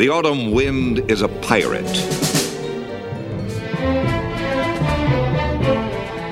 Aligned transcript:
The 0.00 0.08
autumn 0.08 0.52
wind 0.52 1.10
is 1.10 1.20
a 1.20 1.28
pirate. 1.28 1.84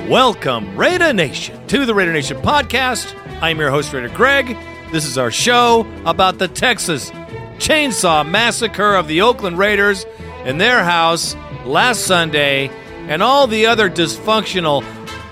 Welcome, 0.08 0.74
Raider 0.74 1.12
Nation, 1.12 1.66
to 1.66 1.84
the 1.84 1.94
Raider 1.94 2.14
Nation 2.14 2.38
podcast. 2.38 3.14
I'm 3.42 3.58
your 3.58 3.70
host, 3.70 3.92
Raider 3.92 4.08
Greg. 4.08 4.56
This 4.90 5.04
is 5.04 5.18
our 5.18 5.30
show 5.30 5.86
about 6.06 6.38
the 6.38 6.48
Texas 6.48 7.10
Chainsaw 7.58 8.26
Massacre 8.26 8.94
of 8.94 9.06
the 9.06 9.20
Oakland 9.20 9.58
Raiders 9.58 10.06
in 10.46 10.56
their 10.56 10.82
house 10.82 11.36
last 11.66 12.06
Sunday 12.06 12.70
and 13.06 13.22
all 13.22 13.46
the 13.46 13.66
other 13.66 13.90
dysfunctional 13.90 14.82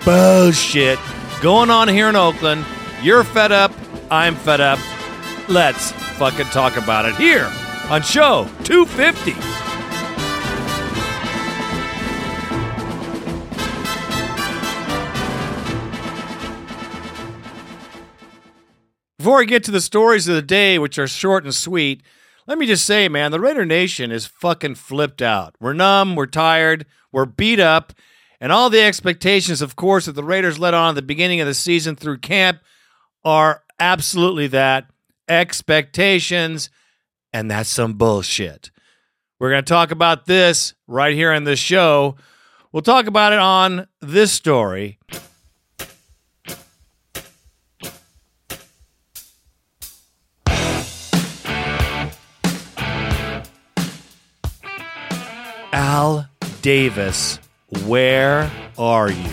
bullshit 0.05 0.99
going 1.41 1.71
on 1.71 1.89
here 1.89 2.11
in 2.11 2.17
Oakland. 2.17 2.67
You're 3.03 3.25
fed 3.25 3.51
up. 3.51 3.73
I'm 4.11 4.35
fed 4.35 4.61
up. 4.61 4.79
Let's 5.49 5.93
fucking 6.19 6.49
talk 6.49 6.77
about 6.77 7.07
it 7.07 7.15
here 7.15 7.51
on 7.91 8.03
show 8.03 8.49
250. 8.65 9.33
Before 19.19 19.41
I 19.41 19.45
get 19.45 19.65
to 19.65 19.71
the 19.71 19.81
stories 19.81 20.29
of 20.29 20.37
the 20.37 20.43
day, 20.43 20.79
which 20.79 20.99
are 20.99 21.09
short 21.09 21.43
and 21.43 21.55
sweet, 21.55 22.03
let 22.47 22.59
me 22.59 22.67
just 22.67 22.87
say, 22.87 23.09
man, 23.09 23.33
the 23.33 23.41
Raider 23.41 23.65
Nation 23.65 24.13
is 24.13 24.25
fucking 24.27 24.77
flipped 24.77 25.21
out. 25.21 25.57
We're 25.59 25.73
numb, 25.73 26.15
we're 26.15 26.27
tired, 26.27 26.87
we're 27.11 27.25
beat 27.25 27.59
up, 27.59 27.93
and 28.41 28.53
all 28.53 28.71
the 28.71 28.83
expectations, 28.83 29.63
of 29.63 29.75
course, 29.75 30.07
that 30.07 30.13
the 30.13 30.23
Raiders 30.23 30.61
let 30.61 30.75
on 30.75 30.91
at 30.91 30.95
the 30.95 31.03
beginning 31.03 31.41
of 31.41 31.49
the 31.49 31.55
season 31.55 31.97
through 31.97 32.19
camp 32.19 32.61
are 33.25 33.65
absolutely 33.81 34.47
that 34.49 34.89
expectations, 35.29 36.71
and 37.33 37.51
that's 37.51 37.69
some 37.69 37.95
bullshit. 37.95 38.71
We're 39.39 39.51
going 39.51 39.65
to 39.65 39.69
talk 39.69 39.91
about 39.91 40.27
this 40.27 40.75
right 40.87 41.15
here 41.15 41.33
in 41.33 41.45
this 41.45 41.59
show. 41.59 42.17
We'll 42.73 42.83
talk 42.83 43.07
about 43.07 43.33
it 43.33 43.39
on 43.39 43.87
this 44.01 44.33
story. 44.33 44.99
Al 55.73 56.27
Davis, 56.63 57.39
where 57.85 58.51
are 58.79 59.11
you? 59.11 59.31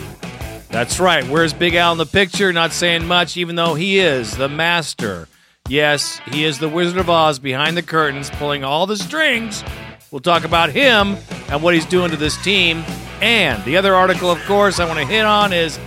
That's 0.70 1.00
right. 1.00 1.24
Where's 1.28 1.54
Big 1.54 1.76
Al 1.76 1.94
in 1.94 1.98
the 1.98 2.06
picture? 2.06 2.52
Not 2.52 2.74
saying 2.74 3.06
much, 3.06 3.38
even 3.38 3.56
though 3.56 3.76
he 3.76 4.00
is 4.00 4.36
the 4.36 4.50
master. 4.50 5.30
Yes, 5.70 6.20
he 6.30 6.44
is 6.44 6.60
the 6.60 6.68
Wizard 6.68 6.98
of 6.98 7.10
Oz 7.10 7.40
behind 7.40 7.78
the 7.78 7.82
curtains, 7.82 8.30
pulling 8.32 8.66
all 8.66 8.86
the 8.86 8.98
strings. 8.98 9.64
We'll 10.12 10.20
talk 10.20 10.44
about 10.44 10.72
him 10.72 11.16
and 11.48 11.64
what 11.64 11.74
he's 11.74 11.86
doing 11.86 12.12
to 12.12 12.18
this 12.18 12.36
team. 12.44 12.84
And 13.22 13.64
the 13.64 13.78
other 13.78 13.96
article, 13.96 14.30
of 14.30 14.44
course, 14.44 14.82
I 14.82 14.86
want 14.86 15.00
to 15.00 15.06
hit 15.06 15.26
on 15.26 15.54
is 15.54 15.80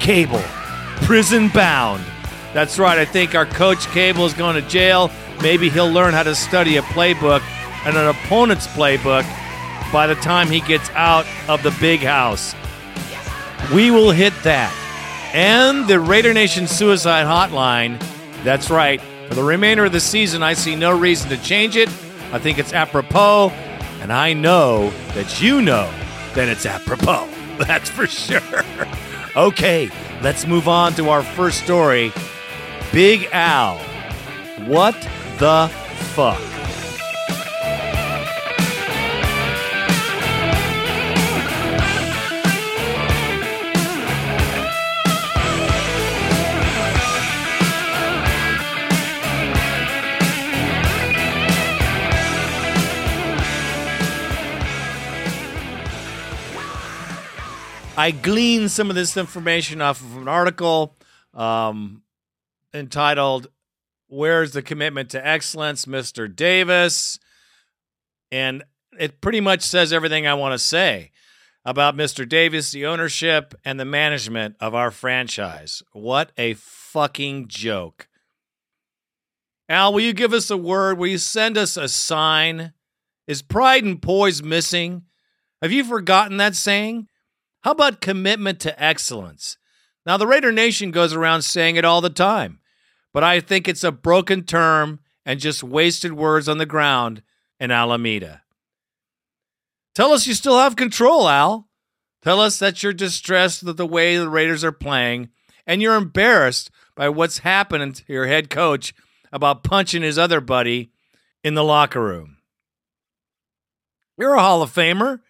Cable, 0.00 0.42
prison 1.02 1.48
bound. 1.48 2.02
That's 2.52 2.76
right. 2.78 2.98
I 2.98 3.04
think 3.04 3.36
our 3.36 3.46
coach 3.46 3.86
Cable 3.88 4.26
is 4.26 4.34
going 4.34 4.60
to 4.60 4.68
jail. 4.68 5.12
Maybe 5.40 5.70
he'll 5.70 5.90
learn 5.90 6.12
how 6.12 6.24
to 6.24 6.34
study 6.34 6.76
a 6.76 6.82
playbook 6.82 7.42
and 7.86 7.96
an 7.96 8.08
opponent's 8.08 8.66
playbook 8.66 9.22
by 9.92 10.08
the 10.08 10.16
time 10.16 10.48
he 10.48 10.60
gets 10.60 10.90
out 10.90 11.24
of 11.48 11.62
the 11.62 11.70
big 11.80 12.00
house. 12.00 12.54
We 13.72 13.92
will 13.92 14.10
hit 14.10 14.32
that. 14.42 14.74
And 15.32 15.86
the 15.86 16.00
Raider 16.00 16.34
Nation 16.34 16.66
suicide 16.66 17.26
hotline. 17.26 18.02
That's 18.42 18.70
right. 18.70 19.00
For 19.30 19.36
the 19.36 19.44
remainder 19.44 19.84
of 19.84 19.92
the 19.92 20.00
season, 20.00 20.42
I 20.42 20.54
see 20.54 20.74
no 20.74 20.90
reason 20.98 21.30
to 21.30 21.36
change 21.36 21.76
it. 21.76 21.88
I 22.32 22.40
think 22.40 22.58
it's 22.58 22.72
apropos, 22.72 23.50
and 24.00 24.12
I 24.12 24.32
know 24.32 24.90
that 25.14 25.40
you 25.40 25.62
know 25.62 25.88
that 26.34 26.48
it's 26.48 26.66
apropos. 26.66 27.28
That's 27.58 27.88
for 27.88 28.08
sure. 28.08 28.64
Okay, 29.36 29.88
let's 30.22 30.44
move 30.44 30.66
on 30.66 30.94
to 30.94 31.10
our 31.10 31.22
first 31.22 31.62
story. 31.62 32.12
Big 32.92 33.28
Al. 33.30 33.78
What 34.66 34.96
the 35.38 35.68
fuck? 36.16 36.59
I 58.00 58.12
gleaned 58.12 58.70
some 58.70 58.88
of 58.88 58.96
this 58.96 59.14
information 59.18 59.82
off 59.82 60.00
of 60.00 60.16
an 60.16 60.26
article 60.26 60.96
um, 61.34 62.00
entitled 62.72 63.48
Where's 64.08 64.52
the 64.52 64.62
Commitment 64.62 65.10
to 65.10 65.24
Excellence, 65.24 65.84
Mr. 65.84 66.34
Davis? 66.34 67.18
And 68.32 68.64
it 68.98 69.20
pretty 69.20 69.42
much 69.42 69.60
says 69.60 69.92
everything 69.92 70.26
I 70.26 70.32
want 70.32 70.54
to 70.54 70.58
say 70.58 71.10
about 71.62 71.94
Mr. 71.94 72.26
Davis, 72.26 72.70
the 72.70 72.86
ownership, 72.86 73.52
and 73.66 73.78
the 73.78 73.84
management 73.84 74.56
of 74.60 74.74
our 74.74 74.90
franchise. 74.90 75.82
What 75.92 76.32
a 76.38 76.54
fucking 76.54 77.48
joke. 77.48 78.08
Al, 79.68 79.92
will 79.92 80.00
you 80.00 80.14
give 80.14 80.32
us 80.32 80.50
a 80.50 80.56
word? 80.56 80.96
Will 80.96 81.08
you 81.08 81.18
send 81.18 81.58
us 81.58 81.76
a 81.76 81.86
sign? 81.86 82.72
Is 83.26 83.42
pride 83.42 83.84
and 83.84 84.00
poise 84.00 84.42
missing? 84.42 85.02
Have 85.60 85.70
you 85.70 85.84
forgotten 85.84 86.38
that 86.38 86.56
saying? 86.56 87.08
How 87.62 87.72
about 87.72 88.00
commitment 88.00 88.60
to 88.60 88.82
excellence? 88.82 89.58
Now, 90.06 90.16
the 90.16 90.26
Raider 90.26 90.52
Nation 90.52 90.90
goes 90.90 91.12
around 91.12 91.42
saying 91.42 91.76
it 91.76 91.84
all 91.84 92.00
the 92.00 92.10
time, 92.10 92.60
but 93.12 93.22
I 93.22 93.40
think 93.40 93.68
it's 93.68 93.84
a 93.84 93.92
broken 93.92 94.44
term 94.44 95.00
and 95.26 95.38
just 95.38 95.62
wasted 95.62 96.14
words 96.14 96.48
on 96.48 96.58
the 96.58 96.66
ground 96.66 97.22
in 97.58 97.70
Alameda. 97.70 98.42
Tell 99.94 100.12
us 100.12 100.26
you 100.26 100.34
still 100.34 100.58
have 100.58 100.76
control, 100.76 101.28
Al. 101.28 101.68
Tell 102.22 102.40
us 102.40 102.58
that 102.58 102.82
you're 102.82 102.92
distressed 102.92 103.62
with 103.62 103.76
the 103.76 103.86
way 103.86 104.16
the 104.16 104.28
Raiders 104.28 104.64
are 104.64 104.72
playing 104.72 105.30
and 105.66 105.82
you're 105.82 105.96
embarrassed 105.96 106.70
by 106.94 107.08
what's 107.08 107.38
happening 107.38 107.92
to 107.92 108.02
your 108.08 108.26
head 108.26 108.50
coach 108.50 108.94
about 109.32 109.64
punching 109.64 110.02
his 110.02 110.18
other 110.18 110.40
buddy 110.40 110.90
in 111.44 111.54
the 111.54 111.64
locker 111.64 112.02
room. 112.02 112.38
You're 114.18 114.34
a 114.34 114.40
Hall 114.40 114.62
of 114.62 114.72
Famer 114.72 115.20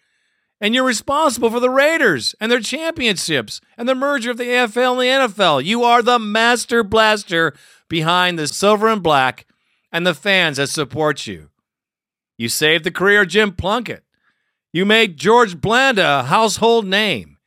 and 0.61 0.75
you're 0.75 0.85
responsible 0.85 1.49
for 1.49 1.59
the 1.59 1.71
Raiders 1.71 2.35
and 2.39 2.51
their 2.51 2.59
championships 2.59 3.59
and 3.77 3.89
the 3.89 3.95
merger 3.95 4.29
of 4.29 4.37
the 4.37 4.43
AFL 4.43 4.91
and 4.91 5.01
the 5.01 5.33
NFL. 5.35 5.65
You 5.65 5.83
are 5.83 6.03
the 6.03 6.19
master 6.19 6.83
blaster 6.83 7.55
behind 7.89 8.37
the 8.37 8.47
silver 8.47 8.87
and 8.87 9.01
black 9.01 9.47
and 9.91 10.05
the 10.05 10.13
fans 10.13 10.57
that 10.57 10.67
support 10.67 11.25
you. 11.25 11.49
You 12.37 12.47
saved 12.47 12.83
the 12.83 12.91
career 12.91 13.23
of 13.23 13.29
Jim 13.29 13.53
Plunkett. 13.53 14.03
You 14.71 14.85
made 14.85 15.17
George 15.17 15.59
Blanda 15.59 16.19
a 16.19 16.23
household 16.23 16.85
name. 16.85 17.37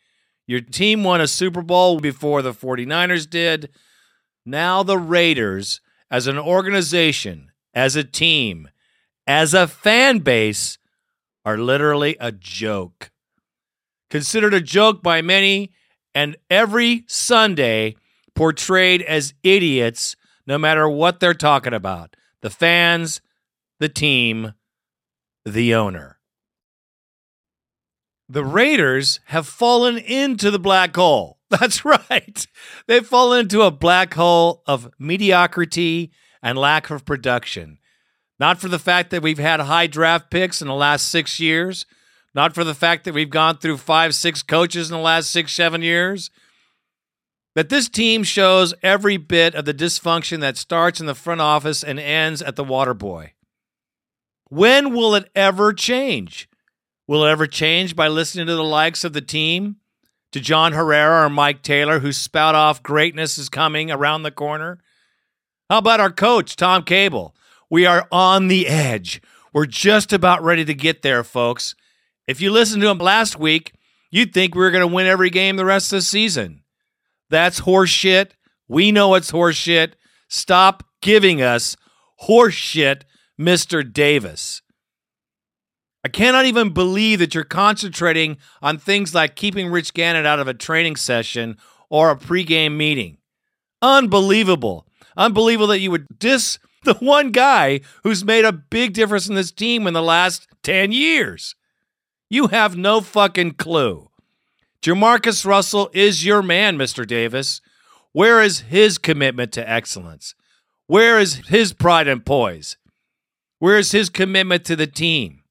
Your 0.47 0.61
team 0.61 1.05
won 1.05 1.21
a 1.21 1.29
Super 1.29 1.63
Bowl 1.63 2.01
before 2.01 2.43
the 2.43 2.53
49ers 2.53 3.31
did. 3.31 3.71
Now 4.45 4.83
the 4.83 4.99
Raiders, 4.99 5.81
as 6.11 6.27
an 6.27 6.39
organization, 6.39 7.51
as 7.73 7.97
a 7.97 8.05
team, 8.05 8.69
as 9.27 9.55
a 9.55 9.67
fan 9.67 10.19
base, 10.19 10.79
are 11.45 11.59
literally 11.59 12.17
a 12.21 12.33
joke. 12.33 13.11
Considered 14.11 14.55
a 14.55 14.61
joke 14.61 15.03
by 15.03 15.23
many, 15.23 15.73
and 16.15 16.37
every 16.51 17.05
Sunday 17.07 17.97
portrayed 18.35 19.03
as 19.03 19.35
idiots 19.43 20.17
no 20.47 20.59
matter 20.59 20.89
what 20.89 21.21
they're 21.21 21.35
talking 21.35 21.75
about 21.75 22.17
the 22.41 22.51
fans, 22.51 23.23
the 23.81 23.89
team, 23.89 24.53
the 25.47 25.75
owner. 25.75 26.19
The 28.29 28.45
Raiders 28.45 29.21
have 29.27 29.47
fallen 29.47 29.97
into 29.97 30.51
the 30.51 30.59
black 30.59 30.95
hole. 30.95 31.39
That's 31.51 31.85
right. 31.85 32.47
They've 32.87 33.07
fallen 33.07 33.41
into 33.41 33.63
a 33.63 33.71
black 33.71 34.15
hole 34.15 34.63
of 34.67 34.91
mediocrity 34.99 36.11
and 36.43 36.59
lack 36.59 36.91
of 36.91 37.05
production. 37.05 37.79
Not 38.45 38.61
for 38.61 38.69
the 38.69 38.79
fact 38.79 39.09
that 39.09 39.23
we've 39.23 39.39
had 39.39 39.59
high 39.59 39.87
draft 39.87 40.29
picks 40.29 40.61
in 40.61 40.69
the 40.69 40.75
last 40.75 41.09
six 41.09 41.41
years, 41.41 41.87
not 42.35 42.55
for 42.55 42.63
the 42.63 42.75
fact 42.75 43.05
that 43.05 43.15
we've 43.15 43.31
gone 43.31 43.57
through 43.57 43.79
five, 43.79 44.15
six 44.15 44.43
coaches 44.43 44.91
in 44.91 44.95
the 44.95 45.03
last 45.03 45.31
six, 45.31 45.55
seven 45.55 45.81
years. 45.81 46.29
That 47.55 47.71
this 47.71 47.89
team 47.89 48.23
shows 48.23 48.75
every 48.83 49.17
bit 49.17 49.55
of 49.55 49.65
the 49.65 49.73
dysfunction 49.73 50.41
that 50.41 50.59
starts 50.59 51.01
in 51.01 51.07
the 51.07 51.15
front 51.15 51.41
office 51.41 51.83
and 51.83 51.99
ends 51.99 52.43
at 52.43 52.57
the 52.57 52.65
water 52.65 52.93
boy. 52.93 53.33
When 54.51 54.93
will 54.93 55.15
it 55.15 55.31
ever 55.35 55.73
change? 55.73 56.47
Will 57.07 57.25
it 57.25 57.31
ever 57.31 57.47
change 57.47 57.97
by 57.97 58.09
listening 58.09 58.47
to 58.49 58.57
the 58.57 58.63
likes 58.63 59.05
of 59.05 59.15
the 59.15 59.23
team, 59.23 59.77
to 60.33 60.41
John 60.41 60.75
Herrera 60.75 61.25
or 61.25 61.31
Mike 61.31 61.63
Taylor, 61.63 62.01
who 62.01 62.13
spout 62.13 62.55
off 62.55 62.83
greatness 62.83 63.39
is 63.39 63.49
coming 63.49 63.91
around 63.91 64.23
the 64.23 64.31
corner? 64.31 64.81
How 65.71 65.79
about 65.79 66.01
our 66.01 66.13
coach, 66.13 66.57
Tom 66.57 66.83
Cable? 66.83 67.35
We 67.75 67.87
are 67.87 68.07
on 68.13 68.47
the 68.47 68.69
edge. 68.69 69.21
We're 69.53 69.67
just 69.67 70.13
about 70.13 70.45
ready 70.45 70.65
to 70.65 70.75
get 70.75 71.03
there, 71.03 71.25
folks. 71.25 71.75
If 72.29 72.41
you 72.41 72.53
listened 72.53 72.83
to 72.83 72.89
him 72.89 72.99
last 72.99 73.37
week, 73.37 73.73
you'd 74.13 74.33
think 74.33 74.55
we 74.55 74.61
were 74.61 74.71
going 74.71 74.89
to 74.89 74.95
win 74.95 75.09
every 75.09 75.29
game 75.29 75.57
the 75.57 75.65
rest 75.65 75.93
of 75.93 75.97
the 75.97 76.03
season. 76.03 76.63
That's 77.31 77.63
horseshit. 77.63 78.31
We 78.69 78.93
know 78.93 79.17
it's 79.17 79.33
horseshit. 79.33 79.95
Stop 80.29 80.85
giving 81.03 81.43
us 81.43 81.77
horseshit, 82.23 83.03
Mr. 83.41 83.93
Davis. 83.93 84.63
I 86.05 86.11
cannot 86.11 86.47
even 86.47 86.71
believe 86.71 87.19
that 87.19 87.35
you're 87.35 87.43
concentrating 87.43 88.37
on 88.63 88.79
things 88.79 89.17
like 89.17 89.35
keeping 89.35 89.69
Rich 89.69 89.95
Gannon 89.95 90.27
out 90.27 90.39
of 90.39 90.47
a 90.47 90.55
training 90.55 90.95
session 90.95 91.57
or 91.91 92.13
a 92.13 92.17
pregame 92.17 92.77
meeting. 92.77 93.19
Unbelievable. 93.83 94.87
Unbelievable 95.17 95.67
that 95.67 95.81
you 95.81 95.91
would 95.91 96.07
diss 96.21 96.61
the 96.95 96.95
one 96.95 97.31
guy 97.31 97.81
who's 98.03 98.25
made 98.25 98.45
a 98.45 98.53
big 98.53 98.93
difference 98.93 99.29
in 99.29 99.35
this 99.35 99.53
team 99.53 99.87
in 99.87 99.95
the 99.95 100.03
last 100.03 100.47
10 100.63 100.93
years. 100.93 101.55
You 102.29 102.49
have 102.49 102.77
no 102.77 103.01
fucking 103.01 103.53
clue. 103.53 104.11
Jamarcus 104.83 105.47
Russell 105.47 105.91
is 105.95 106.27
your 106.27 106.43
man, 106.43 106.77
Mr. 106.77 107.07
Davis. 107.07 107.61
Where 108.13 108.43
is 108.43 108.61
his 108.61 108.99
commitment 108.99 109.53
to 109.53 109.69
excellence? 109.69 110.35
Where 110.87 111.19
is 111.19 111.37
his 111.49 111.73
pride 111.73 112.07
and 112.07 112.25
poise? 112.25 112.77
Where 113.59 113.79
is 113.79 113.93
his 113.93 114.11
commitment 114.11 114.65
to 114.67 114.77
the 114.77 114.87
team? 114.87 115.43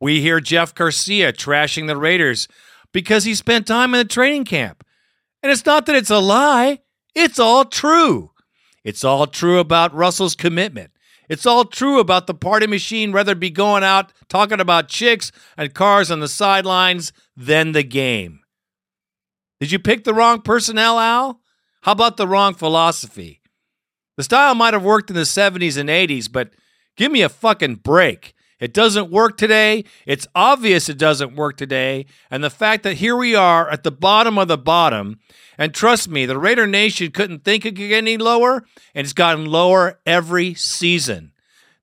We 0.00 0.20
hear 0.20 0.40
Jeff 0.40 0.74
Garcia 0.74 1.32
trashing 1.32 1.86
the 1.86 1.96
Raiders 1.96 2.48
because 2.92 3.24
he 3.24 3.34
spent 3.34 3.66
time 3.66 3.94
in 3.94 3.98
the 3.98 4.04
training 4.04 4.44
camp. 4.44 4.84
And 5.42 5.50
it's 5.50 5.66
not 5.66 5.86
that 5.86 5.96
it's 5.96 6.10
a 6.10 6.18
lie, 6.18 6.80
it's 7.14 7.38
all 7.38 7.64
true. 7.64 8.31
It's 8.84 9.04
all 9.04 9.26
true 9.26 9.58
about 9.58 9.94
Russell's 9.94 10.34
commitment. 10.34 10.90
It's 11.28 11.46
all 11.46 11.64
true 11.64 11.98
about 11.98 12.26
the 12.26 12.34
party 12.34 12.66
machine 12.66 13.12
rather 13.12 13.34
be 13.34 13.50
going 13.50 13.84
out 13.84 14.12
talking 14.28 14.60
about 14.60 14.88
chicks 14.88 15.32
and 15.56 15.72
cars 15.72 16.10
on 16.10 16.20
the 16.20 16.28
sidelines 16.28 17.12
than 17.36 17.72
the 17.72 17.82
game. 17.82 18.40
Did 19.60 19.70
you 19.70 19.78
pick 19.78 20.04
the 20.04 20.14
wrong 20.14 20.42
personnel, 20.42 20.98
Al? 20.98 21.40
How 21.82 21.92
about 21.92 22.16
the 22.16 22.26
wrong 22.28 22.54
philosophy? 22.54 23.40
The 24.16 24.24
style 24.24 24.54
might 24.54 24.74
have 24.74 24.84
worked 24.84 25.10
in 25.10 25.16
the 25.16 25.22
70s 25.22 25.76
and 25.78 25.88
80s, 25.88 26.30
but 26.30 26.50
give 26.96 27.10
me 27.10 27.22
a 27.22 27.28
fucking 27.28 27.76
break. 27.76 28.34
It 28.62 28.72
doesn't 28.72 29.10
work 29.10 29.36
today. 29.36 29.84
It's 30.06 30.28
obvious 30.36 30.88
it 30.88 30.96
doesn't 30.96 31.34
work 31.34 31.56
today. 31.56 32.06
And 32.30 32.44
the 32.44 32.48
fact 32.48 32.84
that 32.84 32.94
here 32.94 33.16
we 33.16 33.34
are 33.34 33.68
at 33.68 33.82
the 33.82 33.90
bottom 33.90 34.38
of 34.38 34.46
the 34.46 34.56
bottom, 34.56 35.18
and 35.58 35.74
trust 35.74 36.08
me, 36.08 36.26
the 36.26 36.38
Raider 36.38 36.68
Nation 36.68 37.10
couldn't 37.10 37.42
think 37.42 37.66
it 37.66 37.70
could 37.70 37.88
get 37.88 37.98
any 37.98 38.16
lower, 38.16 38.62
and 38.94 39.04
it's 39.04 39.12
gotten 39.12 39.46
lower 39.46 39.98
every 40.06 40.54
season. 40.54 41.32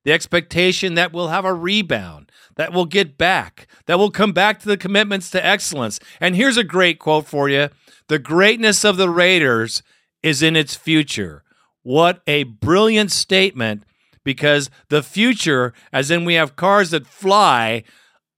The 0.04 0.12
expectation 0.12 0.94
that 0.94 1.12
we'll 1.12 1.28
have 1.28 1.44
a 1.44 1.52
rebound, 1.52 2.32
that 2.56 2.72
we'll 2.72 2.86
get 2.86 3.18
back, 3.18 3.66
that 3.84 3.98
we'll 3.98 4.10
come 4.10 4.32
back 4.32 4.58
to 4.60 4.68
the 4.68 4.78
commitments 4.78 5.28
to 5.32 5.46
excellence. 5.46 6.00
And 6.18 6.34
here's 6.34 6.56
a 6.56 6.64
great 6.64 6.98
quote 6.98 7.26
for 7.26 7.50
you 7.50 7.68
The 8.08 8.18
greatness 8.18 8.86
of 8.86 8.96
the 8.96 9.10
Raiders 9.10 9.82
is 10.22 10.42
in 10.42 10.56
its 10.56 10.76
future. 10.76 11.44
What 11.82 12.22
a 12.26 12.44
brilliant 12.44 13.12
statement 13.12 13.84
because 14.24 14.70
the 14.88 15.02
future, 15.02 15.72
as 15.92 16.10
in 16.10 16.24
we 16.24 16.34
have 16.34 16.56
cars 16.56 16.90
that 16.90 17.06
fly, 17.06 17.84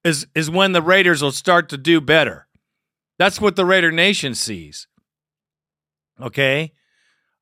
is, 0.05 0.27
is 0.35 0.51
when 0.51 0.73
the 0.73 0.83
Raiders 0.83 1.23
will 1.23 1.33
start 1.33 1.69
to 1.71 1.77
do 1.77 2.01
better. 2.01 2.47
That's 3.19 3.41
what 3.41 3.57
the 3.57 3.65
Raider 3.65 3.93
Nation 3.93 4.35
sees. 4.35 4.87
Okay? 6.21 6.73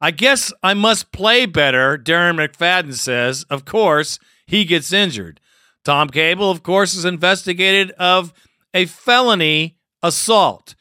I 0.00 0.10
guess 0.10 0.52
I 0.62 0.74
must 0.74 1.12
play 1.12 1.46
better, 1.46 1.98
Darren 1.98 2.36
McFadden 2.36 2.94
says. 2.94 3.44
Of 3.50 3.64
course, 3.64 4.18
he 4.46 4.64
gets 4.64 4.92
injured. 4.92 5.40
Tom 5.84 6.08
Cable, 6.08 6.50
of 6.50 6.62
course, 6.62 6.94
is 6.94 7.04
investigated 7.04 7.90
of 7.92 8.32
a 8.74 8.86
felony 8.86 9.76
assault. 10.02 10.74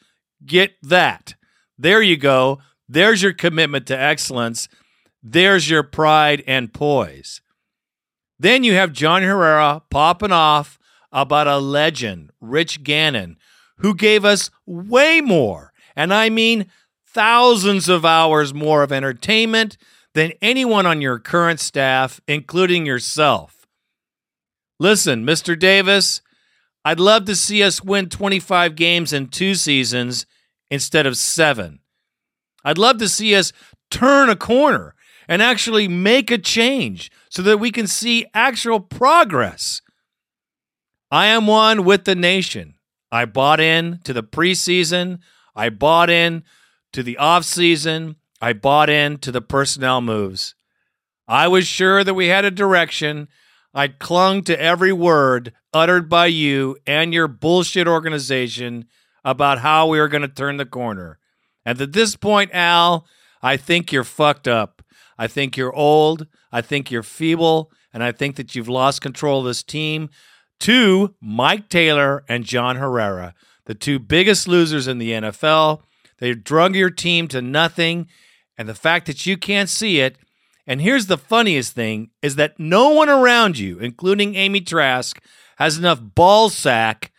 Get 0.44 0.72
that. 0.82 1.34
There 1.78 2.02
you 2.02 2.16
go. 2.16 2.58
There's 2.88 3.22
your 3.22 3.32
commitment 3.32 3.86
to 3.86 3.98
excellence. 3.98 4.68
There's 5.22 5.68
your 5.68 5.82
pride 5.82 6.42
and 6.46 6.72
poise. 6.72 7.40
Then 8.40 8.64
you 8.64 8.72
have 8.72 8.94
John 8.94 9.22
Herrera 9.22 9.82
popping 9.90 10.32
off 10.32 10.78
about 11.12 11.46
a 11.46 11.58
legend, 11.58 12.30
Rich 12.40 12.82
Gannon, 12.82 13.36
who 13.76 13.94
gave 13.94 14.24
us 14.24 14.50
way 14.64 15.20
more, 15.20 15.74
and 15.94 16.14
I 16.14 16.30
mean 16.30 16.70
thousands 17.06 17.86
of 17.90 18.06
hours 18.06 18.54
more 18.54 18.82
of 18.82 18.92
entertainment 18.92 19.76
than 20.14 20.32
anyone 20.40 20.86
on 20.86 21.02
your 21.02 21.18
current 21.18 21.60
staff, 21.60 22.18
including 22.26 22.86
yourself. 22.86 23.66
Listen, 24.78 25.26
Mr. 25.26 25.58
Davis, 25.58 26.22
I'd 26.82 26.98
love 26.98 27.26
to 27.26 27.36
see 27.36 27.62
us 27.62 27.84
win 27.84 28.08
25 28.08 28.74
games 28.74 29.12
in 29.12 29.28
two 29.28 29.54
seasons 29.54 30.24
instead 30.70 31.04
of 31.04 31.18
seven. 31.18 31.80
I'd 32.64 32.78
love 32.78 32.96
to 33.00 33.08
see 33.08 33.34
us 33.34 33.52
turn 33.90 34.30
a 34.30 34.36
corner 34.36 34.94
and 35.30 35.40
actually 35.40 35.86
make 35.86 36.32
a 36.32 36.38
change 36.38 37.08
so 37.30 37.40
that 37.40 37.58
we 37.58 37.70
can 37.70 37.86
see 37.86 38.26
actual 38.34 38.80
progress. 38.80 39.80
I 41.08 41.26
am 41.26 41.46
one 41.46 41.84
with 41.84 42.04
the 42.04 42.16
nation. 42.16 42.74
I 43.12 43.26
bought 43.26 43.60
in 43.60 44.00
to 44.02 44.12
the 44.12 44.24
preseason. 44.24 45.20
I 45.54 45.68
bought 45.70 46.10
in 46.10 46.42
to 46.92 47.04
the 47.04 47.16
offseason. 47.20 48.16
I 48.42 48.54
bought 48.54 48.90
in 48.90 49.18
to 49.18 49.30
the 49.30 49.40
personnel 49.40 50.00
moves. 50.00 50.56
I 51.28 51.46
was 51.46 51.64
sure 51.64 52.02
that 52.02 52.14
we 52.14 52.26
had 52.26 52.44
a 52.44 52.50
direction. 52.50 53.28
I 53.72 53.86
clung 53.86 54.42
to 54.44 54.60
every 54.60 54.92
word 54.92 55.52
uttered 55.72 56.08
by 56.08 56.26
you 56.26 56.76
and 56.88 57.14
your 57.14 57.28
bullshit 57.28 57.86
organization 57.86 58.86
about 59.24 59.60
how 59.60 59.86
we 59.86 60.00
were 60.00 60.08
going 60.08 60.22
to 60.22 60.28
turn 60.28 60.56
the 60.56 60.66
corner. 60.66 61.20
And 61.64 61.80
at 61.80 61.92
this 61.92 62.16
point, 62.16 62.50
Al, 62.52 63.06
I 63.42 63.56
think 63.56 63.92
you're 63.92 64.02
fucked 64.02 64.48
up. 64.48 64.79
I 65.20 65.26
think 65.26 65.54
you're 65.54 65.74
old. 65.74 66.26
I 66.50 66.62
think 66.62 66.90
you're 66.90 67.02
feeble. 67.02 67.70
And 67.92 68.02
I 68.02 68.10
think 68.10 68.36
that 68.36 68.54
you've 68.54 68.70
lost 68.70 69.02
control 69.02 69.40
of 69.40 69.44
this 69.44 69.62
team 69.62 70.08
to 70.60 71.14
Mike 71.20 71.68
Taylor 71.68 72.24
and 72.26 72.46
John 72.46 72.76
Herrera, 72.76 73.34
the 73.66 73.74
two 73.74 73.98
biggest 73.98 74.48
losers 74.48 74.88
in 74.88 74.96
the 74.96 75.10
NFL. 75.10 75.82
They 76.20 76.32
drug 76.32 76.74
your 76.74 76.88
team 76.88 77.28
to 77.28 77.42
nothing. 77.42 78.08
And 78.56 78.66
the 78.66 78.74
fact 78.74 79.04
that 79.06 79.26
you 79.26 79.36
can't 79.36 79.68
see 79.68 80.00
it. 80.00 80.16
And 80.66 80.80
here's 80.80 81.06
the 81.06 81.18
funniest 81.18 81.74
thing 81.74 82.10
is 82.22 82.36
that 82.36 82.58
no 82.58 82.88
one 82.88 83.10
around 83.10 83.58
you, 83.58 83.78
including 83.78 84.36
Amy 84.36 84.62
Trask, 84.62 85.20
has 85.58 85.76
enough 85.76 86.00
ball 86.00 86.48
sack 86.48 87.12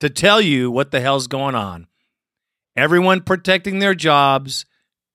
to 0.00 0.10
tell 0.10 0.40
you 0.40 0.72
what 0.72 0.90
the 0.90 1.00
hell's 1.00 1.28
going 1.28 1.54
on. 1.54 1.86
Everyone 2.74 3.20
protecting 3.20 3.78
their 3.78 3.94
jobs, 3.94 4.66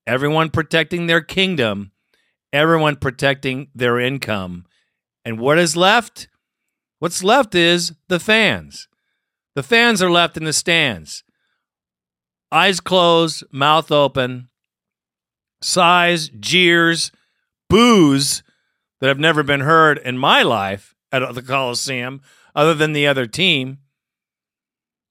everyone 0.08 0.52
protecting 0.52 1.08
their 1.08 1.20
kingdom, 1.20 1.92
everyone 2.52 2.96
protecting 2.96 3.70
their 3.74 4.00
income. 4.00 4.66
And 5.24 5.40
what 5.40 5.58
is 5.58 5.76
left? 5.76 6.28
What's 7.00 7.24
left 7.24 7.56
is 7.56 7.94
the 8.08 8.20
fans. 8.20 8.88
The 9.56 9.64
fans 9.64 10.02
are 10.02 10.12
left 10.12 10.38
in 10.38 10.44
the 10.44 10.54
stands. 10.54 11.24
Eyes 12.52 12.80
closed, 12.80 13.44
mouth 13.52 13.92
open, 13.92 14.50
sighs, 15.62 16.30
jeers, 16.30 17.12
boos 17.70 18.44
that 19.00 19.08
have 19.08 19.20
never 19.20 19.44
been 19.44 19.62
heard 19.62 19.98
in 19.98 20.18
my 20.18 20.42
life 20.42 20.96
at 21.12 21.34
the 21.34 21.42
Coliseum, 21.42 22.22
other 22.56 22.74
than 22.74 22.94
the 22.94 23.08
other 23.08 23.26
team. 23.26 23.80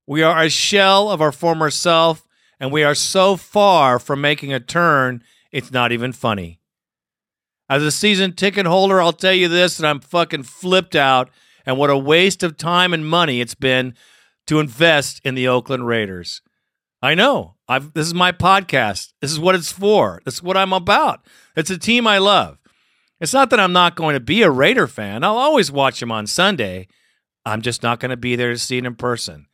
We 0.07 0.23
are 0.23 0.43
a 0.43 0.51
shell 0.51 1.11
of 1.11 1.21
our 1.21 1.33
former 1.33 1.71
self, 1.71 2.27
and 2.61 2.73
we 2.73 2.83
are 2.83 2.95
so 2.95 3.37
far 3.37 3.99
from 3.99 4.21
making 4.21 4.53
a 4.53 4.61
turn, 4.61 5.23
it's 5.53 5.71
not 5.71 5.93
even 5.93 6.13
funny. 6.13 6.58
As 7.69 7.83
a 7.83 7.91
season 7.91 8.33
ticket 8.33 8.67
holder, 8.67 9.01
I'll 9.01 9.13
tell 9.13 9.35
you 9.35 9.49
this, 9.49 9.79
and 9.79 9.87
I'm 9.87 10.01
fucking 10.01 10.45
flipped 10.45 10.97
out, 10.97 11.31
and 11.67 11.77
what 11.77 11.91
a 11.91 11.99
waste 11.99 12.43
of 12.43 12.57
time 12.57 12.95
and 12.95 13.07
money 13.07 13.41
it's 13.41 13.55
been 13.55 13.95
to 14.47 14.61
invest 14.61 15.21
in 15.25 15.35
the 15.35 15.49
Oakland 15.49 15.87
Raiders. 15.87 16.41
I 17.03 17.15
know. 17.15 17.57
I've, 17.69 17.93
this 17.93 18.07
is 18.07 18.15
my 18.15 18.33
podcast. 18.33 19.13
This 19.21 19.31
is 19.31 19.39
what 19.39 19.55
it's 19.55 19.71
for. 19.71 20.23
This 20.25 20.35
is 20.35 20.43
what 20.43 20.57
I'm 20.57 20.73
about. 20.73 21.27
It's 21.55 21.71
a 21.71 21.79
team 21.79 22.07
I 22.07 22.19
love. 22.19 22.59
It's 23.21 23.35
not 23.35 23.51
that 23.51 23.61
I'm 23.61 23.73
not 23.73 23.97
going 23.97 24.15
to 24.15 24.21
be 24.21 24.43
a 24.43 24.51
Raider 24.51 24.87
fan. 24.87 25.23
I'll 25.23 25.37
always 25.37 25.71
watch 25.71 26.01
them 26.01 26.11
on 26.11 26.27
Sunday. 26.27 26.89
I'm 27.45 27.63
just 27.63 27.83
not 27.83 28.01
going 28.01 28.11
to 28.11 28.17
be 28.17 28.37
there 28.37 28.51
to 28.51 28.59
see 28.59 28.79
it 28.79 28.87
in 28.87 28.95
person. 28.95 29.47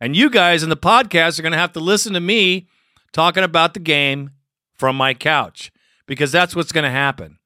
And 0.00 0.14
you 0.14 0.28
guys 0.28 0.62
in 0.62 0.68
the 0.68 0.76
podcast 0.76 1.38
are 1.38 1.42
going 1.42 1.52
to 1.52 1.58
have 1.58 1.72
to 1.72 1.80
listen 1.80 2.12
to 2.12 2.20
me 2.20 2.68
talking 3.12 3.44
about 3.44 3.72
the 3.72 3.80
game 3.80 4.30
from 4.74 4.96
my 4.96 5.14
couch 5.14 5.72
because 6.06 6.32
that's 6.32 6.54
what's 6.54 6.72
going 6.72 6.84
to 6.84 6.90
happen. 6.90 7.38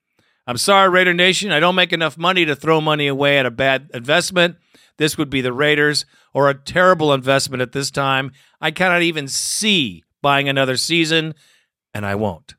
I'm 0.49 0.57
sorry, 0.57 0.89
Raider 0.89 1.13
Nation. 1.13 1.53
I 1.53 1.61
don't 1.61 1.75
make 1.75 1.93
enough 1.93 2.17
money 2.17 2.47
to 2.47 2.57
throw 2.57 2.81
money 2.81 3.07
away 3.07 3.39
at 3.39 3.45
a 3.45 3.51
bad 3.51 3.91
investment. 3.93 4.57
This 4.97 5.19
would 5.19 5.29
be 5.29 5.43
the 5.43 5.53
Raiders 5.53 6.07
or 6.33 6.49
a 6.49 6.55
terrible 6.55 7.13
investment 7.13 7.61
at 7.61 7.73
this 7.73 7.91
time. 7.91 8.33
I 8.59 8.71
cannot 8.71 9.03
even 9.03 9.29
see 9.29 10.05
buying 10.23 10.49
another 10.49 10.79
season, 10.79 11.35
and 11.93 12.07
I 12.07 12.15
won't. 12.15 12.55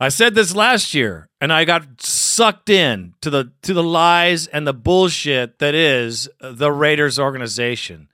I 0.00 0.08
said 0.08 0.34
this 0.34 0.56
last 0.56 0.92
year, 0.92 1.28
and 1.40 1.52
I 1.52 1.64
got 1.64 2.02
sucked 2.02 2.68
in 2.68 3.14
to 3.20 3.30
the 3.30 3.52
to 3.62 3.72
the 3.72 3.84
lies 3.84 4.48
and 4.48 4.66
the 4.66 4.74
bullshit 4.74 5.60
that 5.60 5.76
is 5.76 6.28
the 6.40 6.72
Raiders 6.72 7.16
organization. 7.16 8.08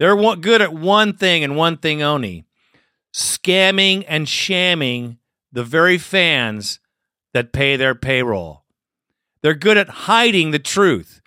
They're 0.00 0.16
good 0.34 0.60
at 0.60 0.74
one 0.74 1.12
thing 1.12 1.44
and 1.44 1.56
one 1.56 1.76
thing 1.76 2.02
only: 2.02 2.44
scamming 3.14 4.04
and 4.08 4.28
shamming 4.28 5.18
the 5.52 5.62
very 5.62 5.96
fans 5.96 6.80
that 7.34 7.52
pay 7.52 7.76
their 7.76 7.94
payroll. 7.94 8.64
They're 9.42 9.54
good 9.54 9.76
at 9.76 9.88
hiding 9.88 10.52
the 10.52 10.58
truth. 10.58 11.20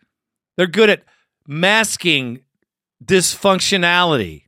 They're 0.55 0.65
good 0.65 0.89
at 0.89 1.03
masking 1.47 2.39
dysfunctionality. 3.05 4.45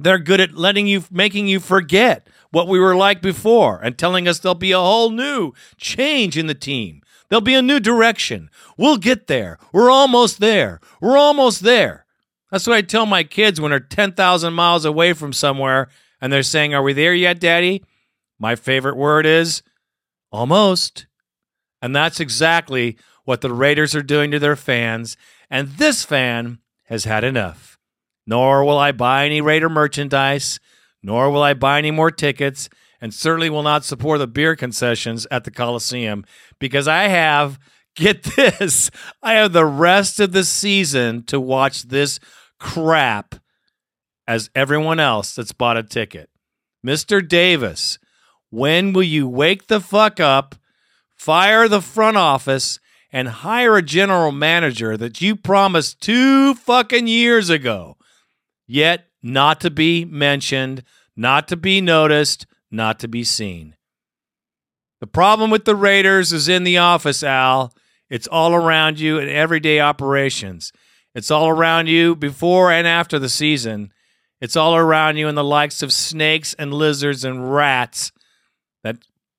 They're 0.00 0.18
good 0.18 0.40
at 0.40 0.54
letting 0.54 0.86
you 0.86 1.04
making 1.10 1.48
you 1.48 1.60
forget 1.60 2.26
what 2.50 2.68
we 2.68 2.78
were 2.78 2.96
like 2.96 3.20
before 3.20 3.80
and 3.82 3.98
telling 3.98 4.26
us 4.26 4.38
there'll 4.38 4.54
be 4.54 4.72
a 4.72 4.78
whole 4.78 5.10
new 5.10 5.52
change 5.76 6.38
in 6.38 6.46
the 6.46 6.54
team. 6.54 7.02
There'll 7.28 7.42
be 7.42 7.54
a 7.54 7.60
new 7.60 7.80
direction. 7.80 8.48
We'll 8.78 8.96
get 8.96 9.26
there. 9.26 9.58
We're 9.72 9.90
almost 9.90 10.40
there. 10.40 10.80
We're 11.00 11.18
almost 11.18 11.60
there. 11.62 12.06
That's 12.50 12.66
what 12.66 12.76
I 12.76 12.82
tell 12.82 13.04
my 13.04 13.24
kids 13.24 13.60
when 13.60 13.70
they're 13.70 13.80
10,000 13.80 14.54
miles 14.54 14.86
away 14.86 15.12
from 15.12 15.34
somewhere 15.34 15.88
and 16.20 16.32
they're 16.32 16.42
saying, 16.42 16.72
Are 16.72 16.82
we 16.82 16.94
there 16.94 17.12
yet, 17.12 17.38
Daddy? 17.40 17.84
My 18.38 18.56
favorite 18.56 18.96
word 18.96 19.26
is 19.26 19.62
almost. 20.30 21.06
And 21.80 21.94
that's 21.94 22.20
exactly 22.20 22.96
what 23.24 23.40
the 23.40 23.52
Raiders 23.52 23.94
are 23.94 24.02
doing 24.02 24.30
to 24.30 24.38
their 24.38 24.56
fans. 24.56 25.16
And 25.50 25.68
this 25.68 26.04
fan 26.04 26.58
has 26.84 27.04
had 27.04 27.24
enough. 27.24 27.78
Nor 28.26 28.64
will 28.64 28.78
I 28.78 28.92
buy 28.92 29.24
any 29.24 29.40
Raider 29.40 29.68
merchandise, 29.68 30.58
nor 31.02 31.30
will 31.30 31.42
I 31.42 31.54
buy 31.54 31.78
any 31.78 31.90
more 31.90 32.10
tickets, 32.10 32.68
and 33.00 33.14
certainly 33.14 33.48
will 33.48 33.62
not 33.62 33.84
support 33.84 34.18
the 34.18 34.26
beer 34.26 34.56
concessions 34.56 35.26
at 35.30 35.44
the 35.44 35.50
Coliseum 35.50 36.24
because 36.58 36.88
I 36.88 37.04
have, 37.04 37.58
get 37.96 38.22
this, 38.22 38.90
I 39.22 39.34
have 39.34 39.52
the 39.52 39.66
rest 39.66 40.20
of 40.20 40.32
the 40.32 40.44
season 40.44 41.22
to 41.24 41.40
watch 41.40 41.84
this 41.84 42.18
crap 42.58 43.36
as 44.26 44.50
everyone 44.54 45.00
else 45.00 45.34
that's 45.34 45.52
bought 45.52 45.76
a 45.76 45.82
ticket. 45.82 46.28
Mr. 46.86 47.26
Davis, 47.26 47.98
when 48.50 48.92
will 48.92 49.02
you 49.02 49.28
wake 49.28 49.66
the 49.66 49.80
fuck 49.80 50.20
up, 50.20 50.54
fire 51.16 51.68
the 51.68 51.82
front 51.82 52.16
office, 52.16 52.78
and 53.12 53.28
hire 53.28 53.76
a 53.76 53.82
general 53.82 54.32
manager 54.32 54.96
that 54.96 55.20
you 55.20 55.34
promised 55.34 56.00
two 56.00 56.54
fucking 56.54 57.06
years 57.06 57.50
ago, 57.50 57.96
yet 58.66 59.06
not 59.22 59.60
to 59.60 59.70
be 59.70 60.04
mentioned, 60.04 60.82
not 61.16 61.48
to 61.48 61.56
be 61.56 61.80
noticed, 61.80 62.46
not 62.70 62.98
to 63.00 63.08
be 63.08 63.24
seen. 63.24 63.74
The 65.00 65.06
problem 65.06 65.50
with 65.50 65.64
the 65.64 65.76
Raiders 65.76 66.32
is 66.32 66.48
in 66.48 66.64
the 66.64 66.78
office, 66.78 67.22
Al. 67.22 67.72
It's 68.10 68.26
all 68.26 68.54
around 68.54 68.98
you 68.98 69.18
in 69.18 69.28
everyday 69.28 69.80
operations. 69.80 70.72
It's 71.14 71.30
all 71.30 71.48
around 71.48 71.88
you 71.88 72.16
before 72.16 72.70
and 72.70 72.86
after 72.86 73.18
the 73.18 73.28
season. 73.28 73.92
It's 74.40 74.56
all 74.56 74.76
around 74.76 75.16
you 75.16 75.28
in 75.28 75.34
the 75.34 75.44
likes 75.44 75.82
of 75.82 75.92
snakes 75.92 76.54
and 76.54 76.72
lizards 76.72 77.24
and 77.24 77.52
rats 77.52 78.12
that 78.82 78.98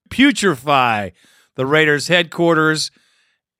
putrefy 0.09 1.11
the 1.55 1.65
Raiders' 1.65 2.07
headquarters 2.07 2.91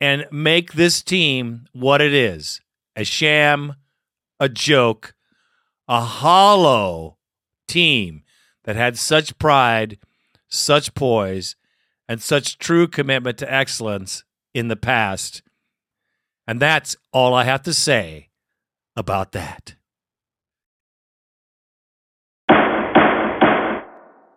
and 0.01 0.25
make 0.31 0.73
this 0.73 1.01
team 1.01 1.65
what 1.73 2.01
it 2.01 2.13
is 2.13 2.61
a 2.95 3.03
sham, 3.03 3.75
a 4.39 4.49
joke, 4.49 5.13
a 5.87 6.01
hollow 6.01 7.17
team 7.67 8.23
that 8.63 8.75
had 8.75 8.97
such 8.97 9.37
pride, 9.37 9.97
such 10.47 10.93
poise, 10.93 11.55
and 12.07 12.21
such 12.21 12.57
true 12.57 12.87
commitment 12.87 13.37
to 13.37 13.53
excellence 13.53 14.23
in 14.53 14.67
the 14.67 14.75
past. 14.75 15.41
And 16.47 16.59
that's 16.59 16.95
all 17.13 17.33
I 17.33 17.43
have 17.43 17.61
to 17.63 17.73
say 17.73 18.29
about 18.95 19.31
that. 19.33 19.75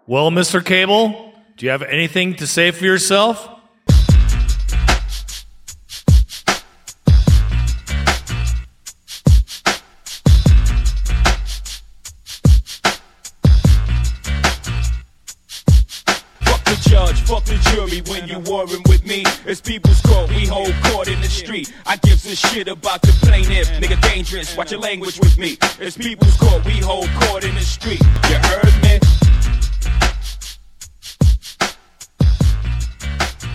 Well, 0.07 0.31
Mr. 0.31 0.65
Cable, 0.65 1.32
do 1.57 1.67
you 1.67 1.71
have 1.71 1.83
anything 1.83 2.35
to 2.35 2.47
say 2.47 2.71
for 2.71 2.85
yourself? 2.85 3.49
Fuck 16.41 16.65
the 16.65 16.79
judge, 16.89 17.21
fuck 17.23 17.45
the 17.45 17.59
jury 17.71 18.03
when 18.09 18.29
you 18.29 18.39
warring 18.41 18.83
with 18.89 19.07
me. 19.07 19.23
It's 19.47 19.61
people's 19.61 20.01
court, 20.01 20.31
we 20.31 20.47
hold 20.47 20.73
court 20.85 21.09
in 21.09 21.21
the 21.21 21.29
street. 21.29 21.73
I 21.87 21.97
gives 21.97 22.25
a 22.27 22.35
shit 22.35 22.69
about 22.69 23.03
the 23.03 23.13
plaintiff. 23.23 23.69
Nigga 23.81 24.01
dangerous, 24.03 24.57
watch 24.57 24.73
your 24.73 24.81
language 24.81 25.19
with 25.19 25.39
me. 25.39 25.59
It's 25.79 25.97
people's 25.97 26.37
court, 26.37 26.65
we 26.65 26.79
hold 26.79 27.09
court 27.21 27.45
in 27.45 27.55
the 27.55 27.61
street. 27.61 28.01
You 28.29 28.37
heard 28.37 28.83
me? 28.83 29.22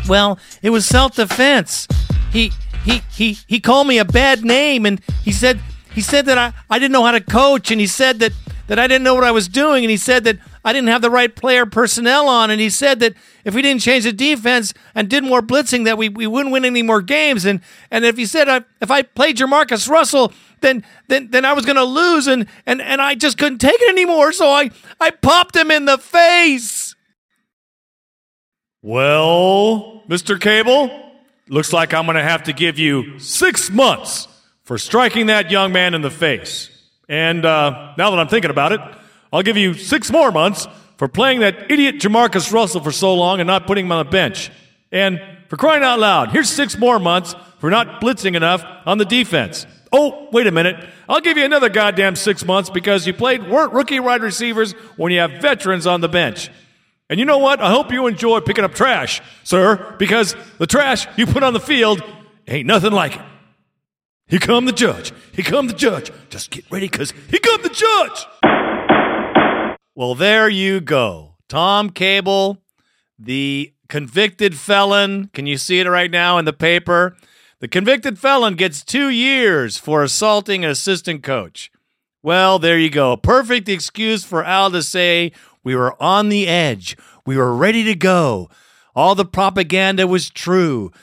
Well, 0.08 0.40
it 0.62 0.70
was 0.70 0.86
self-defense. 0.86 1.88
He 2.32 2.52
he 2.84 3.02
he 3.12 3.38
he 3.48 3.60
called 3.60 3.88
me 3.88 3.98
a 3.98 4.06
bad 4.06 4.44
name 4.44 4.86
and 4.86 5.02
he 5.24 5.32
said 5.32 5.60
he 5.94 6.02
said 6.02 6.26
that 6.28 6.38
I, 6.38 6.54
I 6.70 6.80
didn't 6.80 6.94
know 6.94 7.04
how 7.04 7.12
to 7.12 7.22
coach 7.22 7.72
and 7.72 7.82
he 7.82 7.88
said 7.88 8.20
that 8.20 8.34
that 8.68 8.80
I 8.80 8.88
didn't 8.88 9.04
know 9.04 9.16
what 9.16 9.24
I 9.24 9.32
was 9.32 9.48
doing 9.48 9.84
and 9.84 9.92
he 9.92 9.98
said 9.98 10.24
that 10.26 10.38
I 10.68 10.74
didn't 10.74 10.90
have 10.90 11.02
the 11.02 11.10
right 11.10 11.34
player 11.34 11.66
personnel 11.66 12.28
on. 12.28 12.52
And 12.52 12.60
he 12.60 12.70
said 12.70 13.00
that 13.00 13.14
if 13.46 13.56
we 13.56 13.62
didn't 13.62 13.82
change 13.82 14.04
the 14.04 14.12
defense 14.12 14.74
and 14.94 15.10
did 15.10 15.24
more 15.24 15.42
blitzing, 15.42 15.86
that 15.86 15.98
we, 15.98 16.10
we 16.10 16.28
wouldn't 16.28 16.52
win 16.52 16.66
any 16.66 16.82
more 16.82 17.02
games. 17.02 17.46
And 17.46 17.62
and 17.90 18.04
if 18.04 18.18
he 18.18 18.26
said 18.26 18.50
uh, 18.50 18.62
if 18.82 18.92
I 18.92 19.04
played 19.04 19.38
Jamarcus 19.38 19.90
Russell, 19.90 20.34
then 20.60 20.84
then 21.08 21.30
then 21.32 21.46
I 21.46 21.54
was 21.54 21.64
going 21.64 21.78
to 21.78 21.86
lose. 21.86 22.28
And 22.28 22.48
and 22.66 22.82
and 22.82 23.02
I 23.02 23.16
just 23.16 23.38
couldn't 23.38 23.60
take 23.60 23.80
it 23.80 23.90
anymore. 23.90 24.34
So 24.34 24.50
I 24.50 24.70
I 25.00 25.12
popped 25.12 25.56
him 25.56 25.72
in 25.72 25.86
the 25.86 25.98
face. 25.98 26.87
Well, 28.82 30.04
Mr. 30.08 30.40
Cable, 30.40 30.92
looks 31.50 31.74
like 31.74 31.94
I'm 31.94 32.06
going 32.06 32.16
to 32.16 32.24
have 32.24 32.44
to 32.44 32.54
give 32.54 32.78
you 32.78 33.20
six 33.20 33.70
months 33.70 34.28
for 34.64 34.78
striking 34.78 35.28
that 35.28 35.50
young 35.50 35.72
man 35.72 35.94
in 35.94 36.02
the 36.02 36.12
face. 36.12 36.70
And 37.10 37.46
uh, 37.46 37.94
now 37.98 38.12
that 38.12 38.20
I'm 38.20 38.28
thinking 38.28 38.52
about 38.52 38.74
it, 38.74 38.82
I'll 39.32 39.44
give 39.44 39.58
you 39.58 39.74
six 39.74 40.12
more 40.12 40.32
months 40.32 40.68
for 40.98 41.08
playing 41.08 41.40
that 41.40 41.72
idiot 41.72 41.96
Jamarcus 41.96 42.52
Russell 42.52 42.82
for 42.82 42.92
so 42.92 43.16
long 43.16 43.40
and 43.40 43.48
not 43.48 43.66
putting 43.66 43.86
him 43.86 43.92
on 43.92 44.06
the 44.06 44.12
bench. 44.12 44.52
And 44.92 45.22
for 45.48 45.58
crying 45.58 45.84
out 45.84 46.00
loud, 46.00 46.32
here's 46.32 46.50
six 46.50 46.78
more 46.78 47.00
months 47.00 47.36
for 47.60 47.70
not 47.70 48.02
blitzing 48.02 48.36
enough 48.36 48.64
on 48.86 48.98
the 48.98 49.06
defense. 49.06 49.66
Oh, 49.92 50.28
wait 50.32 50.48
a 50.48 50.52
minute. 50.52 50.76
I'll 51.08 51.22
give 51.22 51.38
you 51.38 51.46
another 51.46 51.70
goddamn 51.70 52.16
six 52.16 52.46
months 52.46 52.70
because 52.70 53.08
you 53.08 53.14
played 53.14 53.48
weren't 53.50 53.74
rookie 53.74 54.00
wide 54.00 54.22
receivers 54.22 54.74
when 54.98 55.12
you 55.12 55.20
have 55.20 55.42
veterans 55.42 55.88
on 55.88 56.02
the 56.02 56.10
bench. 56.10 56.52
And 57.10 57.20
you 57.20 57.26
know 57.26 57.38
what? 57.38 57.62
I 57.62 57.70
hope 57.70 57.92
you 57.92 58.08
enjoy 58.08 58.42
picking 58.42 58.66
up 58.66 58.74
trash, 58.74 59.22
sir, 59.44 59.96
because 59.98 60.36
the 60.58 60.68
trash 60.68 61.08
you 61.18 61.26
put 61.26 61.44
on 61.44 61.54
the 61.54 61.60
field 61.60 62.02
ain't 62.48 62.68
nothing 62.68 62.92
like 62.92 63.16
it. 63.16 63.22
Here 64.28 64.40
come 64.40 64.66
the 64.66 64.74
judge. 64.74 65.14
Here 65.32 65.46
come 65.46 65.68
the 65.68 65.74
judge. 65.74 66.12
Just 66.30 66.52
get 66.52 66.70
ready 66.70 66.90
because 66.90 67.12
here 67.30 67.40
come 67.40 67.62
the 67.62 67.70
judge. 67.70 68.28
Well, 69.96 70.16
there 70.16 70.50
you 70.50 70.82
go. 70.82 71.36
Tom 71.48 71.92
Cable, 71.92 72.62
the 73.18 73.74
convicted 73.88 74.58
felon. 74.58 75.30
Can 75.34 75.48
you 75.48 75.58
see 75.58 75.80
it 75.80 75.88
right 75.88 76.12
now 76.12 76.38
in 76.38 76.44
the 76.44 76.52
paper? 76.52 77.16
The 77.60 77.70
convicted 77.70 78.20
felon 78.20 78.56
gets 78.56 78.84
two 78.84 79.10
years 79.10 79.78
for 79.78 80.04
assaulting 80.04 80.66
an 80.66 80.72
assistant 80.72 81.24
coach. 81.24 81.72
Well, 82.22 82.60
there 82.60 82.78
you 82.78 82.90
go. 82.90 83.16
Perfect 83.16 83.70
excuse 83.70 84.26
for 84.26 84.44
Al 84.44 84.70
to 84.72 84.84
say 84.84 85.32
we 85.68 85.76
were 85.76 86.02
on 86.02 86.30
the 86.30 86.48
edge. 86.48 86.96
We 87.26 87.36
were 87.36 87.54
ready 87.54 87.84
to 87.84 87.94
go. 87.94 88.50
All 88.96 89.16
the 89.16 89.26
propaganda 89.26 90.08
was 90.08 90.30
true. 90.30 90.94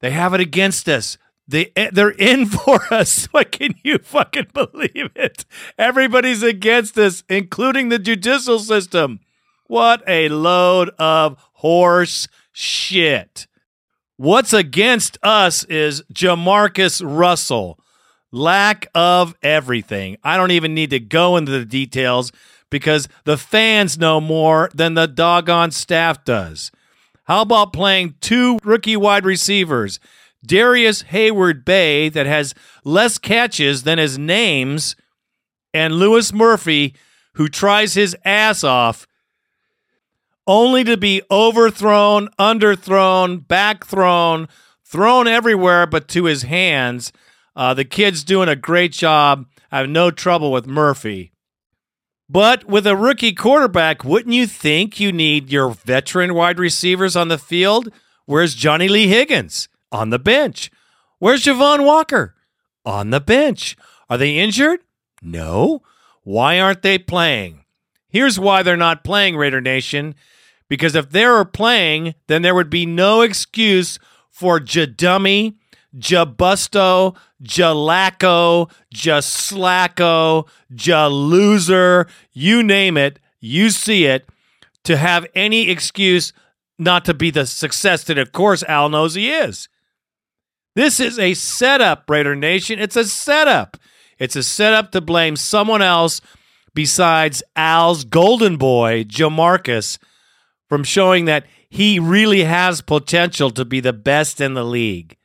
They 0.00 0.12
have 0.12 0.32
it 0.32 0.40
against 0.40 0.88
us. 0.88 1.18
They 1.46 1.72
eh, 1.76 1.90
they're 1.92 2.08
in 2.08 2.46
for 2.56 2.80
us. 2.90 3.26
What 3.32 3.52
can 3.52 3.74
you 3.84 3.98
fucking 3.98 4.46
believe 4.54 5.10
it? 5.14 5.44
Everybody's 5.76 6.42
against 6.42 6.96
us, 6.96 7.22
including 7.28 7.90
the 7.90 7.98
judicial 7.98 8.58
system. 8.60 9.20
What 9.66 10.02
a 10.08 10.30
load 10.30 10.88
of 10.98 11.36
horse 11.56 12.26
shit. 12.50 13.46
What's 14.16 14.54
against 14.54 15.18
us 15.22 15.64
is 15.64 16.00
Jamarcus 16.14 17.02
Russell. 17.04 17.78
Lack 18.32 18.86
of 18.94 19.34
everything. 19.42 20.16
I 20.24 20.38
don't 20.38 20.50
even 20.50 20.72
need 20.72 20.90
to 20.90 20.98
go 20.98 21.36
into 21.36 21.52
the 21.52 21.66
details 21.66 22.32
because 22.74 23.06
the 23.22 23.38
fans 23.38 23.96
know 23.96 24.20
more 24.20 24.68
than 24.74 24.94
the 24.94 25.06
doggone 25.06 25.70
staff 25.70 26.24
does. 26.24 26.72
How 27.22 27.42
about 27.42 27.72
playing 27.72 28.16
two 28.20 28.58
rookie 28.64 28.96
wide 28.96 29.24
receivers? 29.24 30.00
Darrius 30.44 31.04
Heyward-Bey, 31.04 32.08
that 32.08 32.26
has 32.26 32.52
less 32.84 33.16
catches 33.16 33.84
than 33.84 33.98
his 33.98 34.18
names, 34.18 34.96
and 35.72 35.94
Louis 35.94 36.32
Murphy, 36.32 36.96
who 37.34 37.46
tries 37.48 37.94
his 37.94 38.16
ass 38.24 38.64
off. 38.64 39.06
only 40.46 40.84
to 40.84 40.96
be 40.96 41.22
overthrown, 41.30 42.28
underthrown, 42.38 43.46
backthrown, 43.46 44.48
thrown 44.84 45.26
everywhere 45.26 45.86
but 45.86 46.08
to 46.08 46.24
his 46.24 46.42
hands. 46.42 47.12
Uh, 47.56 47.74
the 47.74 47.84
kid's 47.84 48.24
doing 48.24 48.48
a 48.48 48.56
great 48.56 48.92
job. 48.92 49.46
I 49.70 49.78
have 49.78 49.88
no 49.88 50.10
trouble 50.10 50.52
with 50.52 50.66
Murphy. 50.66 51.32
But 52.28 52.64
with 52.64 52.86
a 52.86 52.96
rookie 52.96 53.34
quarterback, 53.34 54.04
wouldn't 54.04 54.34
you 54.34 54.46
think 54.46 54.98
you 54.98 55.12
need 55.12 55.50
your 55.50 55.70
veteran 55.70 56.34
wide 56.34 56.58
receivers 56.58 57.16
on 57.16 57.28
the 57.28 57.38
field? 57.38 57.90
Where's 58.24 58.54
Johnny 58.54 58.88
Lee 58.88 59.08
Higgins? 59.08 59.68
On 59.92 60.10
the 60.10 60.18
bench. 60.18 60.70
Where's 61.18 61.44
Javon 61.44 61.84
Walker? 61.84 62.34
On 62.84 63.10
the 63.10 63.20
bench. 63.20 63.76
Are 64.08 64.18
they 64.18 64.38
injured? 64.38 64.80
No. 65.22 65.82
Why 66.22 66.58
aren't 66.58 66.82
they 66.82 66.98
playing? 66.98 67.64
Here's 68.08 68.38
why 68.38 68.62
they're 68.62 68.76
not 68.76 69.04
playing, 69.04 69.36
Raider 69.36 69.60
Nation. 69.60 70.14
Because 70.68 70.94
if 70.94 71.10
they 71.10 71.26
were 71.26 71.44
playing, 71.44 72.14
then 72.26 72.42
there 72.42 72.54
would 72.54 72.70
be 72.70 72.86
no 72.86 73.20
excuse 73.20 73.98
for 74.30 74.58
Jadummy, 74.58 75.56
Jabusto, 75.96 77.16
Jalacko, 77.42 78.70
Jaslacko, 78.94 80.48
Jaloser, 80.72 82.08
you 82.32 82.62
name 82.62 82.96
it, 82.96 83.18
you 83.40 83.70
see 83.70 84.06
it, 84.06 84.28
to 84.84 84.96
have 84.96 85.26
any 85.34 85.70
excuse 85.70 86.32
not 86.78 87.04
to 87.04 87.14
be 87.14 87.30
the 87.30 87.46
success 87.46 88.04
that, 88.04 88.18
of 88.18 88.32
course, 88.32 88.62
Al 88.64 88.88
knows 88.88 89.14
he 89.14 89.30
is. 89.30 89.68
This 90.74 90.98
is 90.98 91.18
a 91.18 91.34
setup, 91.34 92.10
Raider 92.10 92.34
Nation. 92.34 92.78
It's 92.80 92.96
a 92.96 93.04
setup. 93.04 93.76
It's 94.18 94.36
a 94.36 94.42
setup 94.42 94.90
to 94.92 95.00
blame 95.00 95.36
someone 95.36 95.82
else 95.82 96.20
besides 96.74 97.42
Al's 97.54 98.04
golden 98.04 98.56
boy, 98.56 99.04
Jamarcus, 99.04 99.98
from 100.68 100.82
showing 100.82 101.26
that 101.26 101.46
he 101.68 101.98
really 102.00 102.44
has 102.44 102.80
potential 102.80 103.50
to 103.50 103.64
be 103.64 103.80
the 103.80 103.92
best 103.92 104.40
in 104.40 104.54
the 104.54 104.64
league. 104.64 105.16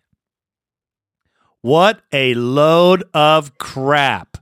What 1.61 2.01
a 2.13 2.33
load 2.35 3.03
of 3.13 3.57
crap. 3.57 4.37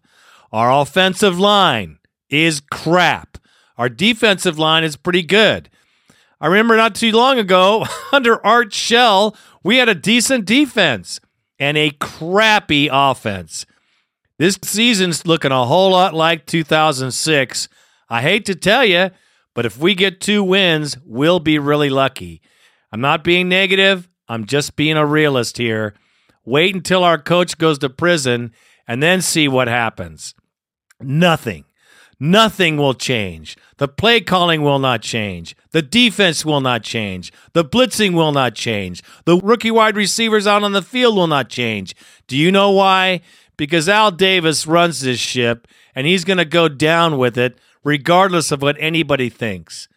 Our 0.52 0.72
offensive 0.82 1.40
line 1.40 1.98
is 2.30 2.62
crap. 2.72 3.38
Our 3.78 3.90
defensive 3.90 4.60
line 4.60 4.84
is 4.84 4.96
pretty 4.96 5.24
good. 5.24 5.70
I 6.40 6.48
remember 6.48 6.78
not 6.78 6.94
too 6.94 7.12
long 7.12 7.40
ago, 7.40 7.86
under 8.12 8.46
Art 8.46 8.72
Shell, 8.72 9.36
we 9.64 9.78
had 9.78 9.90
a 9.90 9.96
decent 9.96 10.46
defense 10.46 11.20
and 11.58 11.78
a 11.78 11.90
crappy 12.00 12.88
offense. 12.92 13.66
This 14.38 14.60
season's 14.64 15.26
looking 15.26 15.52
a 15.52 15.66
whole 15.66 15.92
lot 15.92 16.14
like 16.14 16.46
2006. 16.46 17.68
I 18.10 18.22
hate 18.22 18.46
to 18.46 18.56
tell 18.56 18.86
you, 18.86 19.10
but 19.56 19.66
if 19.66 19.80
we 19.80 19.96
get 19.96 20.22
two 20.22 20.44
wins, 20.44 20.98
we'll 21.04 21.40
be 21.40 21.58
really 21.58 21.90
lucky. 21.90 22.42
I'm 22.92 23.02
not 23.02 23.24
being 23.24 23.50
negative, 23.50 24.08
I'm 24.30 24.46
just 24.46 24.76
being 24.76 24.98
a 24.98 25.06
realist 25.06 25.58
here. 25.58 25.96
Wait 26.48 26.74
until 26.74 27.04
our 27.04 27.18
coach 27.18 27.58
goes 27.58 27.78
to 27.78 27.90
prison 27.90 28.54
and 28.88 29.04
then 29.04 29.22
see 29.22 29.50
what 29.50 29.68
happens. 29.68 30.34
Nothing. 31.02 31.66
Nothing 32.22 32.78
will 32.78 32.94
change. 32.94 33.58
The 33.80 33.90
play 33.90 34.22
calling 34.22 34.62
will 34.62 34.80
not 34.80 35.02
change. 35.02 35.58
The 35.72 35.82
defense 35.82 36.46
will 36.46 36.62
not 36.62 36.84
change. 36.84 37.34
The 37.52 37.66
blitzing 37.66 38.14
will 38.14 38.32
not 38.32 38.56
change. 38.56 39.04
The 39.26 39.36
rookie 39.36 39.72
wide 39.72 39.98
receivers 39.98 40.48
out 40.48 40.64
on 40.64 40.72
the 40.72 40.82
field 40.82 41.18
will 41.18 41.28
not 41.28 41.50
change. 41.50 41.94
Do 42.28 42.38
you 42.38 42.50
know 42.50 42.72
why? 42.72 43.20
Because 43.58 43.90
Al 43.90 44.12
Davis 44.12 44.66
runs 44.66 45.02
this 45.02 45.20
ship 45.20 45.68
and 45.94 46.08
he's 46.08 46.24
going 46.24 46.38
to 46.38 46.46
go 46.46 46.70
down 46.70 47.18
with 47.18 47.38
it 47.38 47.58
regardless 47.84 48.54
of 48.54 48.62
what 48.62 48.78
anybody 48.80 49.28
thinks. 49.28 49.90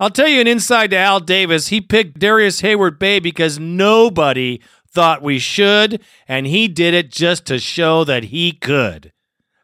I'll 0.00 0.10
tell 0.10 0.28
you 0.28 0.40
an 0.40 0.46
inside 0.46 0.90
to 0.90 0.96
Al 0.96 1.18
Davis. 1.18 1.68
He 1.68 1.80
picked 1.80 2.20
Darrius 2.20 2.62
Heyward-Bey 2.62 3.18
because 3.18 3.58
nobody 3.58 4.60
thought 4.92 5.22
we 5.22 5.38
should, 5.38 6.02
and 6.26 6.46
he 6.46 6.68
did 6.68 6.94
it 6.94 7.10
just 7.10 7.46
to 7.46 7.58
show 7.58 8.04
that 8.04 8.24
he 8.24 8.52
could. 8.52 9.12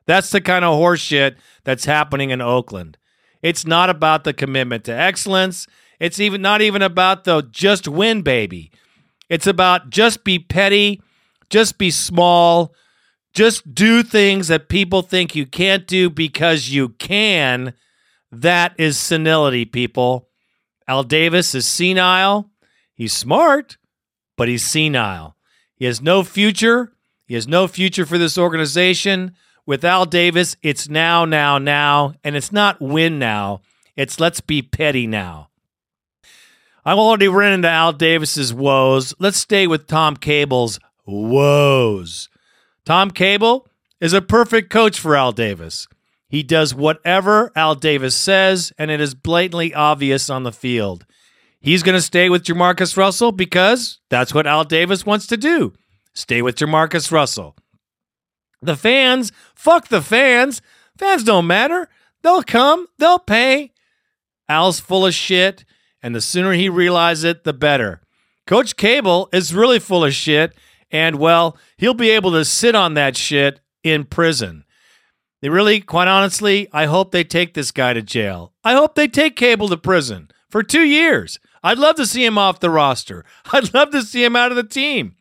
That's 0.07 0.31
the 0.31 0.41
kind 0.41 0.65
of 0.65 0.79
horseshit 0.79 1.37
that's 1.65 1.87
happening 1.87 2.31
in 2.31 2.41
Oakland. 2.41 2.99
It's 3.43 3.67
not 3.67 3.91
about 3.91 4.25
the 4.25 4.33
commitment 4.33 4.85
to 4.85 4.93
excellence. 4.93 5.67
It's 6.01 6.21
even 6.21 6.43
not 6.43 6.61
even 6.61 6.83
about 6.83 7.25
the 7.25 7.43
just 7.51 7.89
win, 7.89 8.23
baby. 8.23 8.71
It's 9.29 9.47
about 9.47 9.91
just 9.91 10.25
be 10.25 10.39
petty, 10.39 11.01
just 11.51 11.79
be 11.79 11.91
small, 11.91 12.75
just 13.33 13.75
do 13.75 14.03
things 14.03 14.49
that 14.49 14.69
people 14.69 15.03
think 15.03 15.35
you 15.35 15.47
can't 15.47 15.87
do 15.87 16.09
because 16.09 16.71
you 16.71 16.91
can. 16.91 17.75
That 18.31 18.75
is 18.79 18.99
senility, 18.99 19.65
people. 19.65 20.29
Al 20.87 21.03
Davis 21.03 21.55
is 21.55 21.67
senile. 21.67 22.51
He's 22.95 23.13
smart, 23.13 23.77
but 24.37 24.49
he's 24.49 24.65
senile. 24.65 25.37
He 25.75 25.85
has 25.85 26.01
no 26.01 26.23
future. 26.23 26.93
He 27.27 27.35
has 27.35 27.49
no 27.49 27.67
future 27.67 28.07
for 28.07 28.19
this 28.19 28.39
organization. 28.39 29.35
With 29.67 29.85
Al 29.85 30.05
Davis, 30.05 30.57
it's 30.63 30.89
now, 30.89 31.25
now, 31.25 31.57
now, 31.59 32.15
and 32.23 32.37
it's 32.37 32.53
not 32.53 32.81
win 32.81 33.19
now. 33.19 33.63
It's 33.97 34.21
let's 34.21 34.41
be 34.41 34.61
petty 34.61 35.07
now. 35.07 35.49
I've 36.85 36.99
already 36.99 37.29
run 37.29 37.55
into 37.55 37.69
Al 37.69 37.93
Davis's 37.93 38.53
woes. 38.53 39.15
Let's 39.19 39.39
stay 39.39 39.67
with 39.67 39.87
Tom 39.87 40.17
Cable's 40.17 40.79
woes. 41.07 42.29
Tom 42.85 43.11
Cable 43.11 43.67
is 44.01 44.13
a 44.13 44.21
perfect 44.21 44.69
coach 44.69 45.01
for 45.01 45.17
Al 45.17 45.33
Davis. 45.33 45.89
He 46.29 46.43
does 46.43 46.75
whatever 46.75 47.51
Al 47.57 47.75
Davis 47.75 48.15
says, 48.15 48.73
and 48.77 48.91
it 48.91 49.01
is 49.01 49.15
blatantly 49.15 49.73
obvious 49.73 50.29
on 50.29 50.43
the 50.43 50.53
field. 50.53 51.07
He's 51.65 51.83
going 51.83 51.95
to 51.95 52.03
stay 52.03 52.29
with 52.29 52.45
Jamarcus 52.45 52.95
Russell 52.95 53.33
because 53.33 53.99
that's 54.11 54.35
what 54.35 54.47
Al 54.47 54.65
Davis 54.65 55.07
wants 55.07 55.27
to 55.29 55.39
do. 55.39 55.73
Stay 56.13 56.43
with 56.43 56.57
Jamarcus 56.57 57.11
Russell. 57.11 57.57
The 58.61 58.77
fans, 58.77 59.33
fuck 59.55 59.89
the 59.89 60.03
fans. 60.03 60.61
Fans 60.99 61.25
don't 61.25 61.47
matter. 61.47 61.89
They'll 62.23 62.43
come, 62.43 62.87
they'll 62.99 63.19
pay. 63.19 63.73
Al's 64.47 64.79
full 64.79 65.07
of 65.07 65.15
shit, 65.15 65.65
and 66.03 66.15
the 66.15 66.21
sooner 66.21 66.53
he 66.53 66.69
realizes 66.69 67.25
it, 67.25 67.45
the 67.45 67.55
better. 67.55 68.03
Coach 68.47 68.77
Cable 68.77 69.31
is 69.33 69.55
really 69.55 69.79
full 69.79 70.05
of 70.05 70.13
shit, 70.13 70.55
and 70.91 71.19
well, 71.19 71.57
he'll 71.79 71.95
be 71.95 72.11
able 72.11 72.33
to 72.33 72.45
sit 72.45 72.75
on 72.75 72.93
that 72.93 73.17
shit 73.17 73.61
in 73.83 74.05
prison. 74.05 74.65
They 75.41 75.49
really, 75.49 75.81
quite 75.81 76.09
honestly, 76.09 76.69
I 76.75 76.85
hope 76.85 77.11
they 77.11 77.25
take 77.25 77.55
this 77.55 77.71
guy 77.71 77.95
to 77.95 78.03
jail. 78.03 78.53
I 78.63 78.75
hope 78.75 78.97
they 78.97 79.09
take 79.09 79.35
Cable 79.35 79.71
to 79.71 79.79
prison 79.79 80.29
for 80.51 80.63
two 80.63 80.85
years. 80.85 81.39
I'd 81.65 81.79
love 81.79 81.97
to 81.97 82.07
see 82.07 82.25
him 82.25 82.37
off 82.37 82.61
the 82.61 82.71
roster. 82.71 83.25
I'd 83.53 83.73
love 83.73 83.91
to 83.91 84.03
see 84.03 84.23
him 84.23 84.37
out 84.37 84.53
of 84.53 84.57
the 84.57 84.63
team. 84.63 85.17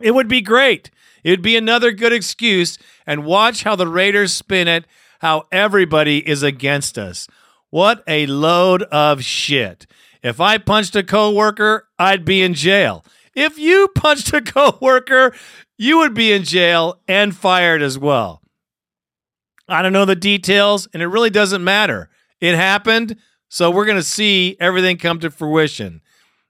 It 0.00 0.14
would 0.14 0.28
be 0.28 0.40
great. 0.40 0.90
It 1.22 1.30
would 1.30 1.42
be 1.42 1.56
another 1.56 1.92
good 1.92 2.12
excuse. 2.12 2.78
And 3.06 3.26
watch 3.26 3.62
how 3.62 3.76
the 3.76 3.86
Raiders 3.86 4.32
spin 4.32 4.66
it, 4.66 4.86
how 5.20 5.44
everybody 5.52 6.26
is 6.26 6.42
against 6.42 6.98
us. 6.98 7.28
What 7.70 8.02
a 8.08 8.26
load 8.26 8.82
of 8.84 9.22
shit. 9.22 9.86
If 10.22 10.40
I 10.40 10.58
punched 10.58 10.96
a 10.96 11.02
coworker, 11.02 11.88
I'd 11.98 12.24
be 12.24 12.42
in 12.42 12.54
jail. 12.54 13.04
If 13.34 13.58
you 13.58 13.88
punched 13.94 14.32
a 14.32 14.40
coworker, 14.40 15.34
you 15.76 15.98
would 15.98 16.14
be 16.14 16.32
in 16.32 16.44
jail 16.44 17.00
and 17.06 17.36
fired 17.36 17.82
as 17.82 17.98
well. 17.98 18.40
I 19.68 19.82
don't 19.82 19.92
know 19.92 20.04
the 20.04 20.16
details, 20.16 20.88
and 20.94 21.02
it 21.02 21.08
really 21.08 21.30
doesn't 21.30 21.62
matter. 21.62 22.08
It 22.40 22.54
happened. 22.54 23.16
So 23.48 23.70
we're 23.70 23.84
going 23.86 23.96
to 23.96 24.02
see 24.02 24.56
everything 24.60 24.98
come 24.98 25.20
to 25.20 25.30
fruition. 25.30 26.02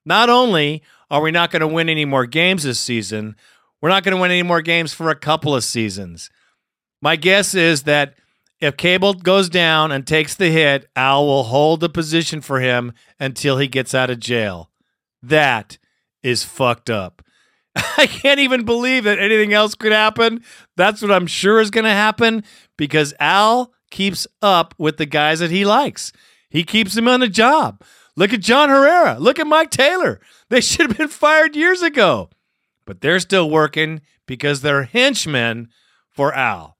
Not 0.04 0.30
only 0.30 0.82
are 1.11 1.20
we 1.20 1.30
not 1.30 1.50
going 1.50 1.61
to 1.61 1.66
win 1.66 1.88
any 1.88 2.04
more 2.04 2.26
games 2.26 2.62
this 2.62 2.80
season, 2.80 3.37
we're 3.80 3.88
not 3.88 4.04
going 4.04 4.14
to 4.14 4.20
win 4.20 4.30
any 4.30 4.42
more 4.42 4.62
games 4.62 4.92
for 4.92 5.11
a 5.11 5.16
couple 5.16 5.54
of 5.54 5.64
seasons. 5.64 6.30
My 7.02 7.16
guess 7.16 7.54
is 7.54 7.82
that 7.82 8.14
if 8.61 8.76
Cable 8.76 9.14
goes 9.14 9.48
down 9.48 9.92
and 9.92 10.06
takes 10.06 10.35
the 10.35 10.48
hit, 10.48 10.88
Al 10.96 11.26
will 11.26 11.44
hold 11.44 11.80
the 11.80 11.88
position 11.88 12.40
for 12.40 12.61
him 12.61 12.92
until 13.20 13.59
he 13.59 13.68
gets 13.68 13.94
out 13.94 14.11
of 14.11 14.18
jail. 14.18 14.70
That 15.22 15.78
is 16.22 16.42
fucked 16.42 16.88
up. 16.88 17.22
I 17.76 18.06
can't 18.06 18.40
even 18.40 18.64
believe 18.64 19.04
that 19.04 19.18
anything 19.18 19.52
else 19.52 19.74
could 19.74 19.92
happen. 19.92 20.42
That's 20.76 21.02
what 21.02 21.12
I'm 21.12 21.26
sure 21.26 21.61
is 21.61 21.70
going 21.70 21.85
to 21.85 21.90
happen 21.90 22.44
because 22.78 23.12
Al 23.20 23.72
keeps 23.90 24.26
up 24.40 24.74
with 24.78 24.96
the 24.96 25.06
guys 25.06 25.40
that 25.40 25.50
he 25.50 25.64
likes. 25.64 26.12
He 26.57 26.64
keeps 26.64 26.97
him 26.97 27.07
on 27.07 27.21
the 27.21 27.29
job. 27.29 27.83
Look 28.16 28.33
at 28.33 28.40
John 28.40 28.71
Herrera. 28.71 29.19
Look 29.19 29.38
at 29.38 29.47
Mike 29.47 29.69
Taylor. 29.69 30.23
They 30.49 30.61
should 30.62 30.88
have 30.88 30.97
been 30.97 31.09
fired 31.09 31.55
years 31.55 31.83
ago. 31.83 32.31
But 32.87 33.03
they're 33.03 33.21
still 33.21 33.51
working 33.51 34.01
because 34.25 34.62
they're 34.62 34.85
henchmen 34.85 35.69
for 36.09 36.33
Al. 36.33 36.79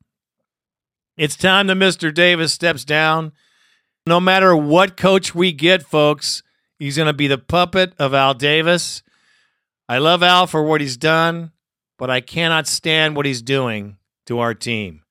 It's 1.19 1.37
time 1.37 1.67
that 1.67 1.77
Mr. 1.77 2.13
Davis 2.13 2.55
steps 2.55 2.87
down. 2.87 3.33
No 4.07 4.19
matter 4.19 4.57
what 4.57 4.97
coach 4.97 5.35
we 5.35 5.53
get, 5.53 5.83
folks, 5.83 6.43
he's 6.79 6.97
going 6.97 7.09
to 7.09 7.13
be 7.13 7.27
the 7.27 7.37
puppet 7.37 7.93
of 7.99 8.15
Al 8.15 8.33
Davis. 8.33 9.03
I 9.91 9.99
love 9.99 10.23
Al 10.23 10.47
for 10.47 10.63
what 10.63 10.81
he's 10.81 10.97
done, 10.97 11.53
but 11.99 12.09
I 12.09 12.23
cannot 12.23 12.67
stand 12.67 13.15
what 13.15 13.27
he's 13.27 13.43
doing 13.43 13.99
to 14.25 14.39
our 14.39 14.55
team. 14.55 15.03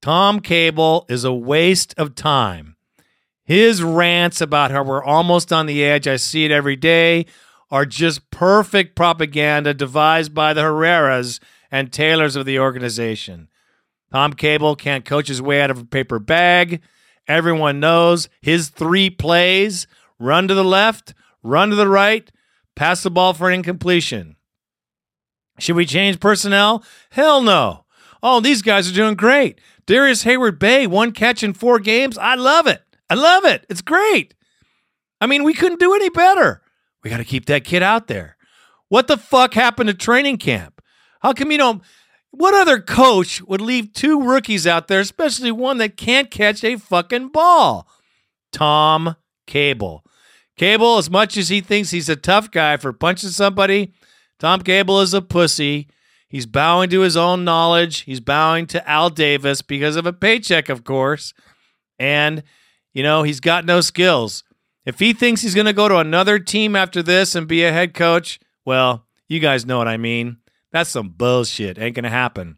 Tom 0.00 0.40
Cable 0.40 1.04
is 1.10 1.24
a 1.24 1.34
waste 1.34 1.92
of 1.98 2.14
time. 2.14 2.75
His 3.46 3.80
rants 3.80 4.40
about 4.40 4.72
how 4.72 4.82
we're 4.82 5.04
almost 5.04 5.52
on 5.52 5.66
the 5.66 5.84
edge, 5.84 6.08
I 6.08 6.16
see 6.16 6.44
it 6.44 6.50
every 6.50 6.74
day, 6.74 7.26
are 7.70 7.86
just 7.86 8.30
perfect 8.30 8.96
propaganda 8.96 9.72
devised 9.72 10.34
by 10.34 10.52
the 10.52 10.62
Herreras 10.62 11.38
and 11.70 11.92
Taylors 11.92 12.34
of 12.34 12.44
the 12.44 12.58
organization. 12.58 13.48
Tom 14.12 14.32
Cable 14.32 14.74
can't 14.74 15.04
coach 15.04 15.28
his 15.28 15.40
way 15.40 15.62
out 15.62 15.70
of 15.70 15.78
a 15.78 15.84
paper 15.84 16.18
bag. 16.18 16.80
Everyone 17.28 17.78
knows 17.78 18.28
his 18.40 18.68
three 18.68 19.10
plays 19.10 19.86
run 20.18 20.48
to 20.48 20.54
the 20.54 20.64
left, 20.64 21.14
run 21.42 21.70
to 21.70 21.76
the 21.76 21.88
right, 21.88 22.30
pass 22.74 23.02
the 23.02 23.10
ball 23.10 23.32
for 23.32 23.48
an 23.48 23.54
incompletion. 23.54 24.34
Should 25.58 25.76
we 25.76 25.86
change 25.86 26.18
personnel? 26.18 26.82
Hell 27.10 27.42
no. 27.42 27.84
Oh, 28.22 28.40
these 28.40 28.62
guys 28.62 28.90
are 28.90 28.94
doing 28.94 29.14
great. 29.14 29.60
Darrius 29.86 30.24
Heyward-Bey, 30.24 30.86
one 30.88 31.12
catch 31.12 31.42
in 31.42 31.52
four 31.52 31.78
games. 31.78 32.18
I 32.18 32.34
love 32.34 32.66
it. 32.66 32.82
I 33.08 33.14
love 33.14 33.44
it. 33.44 33.64
It's 33.68 33.82
great. 33.82 34.34
I 35.20 35.26
mean, 35.26 35.44
we 35.44 35.54
couldn't 35.54 35.80
do 35.80 35.94
any 35.94 36.08
better. 36.08 36.62
We 37.02 37.10
got 37.10 37.18
to 37.18 37.24
keep 37.24 37.46
that 37.46 37.64
kid 37.64 37.82
out 37.82 38.06
there. 38.06 38.36
What 38.88 39.08
the 39.08 39.16
fuck 39.16 39.54
happened 39.54 39.88
to 39.88 39.94
training 39.94 40.38
camp? 40.38 40.82
How 41.20 41.32
come 41.32 41.50
you 41.50 41.58
don't? 41.58 41.82
What 42.30 42.54
other 42.54 42.80
coach 42.80 43.40
would 43.42 43.60
leave 43.60 43.92
two 43.92 44.22
rookies 44.22 44.66
out 44.66 44.88
there, 44.88 45.00
especially 45.00 45.50
one 45.50 45.78
that 45.78 45.96
can't 45.96 46.30
catch 46.30 46.62
a 46.62 46.76
fucking 46.76 47.28
ball? 47.28 47.88
Tom 48.52 49.16
Cable. 49.46 50.04
Cable, 50.56 50.98
as 50.98 51.10
much 51.10 51.36
as 51.36 51.48
he 51.48 51.60
thinks 51.60 51.90
he's 51.90 52.08
a 52.08 52.16
tough 52.16 52.50
guy 52.50 52.76
for 52.76 52.92
punching 52.92 53.30
somebody, 53.30 53.92
Tom 54.38 54.62
Cable 54.62 55.00
is 55.00 55.14
a 55.14 55.22
pussy. 55.22 55.88
He's 56.28 56.46
bowing 56.46 56.90
to 56.90 57.00
his 57.00 57.16
own 57.16 57.44
knowledge. 57.44 58.00
He's 58.00 58.20
bowing 58.20 58.66
to 58.68 58.88
Al 58.88 59.10
Davis 59.10 59.62
because 59.62 59.96
of 59.96 60.06
a 60.06 60.12
paycheck, 60.12 60.68
of 60.68 60.84
course. 60.84 61.32
And, 61.98 62.42
you 62.96 63.02
know, 63.02 63.24
he's 63.24 63.40
got 63.40 63.66
no 63.66 63.82
skills. 63.82 64.42
If 64.86 65.00
he 65.00 65.12
thinks 65.12 65.42
he's 65.42 65.54
going 65.54 65.66
to 65.66 65.74
go 65.74 65.86
to 65.86 65.98
another 65.98 66.38
team 66.38 66.74
after 66.74 67.02
this 67.02 67.34
and 67.34 67.46
be 67.46 67.62
a 67.62 67.70
head 67.70 67.92
coach, 67.92 68.40
well, 68.64 69.04
you 69.28 69.38
guys 69.38 69.66
know 69.66 69.76
what 69.76 69.86
I 69.86 69.98
mean. 69.98 70.38
That's 70.72 70.88
some 70.88 71.10
bullshit. 71.10 71.78
Ain't 71.78 71.94
going 71.94 72.04
to 72.04 72.08
happen. 72.08 72.56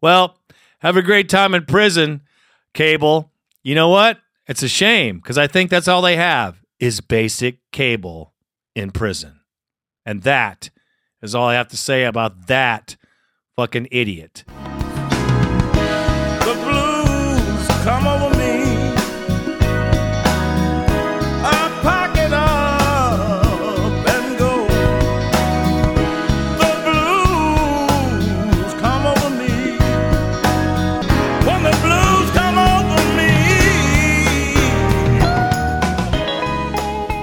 Well, 0.00 0.38
have 0.78 0.96
a 0.96 1.02
great 1.02 1.28
time 1.28 1.52
in 1.52 1.64
prison, 1.64 2.22
Cable. 2.74 3.32
You 3.64 3.74
know 3.74 3.88
what? 3.88 4.18
It's 4.46 4.62
a 4.62 4.68
shame 4.68 5.16
because 5.16 5.36
I 5.36 5.48
think 5.48 5.68
that's 5.68 5.88
all 5.88 6.00
they 6.00 6.14
have 6.14 6.62
is 6.78 7.00
basic 7.00 7.58
cable 7.72 8.34
in 8.76 8.92
prison. 8.92 9.40
And 10.06 10.22
that 10.22 10.70
is 11.22 11.34
all 11.34 11.48
I 11.48 11.54
have 11.54 11.68
to 11.68 11.76
say 11.76 12.04
about 12.04 12.46
that 12.46 12.94
fucking 13.56 13.88
idiot. 13.90 14.44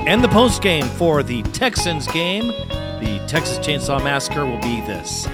And 0.09 0.23
the 0.23 0.27
post 0.29 0.63
game 0.63 0.87
for 0.87 1.21
the 1.21 1.43
Texans 1.43 2.07
game, 2.07 2.47
the 2.47 3.23
Texas 3.27 3.59
Chainsaw 3.59 4.03
Massacre 4.03 4.43
will 4.43 4.59
be 4.59 4.81
this 4.81 5.25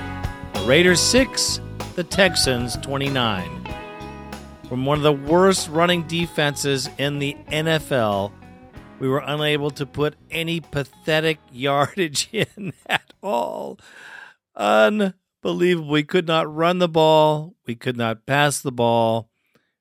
the 0.53 0.65
Raiders 0.65 0.99
6, 0.99 1.61
the 1.95 2.03
Texans 2.03 2.75
29. 2.79 3.69
From 4.67 4.85
one 4.85 4.97
of 4.97 5.03
the 5.03 5.13
worst 5.13 5.69
running 5.69 6.03
defenses 6.07 6.89
in 6.97 7.19
the 7.19 7.37
NFL, 7.47 8.33
we 8.99 9.07
were 9.07 9.23
unable 9.25 9.71
to 9.71 9.85
put 9.85 10.17
any 10.29 10.59
pathetic 10.59 11.39
yardage 11.53 12.27
in 12.33 12.73
at 12.85 13.13
all. 13.23 13.79
Unbelievable. 14.57 15.89
We 15.89 16.03
could 16.03 16.27
not 16.27 16.53
run 16.53 16.79
the 16.79 16.89
ball, 16.89 17.55
we 17.65 17.75
could 17.75 17.95
not 17.95 18.25
pass 18.25 18.59
the 18.59 18.73
ball. 18.73 19.29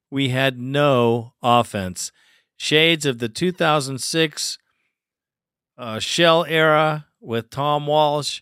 We 0.09 0.29
had 0.29 0.57
no 0.57 1.33
offense. 1.43 2.13
Shades 2.57 3.05
of 3.05 3.19
the 3.19 3.29
2006 3.29 4.59
uh, 5.77 5.99
shell 5.99 6.45
era 6.45 7.07
with 7.21 7.51
Tom 7.51 7.87
Walsh. 7.87 8.41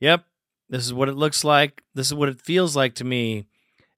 Yep, 0.00 0.24
this 0.68 0.84
is 0.84 0.92
what 0.92 1.08
it 1.08 1.16
looks 1.16 1.44
like. 1.44 1.82
This 1.94 2.08
is 2.08 2.14
what 2.14 2.28
it 2.28 2.40
feels 2.40 2.76
like 2.76 2.94
to 2.96 3.04
me. 3.04 3.46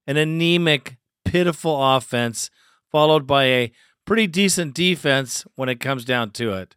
An 0.07 0.17
anemic, 0.17 0.97
pitiful 1.25 1.97
offense, 1.97 2.51
followed 2.91 3.27
by 3.27 3.45
a 3.45 3.73
pretty 4.05 4.27
decent 4.27 4.75
defense 4.75 5.45
when 5.57 5.69
it 5.69 5.81
comes 5.81 6.05
down 6.05 6.31
to 6.33 6.53
it. 6.53 6.77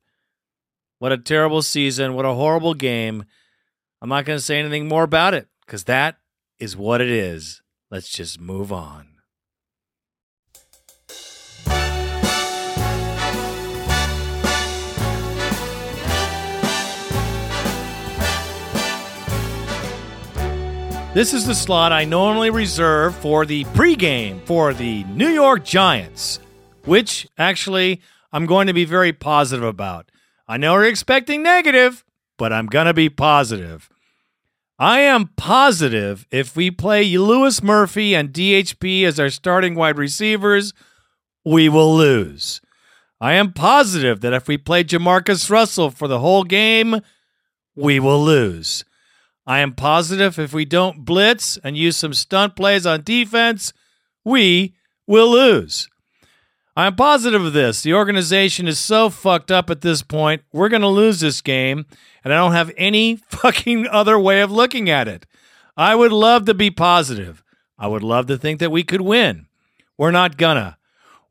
What 0.97 1.11
a 1.11 1.17
terrible 1.17 1.61
season. 1.61 2.13
What 2.13 2.25
a 2.25 2.33
horrible 2.33 2.73
game. 2.73 3.25
I'm 4.01 4.09
not 4.09 4.25
going 4.25 4.37
to 4.37 4.43
say 4.43 4.59
anything 4.59 4.87
more 4.87 5.03
about 5.03 5.33
it 5.33 5.47
because 5.65 5.85
that 5.85 6.17
is 6.59 6.75
what 6.75 7.01
it 7.01 7.09
is. 7.09 7.61
Let's 7.91 8.09
just 8.09 8.39
move 8.39 8.71
on. 8.71 9.18
This 21.11 21.33
is 21.33 21.47
the 21.47 21.55
slot 21.55 21.91
I 21.91 22.05
normally 22.05 22.51
reserve 22.51 23.15
for 23.15 23.43
the 23.43 23.63
pregame 23.65 24.39
for 24.45 24.75
the 24.75 25.03
New 25.05 25.29
York 25.29 25.65
Giants, 25.65 26.39
which 26.85 27.27
actually 27.35 27.99
I'm 28.31 28.45
going 28.45 28.67
to 28.67 28.73
be 28.73 28.85
very 28.85 29.11
positive 29.11 29.63
about. 29.63 30.11
I 30.47 30.57
know 30.57 30.73
we're 30.73 30.85
expecting 30.85 31.41
negative, 31.41 32.05
but 32.37 32.53
I'm 32.53 32.67
going 32.67 32.85
to 32.85 32.93
be 32.93 33.09
positive. 33.09 33.89
I 34.77 34.99
am 34.99 35.31
positive 35.35 36.27
if 36.29 36.55
we 36.55 36.69
play 36.69 37.17
Louis 37.17 37.63
Murphy 37.63 38.13
and 38.13 38.31
DHB 38.31 39.03
as 39.03 39.19
our 39.19 39.31
starting 39.31 39.73
wide 39.73 39.97
receivers, 39.97 40.73
we 41.43 41.69
will 41.69 41.95
lose. 41.95 42.61
I 43.19 43.33
am 43.33 43.51
positive 43.51 44.21
that 44.21 44.33
if 44.33 44.47
we 44.47 44.59
play 44.59 44.83
Jamarcus 44.83 45.49
Russell 45.49 45.89
for 45.89 46.07
the 46.07 46.19
whole 46.19 46.43
game, 46.43 47.01
we 47.75 47.99
will 47.99 48.23
lose. 48.23 48.85
I 49.49 49.61
am 49.61 49.73
positive 49.73 50.37
if 50.37 50.53
we 50.53 50.63
don't 50.63 51.03
blitz 51.05 51.57
and 51.63 51.75
use 51.75 51.97
some 51.97 52.13
stunt 52.13 52.55
plays 52.55 52.85
on 52.85 53.01
defense, 53.01 53.73
we 54.23 54.75
will 55.07 55.31
lose. 55.31 55.89
I'm 56.75 56.95
positive 56.95 57.43
of 57.43 57.53
this. 57.53 57.81
The 57.81 57.95
organization 57.95 58.67
is 58.67 58.77
so 58.77 59.09
fucked 59.09 59.49
up 59.49 59.71
at 59.71 59.81
this 59.81 60.03
point. 60.03 60.43
We're 60.53 60.69
going 60.69 60.83
to 60.83 60.87
lose 60.87 61.19
this 61.19 61.41
game, 61.41 61.87
and 62.23 62.31
I 62.31 62.37
don't 62.37 62.51
have 62.51 62.71
any 62.77 63.15
fucking 63.29 63.87
other 63.87 64.19
way 64.19 64.41
of 64.41 64.51
looking 64.51 64.87
at 64.87 65.07
it. 65.07 65.25
I 65.75 65.95
would 65.95 66.11
love 66.11 66.45
to 66.45 66.53
be 66.53 66.69
positive. 66.69 67.43
I 67.75 67.87
would 67.87 68.03
love 68.03 68.27
to 68.27 68.37
think 68.37 68.59
that 68.59 68.71
we 68.71 68.83
could 68.83 69.01
win. 69.01 69.47
We're 69.97 70.11
not 70.11 70.37
gonna. 70.37 70.77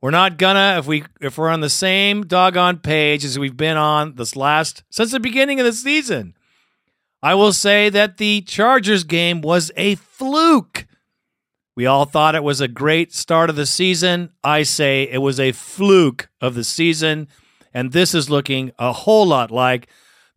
We're 0.00 0.10
not 0.10 0.38
gonna 0.38 0.76
if 0.76 0.88
we 0.88 1.04
if 1.20 1.38
we're 1.38 1.50
on 1.50 1.60
the 1.60 1.70
same 1.70 2.26
doggone 2.26 2.78
page 2.78 3.24
as 3.24 3.38
we've 3.38 3.56
been 3.56 3.76
on 3.76 4.16
this 4.16 4.34
last 4.34 4.82
since 4.90 5.12
the 5.12 5.20
beginning 5.20 5.60
of 5.60 5.66
the 5.66 5.72
season. 5.72 6.34
I 7.22 7.34
will 7.34 7.52
say 7.52 7.88
that 7.90 8.18
the 8.18 8.42
Chargers 8.42 9.04
game 9.04 9.40
was 9.40 9.72
a 9.76 9.96
fluke. 9.96 10.86
We 11.74 11.86
all 11.86 12.04
thought 12.04 12.34
it 12.34 12.42
was 12.42 12.60
a 12.60 12.68
great 12.68 13.12
start 13.12 13.50
of 13.50 13.56
the 13.56 13.66
season. 13.66 14.30
I 14.42 14.62
say 14.62 15.08
it 15.10 15.18
was 15.18 15.38
a 15.38 15.52
fluke 15.52 16.28
of 16.40 16.54
the 16.54 16.64
season. 16.64 17.28
And 17.72 17.92
this 17.92 18.14
is 18.14 18.30
looking 18.30 18.72
a 18.78 18.92
whole 18.92 19.26
lot 19.26 19.50
like 19.50 19.88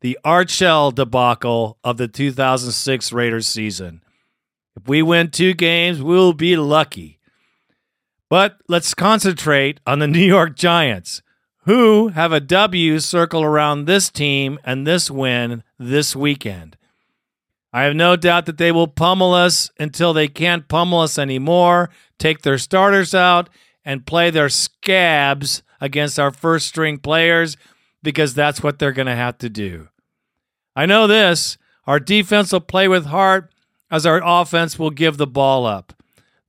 the 0.01 0.17
Art 0.23 0.49
Shell 0.49 0.91
debacle 0.91 1.77
of 1.83 1.97
the 1.97 2.07
2006 2.07 3.11
Raiders 3.11 3.47
season. 3.47 4.01
If 4.75 4.87
we 4.87 5.01
win 5.01 5.29
two 5.29 5.53
games, 5.53 6.01
we'll 6.01 6.33
be 6.33 6.55
lucky. 6.55 7.19
But 8.29 8.57
let's 8.67 8.93
concentrate 8.93 9.79
on 9.85 9.99
the 9.99 10.07
New 10.07 10.19
York 10.25 10.55
Giants, 10.55 11.21
who 11.71 12.09
have 12.09 12.33
a 12.33 12.41
W 12.41 12.99
circle 12.99 13.43
around 13.43 13.85
this 13.85 14.09
team 14.09 14.59
and 14.65 14.85
this 14.85 15.09
win 15.09 15.63
this 15.79 16.13
weekend. 16.13 16.75
I 17.71 17.83
have 17.83 17.95
no 17.95 18.17
doubt 18.17 18.45
that 18.47 18.57
they 18.57 18.73
will 18.73 18.89
pummel 18.89 19.33
us 19.33 19.71
until 19.79 20.11
they 20.11 20.27
can't 20.27 20.67
pummel 20.67 20.99
us 20.99 21.17
anymore, 21.17 21.89
take 22.19 22.41
their 22.41 22.57
starters 22.57 23.15
out, 23.15 23.49
and 23.85 24.05
play 24.05 24.29
their 24.29 24.49
scabs 24.49 25.63
against 25.79 26.19
our 26.19 26.31
first 26.31 26.67
string 26.67 26.97
players 26.97 27.55
because 28.03 28.33
that's 28.33 28.61
what 28.61 28.77
they're 28.77 28.91
going 28.91 29.07
to 29.07 29.15
have 29.15 29.37
to 29.37 29.49
do. 29.49 29.87
I 30.75 30.85
know 30.85 31.07
this 31.07 31.57
our 31.87 32.01
defense 32.01 32.51
will 32.51 32.59
play 32.59 32.89
with 32.89 33.05
heart 33.05 33.49
as 33.89 34.05
our 34.05 34.21
offense 34.21 34.77
will 34.77 34.91
give 34.91 35.15
the 35.15 35.25
ball 35.25 35.65
up. 35.65 35.93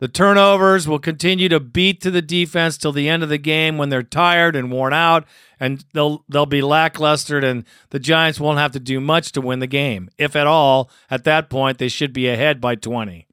The 0.02 0.08
turnovers 0.08 0.88
will 0.88 0.98
continue 0.98 1.48
to 1.48 1.60
beat 1.60 2.00
to 2.00 2.10
the 2.10 2.20
defense 2.20 2.76
till 2.76 2.90
the 2.90 3.08
end 3.08 3.22
of 3.22 3.28
the 3.28 3.38
game 3.38 3.78
when 3.78 3.88
they're 3.88 4.02
tired 4.02 4.56
and 4.56 4.68
worn 4.68 4.92
out 4.92 5.24
and 5.60 5.84
they'll 5.94 6.24
they'll 6.28 6.44
be 6.44 6.60
lackluster 6.60 7.38
and 7.38 7.64
the 7.90 8.00
Giants 8.00 8.40
won't 8.40 8.58
have 8.58 8.72
to 8.72 8.80
do 8.80 8.98
much 9.00 9.30
to 9.30 9.40
win 9.40 9.60
the 9.60 9.68
game. 9.68 10.10
If 10.18 10.34
at 10.34 10.48
all, 10.48 10.90
at 11.08 11.22
that 11.22 11.48
point 11.48 11.78
they 11.78 11.86
should 11.86 12.12
be 12.12 12.28
ahead 12.28 12.60
by 12.60 12.74
20. 12.74 13.28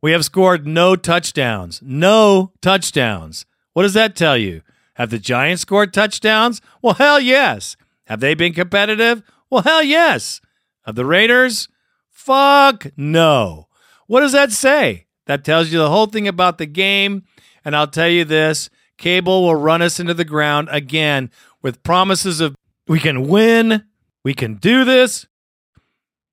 We 0.00 0.12
have 0.12 0.24
scored 0.24 0.66
no 0.66 0.96
touchdowns. 0.96 1.82
No 1.82 2.52
touchdowns. 2.62 3.44
What 3.74 3.82
does 3.82 3.92
that 3.92 4.16
tell 4.16 4.38
you? 4.38 4.62
Have 4.94 5.10
the 5.10 5.18
Giants 5.18 5.60
scored 5.60 5.92
touchdowns? 5.92 6.62
Well, 6.80 6.94
hell 6.94 7.20
yes. 7.20 7.76
Have 8.06 8.20
they 8.20 8.32
been 8.32 8.54
competitive? 8.54 9.22
Well, 9.50 9.60
hell 9.60 9.82
yes. 9.82 10.40
Have 10.86 10.94
the 10.94 11.04
Raiders? 11.04 11.68
Fuck 12.08 12.86
no. 12.96 13.68
What 14.06 14.20
does 14.20 14.32
that 14.32 14.52
say? 14.52 15.06
That 15.26 15.44
tells 15.44 15.70
you 15.70 15.78
the 15.78 15.90
whole 15.90 16.06
thing 16.06 16.28
about 16.28 16.58
the 16.58 16.66
game. 16.66 17.24
And 17.64 17.76
I'll 17.76 17.86
tell 17.86 18.08
you 18.08 18.24
this 18.24 18.70
Cable 18.98 19.42
will 19.42 19.56
run 19.56 19.82
us 19.82 19.98
into 19.98 20.14
the 20.14 20.24
ground 20.24 20.68
again 20.70 21.30
with 21.60 21.82
promises 21.82 22.40
of 22.40 22.54
we 22.86 23.00
can 23.00 23.28
win, 23.28 23.84
we 24.24 24.34
can 24.34 24.56
do 24.56 24.84
this. 24.84 25.26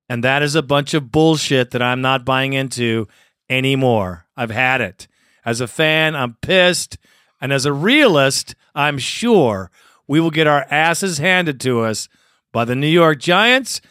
And 0.08 0.24
that 0.24 0.42
is 0.42 0.56
a 0.56 0.64
bunch 0.64 0.94
of 0.94 1.12
bullshit 1.12 1.72
that 1.72 1.82
I'm 1.82 2.02
not 2.02 2.26
buying 2.26 2.54
into 2.54 3.08
anymore. 3.50 4.26
I've 4.36 4.52
had 4.52 4.82
it. 4.82 5.08
As 5.46 5.62
a 5.62 5.68
fan, 5.68 6.16
I'm 6.16 6.38
pissed. 6.42 6.98
And 7.40 7.54
as 7.54 7.66
a 7.66 7.74
realist, 7.74 8.56
I'm 8.76 8.98
sure 8.98 9.72
we 10.08 10.20
will 10.20 10.32
get 10.32 10.48
our 10.48 10.66
asses 10.70 11.20
handed 11.20 11.60
to 11.62 11.82
us 11.82 12.10
by 12.52 12.66
the 12.66 12.76
New 12.76 12.88
York 12.88 13.20
Giants. 13.20 13.82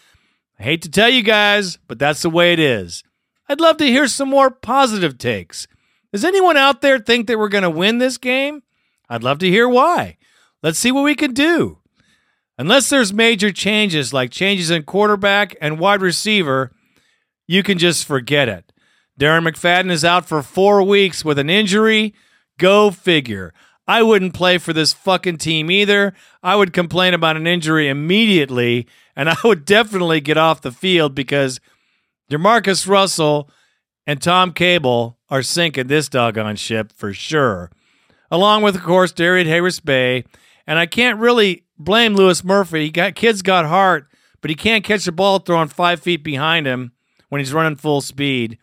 I 0.59 0.65
hate 0.65 0.83
to 0.83 0.91
tell 0.91 1.09
you 1.09 1.23
guys, 1.23 1.79
but 1.87 1.99
that's 1.99 2.23
the 2.23 2.31
way 2.31 2.53
it 2.53 2.59
is. 2.59 3.05
I'd 3.49 3.61
love 3.61 3.79
to 3.79 3.87
hear 3.87 4.07
some 4.07 4.29
more 4.29 4.51
positive 4.51 5.17
takes. 5.19 5.67
Does 6.13 6.25
anyone 6.25 6.57
out 6.57 6.81
there 6.81 6.99
think 6.99 7.27
that 7.27 7.39
we're 7.39 7.49
going 7.49 7.63
to 7.63 7.71
win 7.71 7.99
this 7.99 8.19
game? 8.19 8.63
I'd 9.09 9.23
love 9.23 9.39
to 9.39 9.49
hear 9.49 9.69
why. 9.69 10.19
Let's 10.63 10.79
see 10.79 10.93
what 10.93 11.05
we 11.05 11.15
can 11.15 11.33
do. 11.33 11.79
Unless 12.59 12.89
there's 12.89 13.13
major 13.13 13.53
changes 13.53 14.13
like 14.13 14.31
changes 14.31 14.71
in 14.71 14.83
quarterback 14.83 15.57
and 15.61 15.79
wide 15.79 16.03
receiver, 16.03 16.73
you 17.47 17.63
can 17.63 17.79
just 17.79 18.05
forget 18.05 18.49
it. 18.49 18.73
Darren 19.19 19.49
McFadden 19.49 19.91
is 19.91 20.05
out 20.05 20.27
for 20.27 20.43
four 20.43 20.83
weeks 20.83 21.25
with 21.25 21.39
an 21.39 21.49
injury. 21.49 22.15
Go 22.59 22.91
figure. 22.91 23.55
I 23.87 24.03
wouldn't 24.03 24.35
play 24.35 24.59
for 24.59 24.73
this 24.73 24.93
fucking 24.93 25.39
team 25.39 25.71
either. 25.71 26.13
I 26.43 26.57
would 26.57 26.73
complain 26.73 27.15
about 27.15 27.37
an 27.37 27.47
injury 27.47 27.89
immediately, 27.89 28.87
and 29.17 29.31
I 29.31 29.37
would 29.45 29.65
definitely 29.65 30.21
get 30.21 30.37
off 30.37 30.61
the 30.61 30.73
field 30.73 31.15
because 31.15 31.61
Jamarcus 32.31 32.87
Russell 32.87 33.51
and 34.07 34.21
Tom 34.21 34.53
Cable 34.53 35.19
are 35.31 35.43
sinking 35.43 35.87
this 35.87 36.09
doggone 36.09 36.57
ship 36.57 36.93
for 36.93 37.13
sure. 37.13 37.71
Along 38.31 38.63
with, 38.63 38.77
of 38.77 38.83
course, 38.83 39.13
Darrius 39.13 39.49
Harris 39.49 39.81
Bay. 39.81 40.25
And 40.67 40.79
I 40.79 40.87
can't 40.87 41.19
really 41.19 41.65
blame 41.79 42.15
Louis 42.15 42.45
Murphy. 42.45 42.85
He 42.85 42.91
got 42.91 43.15
kids 43.15 43.41
got 43.41 43.65
heart, 43.65 44.07
but 44.41 44.51
he 44.51 44.55
can't 44.55 44.85
catch 44.85 45.05
the 45.05 45.13
ball 45.13 45.39
thrown 45.39 45.69
five 45.69 46.01
feet 46.01 46.23
behind 46.23 46.67
him 46.67 46.93
when 47.29 47.39
he's 47.39 47.55
running 47.55 47.77
full 47.77 48.01
speed. 48.01 48.59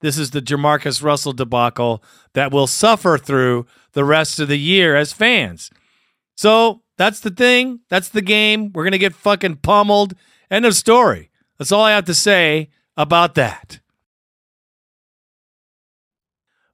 This 0.00 0.16
is 0.16 0.30
the 0.30 0.40
Jamarcus 0.40 1.02
Russell 1.02 1.32
debacle 1.32 2.02
that 2.32 2.52
we'll 2.52 2.66
suffer 2.66 3.18
through 3.18 3.66
the 3.92 4.04
rest 4.04 4.40
of 4.40 4.48
the 4.48 4.58
year 4.58 4.96
as 4.96 5.12
fans. 5.12 5.70
So 6.36 6.82
that's 6.96 7.20
the 7.20 7.30
thing. 7.30 7.80
That's 7.90 8.08
the 8.08 8.22
game. 8.22 8.72
We're 8.72 8.84
going 8.84 8.92
to 8.92 8.98
get 8.98 9.14
fucking 9.14 9.56
pummeled. 9.56 10.14
End 10.50 10.64
of 10.64 10.74
story. 10.74 11.30
That's 11.58 11.72
all 11.72 11.84
I 11.84 11.92
have 11.92 12.06
to 12.06 12.14
say 12.14 12.70
about 13.00 13.34
that. 13.34 13.80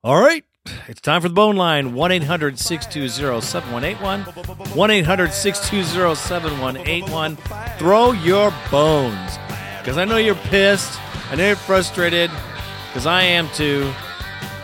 All 0.02 0.20
right. 0.20 0.44
It's 0.88 1.00
time 1.00 1.22
for 1.22 1.28
the 1.28 1.34
bone 1.34 1.56
line 1.56 1.94
1 1.94 2.12
800 2.12 2.58
620 2.58 3.40
7181. 3.40 4.74
1 4.76 4.90
800 4.90 5.32
620 5.32 6.14
7181. 6.16 7.36
Throw 7.78 8.12
your 8.12 8.52
bones. 8.70 9.38
Because 9.78 9.98
I 9.98 10.04
know 10.04 10.16
you're 10.16 10.34
pissed. 10.34 10.98
I 11.30 11.36
know 11.36 11.46
you're 11.46 11.56
frustrated. 11.56 12.30
Because 12.88 13.06
I 13.06 13.22
am 13.22 13.48
too. 13.50 13.92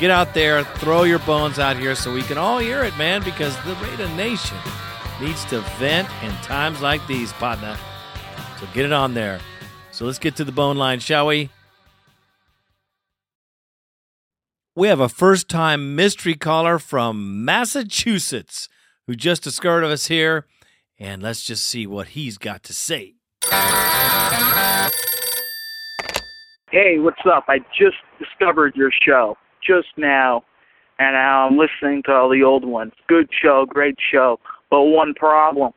Get 0.01 0.11
out 0.11 0.35
there, 0.35 0.65
throw 0.65 1.05
your 1.05 1.21
bones 1.21 1.61
out 1.61 1.77
here 1.77 1.95
so 1.95 2.13
we 2.13 2.23
can 2.23 2.37
all 2.37 2.59
hear 2.59 2.83
it, 2.83 2.97
man. 2.99 3.23
Because 3.23 3.57
the 3.63 3.75
Raider 3.77 4.09
Nation 4.17 4.59
needs 5.21 5.45
to 5.47 5.61
vent 5.79 6.09
in 6.25 6.33
times 6.43 6.81
like 6.81 7.07
these, 7.07 7.33
partner. 7.35 7.77
So 8.59 8.67
get 8.75 8.85
it 8.85 8.93
on 8.93 9.15
there. 9.15 9.39
So 9.93 10.07
let's 10.07 10.19
get 10.19 10.37
to 10.37 10.45
the 10.45 10.53
bone 10.53 10.79
line, 10.79 11.01
shall 11.01 11.27
we? 11.27 11.51
We 14.75 14.89
have 14.89 15.01
a 15.01 15.09
first 15.09 15.51
time 15.51 15.95
mystery 15.95 16.35
caller 16.35 16.79
from 16.79 17.45
Massachusetts 17.45 18.71
who 19.07 19.15
just 19.15 19.43
discovered 19.43 19.85
us 19.85 20.07
here. 20.07 20.47
And 20.99 21.23
let's 21.23 21.43
just 21.43 21.65
see 21.65 21.87
what 21.87 22.09
he's 22.09 22.39
got 22.39 22.63
to 22.65 22.73
say. 22.73 23.17
Hey, 26.71 26.99
what's 26.99 27.21
up? 27.31 27.45
I 27.49 27.59
just 27.79 27.97
discovered 28.19 28.75
your 28.75 28.91
show 29.05 29.37
just 29.63 29.89
now, 29.99 30.43
and 30.99 31.17
I'm 31.17 31.59
listening 31.59 32.03
to 32.07 32.13
all 32.13 32.31
the 32.31 32.43
old 32.43 32.65
ones. 32.65 32.93
Good 33.09 33.29
show, 33.43 33.67
great 33.69 33.97
show, 34.11 34.41
but 34.71 34.85
one 34.85 35.13
problem. 35.13 35.73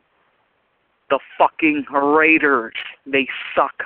The 1.10 1.18
fucking 1.36 1.84
Raiders. 1.92 2.74
They 3.04 3.28
suck. 3.54 3.82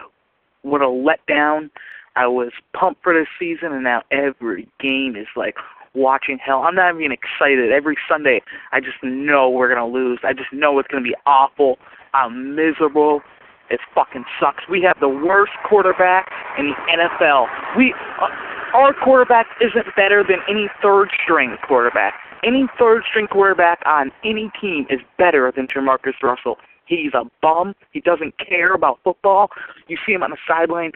What 0.63 0.83
a 0.83 0.87
letdown. 0.87 1.71
I 2.17 2.27
was 2.27 2.53
pumped 2.75 3.03
for 3.03 3.15
this 3.15 3.29
season, 3.39 3.73
and 3.73 3.85
now 3.85 4.03
every 4.11 4.69
game 4.81 5.17
is 5.17 5.29
like 5.37 5.57
watching 5.95 6.39
hell. 6.39 6.63
I'm 6.63 6.75
not 6.75 6.95
even 6.95 7.13
excited. 7.13 7.73
Every 7.73 7.97
Sunday, 8.09 8.43
I 8.73 8.81
just 8.81 9.03
know 9.03 9.49
we're 9.49 9.73
gonna 9.73 9.87
lose. 9.87 10.21
I 10.23 10.33
just 10.33 10.53
know 10.53 10.79
it's 10.79 10.89
gonna 10.89 11.03
be 11.03 11.17
awful. 11.27 11.79
I'm 12.15 12.55
miserable. 12.55 13.23
It 13.71 13.81
fucking 13.95 14.25
sucks. 14.41 14.65
We 14.69 14.83
have 14.83 14.99
the 15.01 15.09
worst 15.09 15.53
quarterback 15.65 16.33
in 16.59 16.71
the 16.71 16.75
NFL. 16.93 17.47
We, 17.77 17.95
uh, 18.21 18.29
our 18.75 18.93
quarterback 18.93 19.47
isn't 19.61 19.87
better 19.95 20.25
than 20.25 20.39
any 20.49 20.69
third 20.83 21.11
string 21.23 21.57
quarterback. 21.67 22.15
Any 22.43 22.67
third 22.79 23.05
string 23.09 23.29
quarterback 23.29 23.81
on 23.87 24.11
any 24.25 24.51
team 24.61 24.87
is 24.91 25.01
better 25.19 25.53
than 25.55 25.69
Jamarcus 25.69 26.21
Russell. 26.23 26.59
He's 26.91 27.15
a 27.15 27.25
bum. 27.41 27.75
He 27.93 28.01
doesn't 28.01 28.35
care 28.39 28.75
about 28.75 28.99
football. 29.05 29.49
You 29.87 29.97
see 30.05 30.13
him 30.13 30.25
on 30.25 30.31
the 30.31 30.37
sideline 30.47 30.91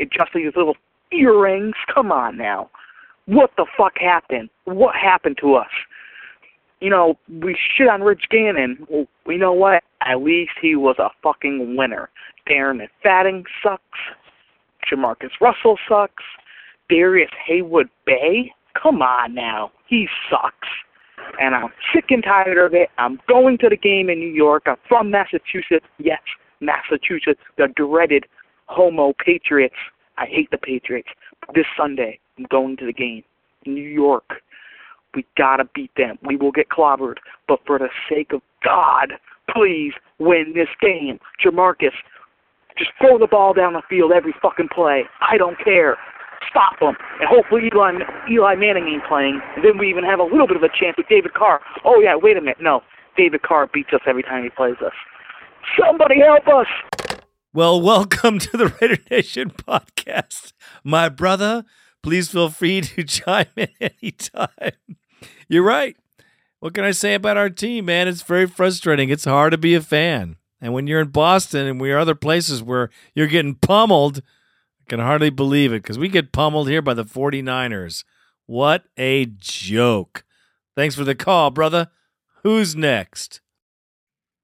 adjusting 0.00 0.44
his 0.44 0.54
little 0.56 0.76
earrings. 1.12 1.76
Come 1.94 2.10
on 2.10 2.36
now. 2.36 2.68
What 3.26 3.52
the 3.56 3.64
fuck 3.76 3.92
happened? 3.96 4.50
What 4.64 4.96
happened 4.96 5.38
to 5.40 5.54
us? 5.54 5.70
You 6.80 6.90
know, 6.90 7.16
we 7.28 7.56
shit 7.76 7.88
on 7.88 8.02
Rich 8.02 8.24
Gannon. 8.28 8.86
Well, 8.90 9.06
you 9.28 9.38
know 9.38 9.52
what? 9.52 9.84
At 10.00 10.20
least 10.20 10.52
he 10.60 10.74
was 10.74 10.96
a 10.98 11.10
fucking 11.22 11.76
winner. 11.76 12.10
Darren 12.50 12.80
McFadden 12.80 13.44
sucks. 13.62 14.00
Jamarcus 14.90 15.30
Russell 15.40 15.78
sucks. 15.88 16.24
Darrius 16.90 17.30
Haywood 17.46 17.88
Bay? 18.04 18.52
Come 18.80 19.00
on 19.00 19.34
now. 19.34 19.70
He 19.86 20.08
sucks. 20.28 20.68
And 21.40 21.54
I'm 21.54 21.68
sick 21.94 22.06
and 22.10 22.22
tired 22.22 22.58
of 22.58 22.74
it. 22.74 22.88
I'm 22.98 23.18
going 23.28 23.58
to 23.58 23.68
the 23.68 23.76
game 23.76 24.08
in 24.08 24.18
New 24.18 24.32
York. 24.32 24.64
I'm 24.66 24.76
from 24.88 25.10
Massachusetts. 25.10 25.86
Yes, 25.98 26.20
Massachusetts, 26.60 27.40
the 27.58 27.68
dreaded 27.74 28.26
homo 28.66 29.12
Patriots. 29.24 29.76
I 30.18 30.26
hate 30.26 30.50
the 30.50 30.58
Patriots. 30.58 31.08
This 31.54 31.66
Sunday, 31.76 32.18
I'm 32.38 32.46
going 32.50 32.76
to 32.78 32.86
the 32.86 32.92
game. 32.92 33.22
New 33.66 33.88
York. 33.88 34.42
We 35.14 35.24
gotta 35.36 35.64
beat 35.74 35.90
them. 35.96 36.18
We 36.22 36.36
will 36.36 36.52
get 36.52 36.68
clobbered. 36.68 37.16
But 37.48 37.60
for 37.66 37.78
the 37.78 37.88
sake 38.08 38.32
of 38.32 38.42
God, 38.62 39.14
please 39.50 39.92
win 40.18 40.52
this 40.54 40.68
game. 40.80 41.18
Jamarcus, 41.44 41.92
just 42.78 42.90
throw 43.00 43.18
the 43.18 43.26
ball 43.26 43.54
down 43.54 43.72
the 43.72 43.82
field 43.88 44.12
every 44.12 44.34
fucking 44.42 44.68
play. 44.74 45.04
I 45.20 45.38
don't 45.38 45.58
care. 45.62 45.96
Stop 46.48 46.78
them. 46.80 46.96
And 47.20 47.28
hopefully 47.28 47.70
Eli, 47.72 47.92
Eli 48.30 48.54
Manning 48.54 48.88
ain't 48.88 49.04
playing. 49.06 49.40
And 49.56 49.64
then 49.64 49.78
we 49.78 49.88
even 49.88 50.04
have 50.04 50.18
a 50.20 50.24
little 50.24 50.46
bit 50.46 50.56
of 50.56 50.62
a 50.62 50.68
chance 50.68 50.96
with 50.96 51.08
David 51.08 51.34
Carr. 51.34 51.60
Oh, 51.84 52.00
yeah, 52.00 52.16
wait 52.16 52.36
a 52.36 52.40
minute. 52.40 52.58
No, 52.60 52.82
David 53.16 53.42
Carr 53.42 53.68
beats 53.72 53.90
us 53.92 54.00
every 54.06 54.22
time 54.22 54.42
he 54.44 54.50
plays 54.50 54.76
us. 54.84 54.92
Somebody 55.78 56.20
help 56.20 56.46
us. 56.48 56.66
Well, 57.52 57.80
welcome 57.80 58.38
to 58.38 58.56
the 58.56 58.68
Raider 58.80 59.02
Nation 59.10 59.50
podcast. 59.50 60.52
My 60.84 61.08
brother, 61.08 61.64
please 62.02 62.28
feel 62.30 62.50
free 62.50 62.82
to 62.82 63.04
chime 63.04 63.46
in 63.56 63.68
anytime. 63.80 64.72
You're 65.48 65.64
right. 65.64 65.96
What 66.60 66.74
can 66.74 66.84
I 66.84 66.90
say 66.90 67.14
about 67.14 67.36
our 67.36 67.50
team, 67.50 67.86
man? 67.86 68.08
It's 68.08 68.22
very 68.22 68.46
frustrating. 68.46 69.08
It's 69.08 69.24
hard 69.24 69.52
to 69.52 69.58
be 69.58 69.74
a 69.74 69.80
fan. 69.80 70.36
And 70.60 70.72
when 70.72 70.86
you're 70.86 71.00
in 71.00 71.08
Boston 71.08 71.66
and 71.66 71.80
we're 71.80 71.98
other 71.98 72.14
places 72.14 72.62
where 72.62 72.90
you're 73.14 73.26
getting 73.26 73.54
pummeled, 73.54 74.22
can 74.88 75.00
hardly 75.00 75.30
believe 75.30 75.72
it 75.72 75.82
because 75.82 75.98
we 75.98 76.08
get 76.08 76.32
pummeled 76.32 76.68
here 76.68 76.82
by 76.82 76.94
the 76.94 77.04
49ers. 77.04 78.04
What 78.46 78.84
a 78.96 79.26
joke. 79.26 80.24
Thanks 80.76 80.94
for 80.94 81.04
the 81.04 81.14
call, 81.14 81.50
brother. 81.50 81.88
Who's 82.42 82.76
next? 82.76 83.40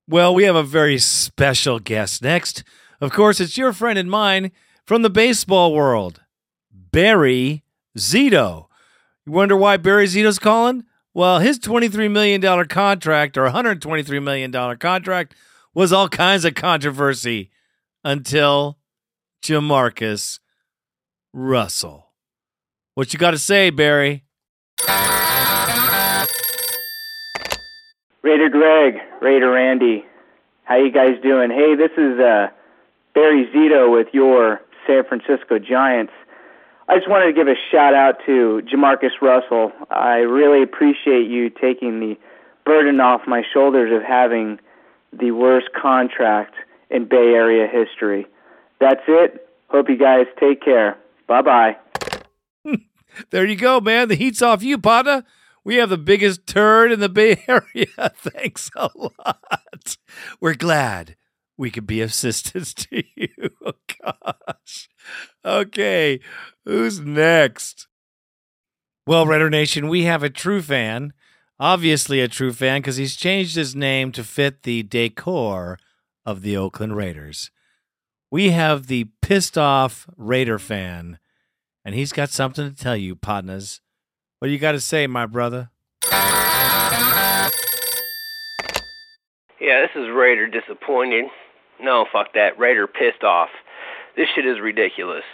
Well, 0.09 0.35
we 0.35 0.45
have 0.45 0.57
a 0.57 0.63
very 0.63 0.99
special 0.99 1.79
guest 1.79 2.23
next. 2.23 2.65
Of 3.01 3.13
course, 3.13 3.41
it's 3.41 3.57
your 3.57 3.73
friend 3.73 3.99
and 3.99 4.11
mine 4.11 4.51
from 4.85 5.03
the 5.03 5.11
baseball 5.11 5.73
world, 5.73 6.21
Barry 6.73 7.63
Zito. 7.97 8.67
You 9.25 9.33
wonder 9.33 9.57
why 9.57 9.77
Barry 9.77 10.07
Zito's 10.07 10.39
calling? 10.39 10.85
Well, 11.15 11.39
his 11.39 11.59
$23 11.59 12.11
million 12.11 12.41
contract 12.67 13.37
or 13.37 13.49
$123 13.49 14.23
million 14.23 14.79
contract 14.79 15.35
was 15.75 15.93
all 15.93 16.09
kinds 16.09 16.45
of 16.45 16.55
controversy 16.55 17.51
until 18.03 18.79
Jamarcus 19.43 20.39
Russell. 21.33 22.13
What 22.95 23.13
you 23.13 23.19
got 23.19 23.33
to 23.33 23.39
say, 23.39 23.71
Barry? 23.71 24.25
Raider 28.23 28.49
Greg, 28.49 28.95
Raider 29.21 29.51
Randy, 29.51 30.05
how 30.65 30.77
you 30.77 30.93
guys 30.93 31.21
doing? 31.23 31.51
Hey, 31.51 31.75
this 31.75 31.91
is 31.97 32.21
uh, 32.21 32.49
Barry 33.15 33.47
Zito 33.55 33.93
with 33.93 34.07
your 34.13 34.61
San 34.87 35.03
Francisco 35.05 35.59
Giants. 35.59 36.13
I 36.89 36.97
just 36.97 37.09
wanted 37.09 37.27
to 37.27 37.33
give 37.33 37.49
a 37.49 37.57
shout 37.71 37.95
out 37.95 38.17
to 38.27 38.63
Jamarcus 38.73 39.21
Russell. 39.21 39.73
I 39.91 40.19
really 40.19 40.63
appreciate 40.63 41.29
you 41.29 41.51
taking 41.51 41.99
the 42.01 42.17
burden 42.65 43.01
off 43.01 43.23
my 43.27 43.43
shoulders 43.53 43.93
of 43.93 44.03
having 44.03 44.61
the 45.13 45.33
worst 45.33 45.69
contract 45.81 46.55
in 46.91 47.07
Bay 47.07 47.35
Area 47.35 47.67
history. 47.67 48.27
That's 48.83 49.03
it. 49.07 49.47
Hope 49.69 49.89
you 49.89 49.97
guys 49.97 50.27
take 50.41 50.61
care. 50.61 50.99
Bye 51.29 51.43
bye. 51.43 51.77
There 53.31 53.45
you 53.47 53.57
go, 53.57 53.79
man. 53.79 54.09
The 54.09 54.15
heat's 54.15 54.41
off 54.41 54.63
you, 54.63 54.79
partner. 54.79 55.25
We 55.65 55.77
have 55.77 55.91
the 55.91 55.99
biggest 55.99 56.47
turd 56.47 56.91
in 56.91 56.99
the 57.01 57.11
Bay 57.11 57.45
Area. 57.49 58.11
Thanks 58.17 58.71
a 58.75 58.89
lot. 58.97 59.97
We're 60.41 60.55
glad 60.55 61.15
we 61.59 61.71
could 61.71 61.87
be 61.87 62.01
of 62.01 62.09
assistance 62.09 62.73
to 62.85 63.05
you. 63.15 63.29
Oh, 63.65 63.73
gosh. 64.03 64.89
Okay, 65.45 66.21
who's 66.65 67.01
next? 67.01 67.87
Well, 69.07 69.27
Raider 69.27 69.51
Nation, 69.51 69.89
we 69.89 70.05
have 70.05 70.23
a 70.23 70.31
true 70.31 70.63
fan. 70.63 71.13
Obviously, 71.61 72.21
a 72.21 72.29
true 72.29 72.53
fan 72.55 72.81
because 72.81 72.97
he's 72.97 73.15
changed 73.15 73.57
his 73.57 73.77
name 73.77 74.11
to 74.13 74.25
fit 74.25 74.63
the 74.63 74.83
decor 74.83 75.79
of 76.25 76.41
the 76.41 76.57
Oakland 76.57 76.97
Raiders. 76.97 77.51
We 78.33 78.51
have 78.53 78.87
the 78.87 79.09
pissed 79.21 79.59
off 79.59 80.07
Raider 80.17 80.59
fan, 80.59 81.19
and 81.85 81.95
he's 81.95 82.13
got 82.13 82.31
something 82.31 82.67
to 82.67 82.75
tell 82.75 82.97
you, 82.97 83.15
partners. 83.15 83.83
What 84.39 84.49
do 84.49 84.55
you 84.55 84.59
got 84.59 84.73
to 84.73 84.81
say, 84.81 85.07
my 85.07 85.27
brother? 85.27 85.69
Yeah, 89.61 89.83
this 89.83 89.91
is 89.95 90.09
Raider 90.17 90.49
disappointed. 90.49 91.27
No, 91.79 92.07
fuck 92.11 92.33
that. 92.33 92.59
Raider 92.59 92.87
pissed 92.87 93.23
off. 93.23 93.51
This 94.17 94.29
shit 94.35 94.47
is 94.47 94.61
ridiculous. 94.63 95.25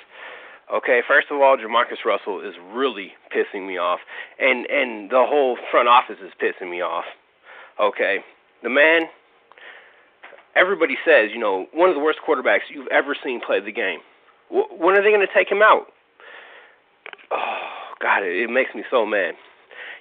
Okay, 0.75 1.01
first 1.07 1.29
of 1.31 1.41
all, 1.41 1.57
Jamarcus 1.57 2.05
Russell 2.05 2.41
is 2.41 2.57
really 2.73 3.13
pissing 3.33 3.65
me 3.65 3.79
off, 3.79 4.01
and 4.41 4.67
and 4.67 5.09
the 5.09 5.25
whole 5.25 5.57
front 5.71 5.89
office 5.89 6.19
is 6.21 6.33
pissing 6.43 6.69
me 6.69 6.81
off. 6.81 7.05
Okay, 7.81 8.25
the 8.65 8.71
man. 8.71 9.03
Everybody 10.59 10.97
says, 11.05 11.31
you 11.33 11.39
know, 11.39 11.67
one 11.73 11.89
of 11.89 11.95
the 11.95 12.01
worst 12.03 12.19
quarterbacks 12.27 12.67
you've 12.71 12.89
ever 12.89 13.17
seen 13.25 13.41
play 13.45 13.61
the 13.61 13.73
game. 13.73 14.01
W- 14.51 14.69
when 14.77 14.97
are 14.99 15.03
they 15.03 15.11
going 15.11 15.27
to 15.27 15.35
take 15.35 15.51
him 15.51 15.63
out? 15.63 15.87
Oh 17.31 17.95
God, 18.01 18.23
it, 18.25 18.45
it 18.45 18.51
makes 18.51 18.75
me 18.75 18.85
so 18.91 19.07
mad. 19.07 19.35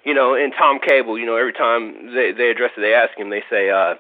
You 0.04 0.14
know, 0.14 0.36
and 0.36 0.54
Tom 0.58 0.80
Cable, 0.86 1.20
you 1.20 1.26
know, 1.26 1.36
every 1.36 1.54
time 1.54 2.14
they 2.16 2.32
they 2.32 2.50
address 2.50 2.72
it, 2.78 2.82
they 2.82 2.94
ask 2.94 3.18
him, 3.18 3.30
they 3.30 3.44
say, 3.50 3.70
uh, 3.70 3.96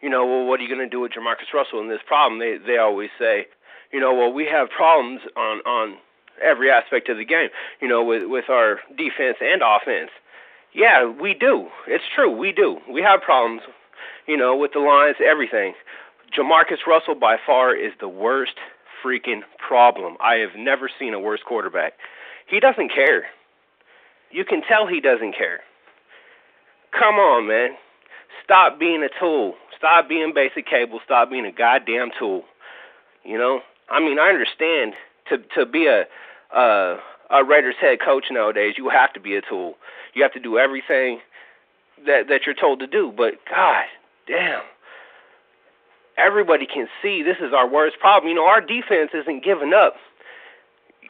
you 0.00 0.08
know, 0.08 0.24
well, 0.26 0.46
what 0.46 0.60
are 0.60 0.62
you 0.62 0.68
going 0.68 0.86
to 0.86 0.88
do 0.88 1.00
with 1.00 1.12
Jamarcus 1.12 1.52
Russell 1.52 1.80
in 1.80 1.88
this 1.88 2.00
problem? 2.06 2.38
They 2.40 2.56
they 2.64 2.78
always 2.78 3.10
say, 3.18 3.46
you 3.92 4.00
know, 4.00 4.14
well, 4.14 4.32
we 4.32 4.46
have 4.46 4.70
problems 4.70 5.20
on 5.36 5.58
on 5.66 5.98
every 6.42 6.70
aspect 6.70 7.08
of 7.08 7.18
the 7.18 7.24
game. 7.24 7.48
You 7.80 7.88
know, 7.88 8.04
with 8.04 8.22
with 8.26 8.48
our 8.48 8.80
defense 8.96 9.38
and 9.40 9.62
offense. 9.62 10.10
Yeah, 10.72 11.10
we 11.10 11.34
do. 11.34 11.68
It's 11.88 12.04
true, 12.14 12.30
we 12.30 12.52
do. 12.52 12.78
We 12.88 13.02
have 13.02 13.20
problems. 13.22 13.62
You 14.26 14.36
know, 14.36 14.56
with 14.56 14.72
the 14.72 14.80
lines, 14.80 15.16
everything. 15.24 15.74
Jamarcus 16.36 16.86
Russell 16.86 17.14
by 17.14 17.36
far 17.44 17.74
is 17.74 17.92
the 18.00 18.08
worst 18.08 18.54
freaking 19.04 19.40
problem. 19.58 20.16
I 20.20 20.36
have 20.36 20.56
never 20.56 20.90
seen 20.98 21.14
a 21.14 21.20
worse 21.20 21.40
quarterback. 21.44 21.94
He 22.46 22.60
doesn't 22.60 22.92
care. 22.92 23.26
You 24.30 24.44
can 24.44 24.62
tell 24.62 24.86
he 24.86 25.00
doesn't 25.00 25.36
care. 25.36 25.60
Come 26.92 27.16
on, 27.16 27.48
man. 27.48 27.70
Stop 28.44 28.78
being 28.78 29.02
a 29.02 29.08
tool. 29.20 29.54
Stop 29.76 30.08
being 30.08 30.32
basic 30.34 30.66
cable. 30.66 31.00
Stop 31.04 31.30
being 31.30 31.46
a 31.46 31.52
goddamn 31.52 32.10
tool. 32.18 32.44
You 33.24 33.38
know, 33.38 33.60
I 33.88 34.00
mean, 34.00 34.18
I 34.18 34.28
understand 34.28 34.94
to 35.28 35.38
to 35.56 35.66
be 35.66 35.86
a 35.86 36.04
uh, 36.56 36.98
a 37.30 37.44
Raiders 37.44 37.76
head 37.80 37.98
coach 38.04 38.24
nowadays, 38.30 38.74
you 38.76 38.88
have 38.88 39.12
to 39.12 39.20
be 39.20 39.36
a 39.36 39.42
tool. 39.42 39.74
You 40.14 40.22
have 40.22 40.32
to 40.32 40.40
do 40.40 40.58
everything 40.58 41.20
that 42.06 42.28
that 42.28 42.42
you're 42.46 42.54
told 42.54 42.80
to 42.80 42.86
do. 42.86 43.12
But 43.16 43.34
God 43.48 43.84
damn, 44.26 44.62
everybody 46.16 46.66
can 46.66 46.88
see 47.02 47.22
this 47.22 47.38
is 47.40 47.52
our 47.54 47.68
worst 47.68 47.98
problem. 47.98 48.28
You 48.28 48.36
know, 48.36 48.46
our 48.46 48.60
defense 48.60 49.10
isn't 49.14 49.44
giving 49.44 49.72
up. 49.72 49.94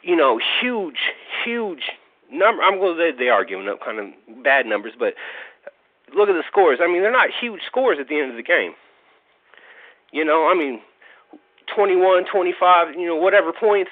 You 0.03 0.15
know, 0.15 0.39
huge, 0.59 0.97
huge 1.45 1.83
number. 2.31 2.63
I'm 2.63 2.79
going 2.79 2.97
to 2.97 3.11
say 3.11 3.17
they 3.17 3.29
are 3.29 3.45
giving 3.45 3.67
up 3.67 3.83
kind 3.83 3.99
of 3.99 4.43
bad 4.43 4.65
numbers, 4.65 4.93
but 4.97 5.13
look 6.15 6.27
at 6.27 6.33
the 6.33 6.43
scores. 6.49 6.79
I 6.81 6.87
mean, 6.87 7.01
they're 7.01 7.11
not 7.11 7.29
huge 7.39 7.61
scores 7.67 7.97
at 7.99 8.07
the 8.07 8.19
end 8.19 8.31
of 8.31 8.37
the 8.37 8.43
game. 8.43 8.73
You 10.11 10.25
know, 10.25 10.49
I 10.51 10.55
mean, 10.55 10.81
21, 11.75 12.25
25, 12.31 12.95
you 12.95 13.05
know, 13.05 13.15
whatever 13.15 13.53
points 13.53 13.91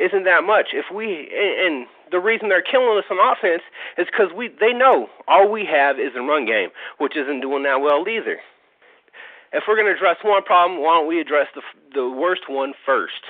isn't 0.00 0.24
that 0.24 0.44
much. 0.44 0.68
If 0.72 0.86
we 0.94 1.28
and, 1.30 1.54
and 1.60 1.86
the 2.10 2.18
reason 2.18 2.48
they're 2.48 2.62
killing 2.62 2.98
us 2.98 3.04
on 3.10 3.18
offense 3.20 3.62
is 3.98 4.06
because 4.10 4.32
we 4.34 4.48
they 4.48 4.72
know 4.72 5.08
all 5.28 5.50
we 5.50 5.66
have 5.66 5.98
is 5.98 6.12
a 6.16 6.22
run 6.22 6.46
game, 6.46 6.70
which 6.98 7.16
isn't 7.16 7.40
doing 7.40 7.62
that 7.64 7.80
well 7.80 8.08
either. 8.08 8.38
If 9.52 9.64
we're 9.66 9.74
going 9.74 9.86
to 9.88 9.94
address 9.94 10.16
one 10.22 10.42
problem, 10.42 10.80
why 10.80 10.94
don't 10.94 11.08
we 11.08 11.20
address 11.20 11.48
the 11.54 11.62
the 11.94 12.08
worst 12.08 12.42
one 12.48 12.72
first, 12.86 13.28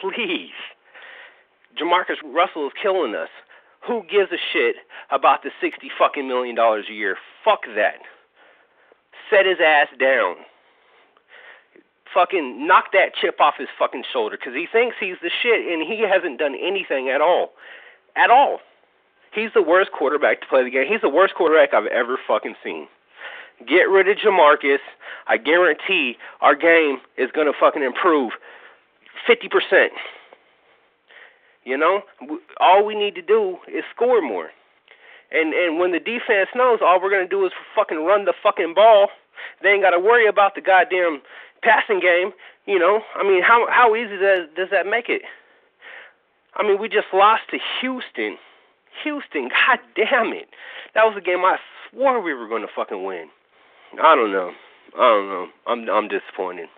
please? 0.00 0.56
Jamarcus 1.78 2.22
Russell 2.24 2.66
is 2.66 2.72
killing 2.80 3.14
us. 3.14 3.30
Who 3.86 4.02
gives 4.10 4.32
a 4.32 4.40
shit 4.52 4.76
about 5.10 5.42
the 5.42 5.50
sixty 5.60 5.90
fucking 5.96 6.26
million 6.26 6.56
dollars 6.56 6.86
a 6.90 6.94
year? 6.94 7.16
Fuck 7.44 7.62
that. 7.76 8.00
Set 9.30 9.46
his 9.46 9.58
ass 9.64 9.88
down 9.98 10.36
fucking 12.14 12.66
knock 12.66 12.92
that 12.92 13.14
chip 13.20 13.40
off 13.40 13.54
his 13.58 13.68
fucking 13.78 14.04
shoulder 14.12 14.36
because 14.38 14.54
he 14.54 14.66
thinks 14.70 14.96
he's 14.98 15.18
the 15.20 15.30
shit 15.42 15.66
and 15.66 15.82
he 15.82 16.00
hasn't 16.00 16.38
done 16.38 16.54
anything 16.54 17.10
at 17.10 17.20
all. 17.20 17.52
At 18.16 18.30
all. 18.30 18.60
He's 19.34 19.50
the 19.52 19.62
worst 19.62 19.90
quarterback 19.90 20.40
to 20.42 20.46
play 20.46 20.62
the 20.62 20.70
game. 20.70 20.86
He's 20.88 21.00
the 21.00 21.08
worst 21.08 21.34
quarterback 21.34 21.74
I've 21.74 21.86
ever 21.86 22.16
fucking 22.26 22.54
seen. 22.62 22.86
Get 23.66 23.90
rid 23.90 24.08
of 24.08 24.16
Jamarcus. 24.16 24.78
I 25.26 25.36
guarantee 25.36 26.16
our 26.40 26.54
game 26.54 26.98
is 27.18 27.30
going 27.34 27.46
to 27.46 27.52
fucking 27.58 27.82
improve 27.82 28.32
50%. 29.28 29.88
You 31.64 31.78
know, 31.78 32.02
all 32.60 32.84
we 32.84 32.94
need 32.94 33.14
to 33.16 33.22
do 33.22 33.56
is 33.66 33.84
score 33.94 34.20
more. 34.20 34.50
And 35.32 35.54
and 35.54 35.78
when 35.78 35.92
the 35.92 35.98
defense 35.98 36.50
knows 36.54 36.78
all 36.84 37.00
we're 37.02 37.10
going 37.10 37.24
to 37.24 37.28
do 37.28 37.44
is 37.46 37.52
fucking 37.74 38.04
run 38.04 38.24
the 38.24 38.34
fucking 38.42 38.74
ball, 38.74 39.08
they 39.62 39.70
ain't 39.70 39.82
got 39.82 39.90
to 39.90 39.98
worry 39.98 40.28
about 40.28 40.54
the 40.54 40.60
goddamn 40.60 41.22
passing 41.64 42.00
game, 42.00 42.32
you 42.66 42.78
know, 42.78 43.00
I 43.16 43.22
mean, 43.22 43.42
how 43.42 43.66
how 43.70 43.94
easy 43.96 44.16
does 44.16 44.48
does 44.56 44.68
that 44.70 44.86
make 44.86 45.08
it? 45.08 45.22
I 46.54 46.62
mean, 46.62 46.80
we 46.80 46.88
just 46.88 47.08
lost 47.12 47.42
to 47.50 47.58
Houston. 47.80 48.38
Houston, 49.02 49.48
god 49.48 49.80
damn 49.96 50.32
it. 50.32 50.48
That 50.94 51.04
was 51.04 51.16
a 51.16 51.20
game 51.20 51.44
I 51.44 51.56
swore 51.90 52.20
we 52.20 52.34
were 52.34 52.48
going 52.48 52.62
to 52.62 52.68
fucking 52.74 53.04
win. 53.04 53.28
I 54.00 54.14
don't 54.14 54.32
know. 54.32 54.52
I 54.96 55.08
don't 55.08 55.28
know. 55.28 55.46
I'm 55.66 55.88
I'm 55.88 56.08
disappointed. 56.08 56.68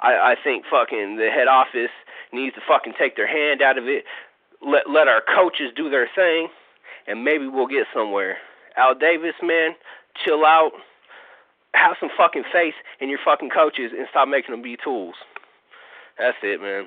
I 0.00 0.32
I 0.32 0.36
think 0.42 0.64
fucking 0.70 1.16
the 1.16 1.30
head 1.30 1.48
office 1.48 1.94
needs 2.32 2.54
to 2.56 2.60
fucking 2.66 2.94
take 2.98 3.16
their 3.16 3.26
hand 3.26 3.62
out 3.62 3.78
of 3.78 3.84
it. 3.84 4.04
Let 4.60 4.90
let 4.90 5.08
our 5.08 5.22
coaches 5.22 5.72
do 5.74 5.88
their 5.88 6.08
thing, 6.14 6.48
and 7.06 7.24
maybe 7.24 7.48
we'll 7.48 7.66
get 7.66 7.86
somewhere. 7.94 8.36
Al 8.76 8.94
Davis, 8.94 9.34
man, 9.42 9.70
chill 10.24 10.44
out 10.44 10.72
have 11.74 11.96
some 12.00 12.10
fucking 12.16 12.44
faith 12.52 12.74
in 13.00 13.08
your 13.08 13.18
fucking 13.24 13.50
coaches 13.50 13.92
and 13.96 14.06
stop 14.10 14.28
making 14.28 14.52
them 14.52 14.62
be 14.62 14.76
tools. 14.82 15.14
That's 16.18 16.36
it, 16.42 16.60
man. 16.60 16.86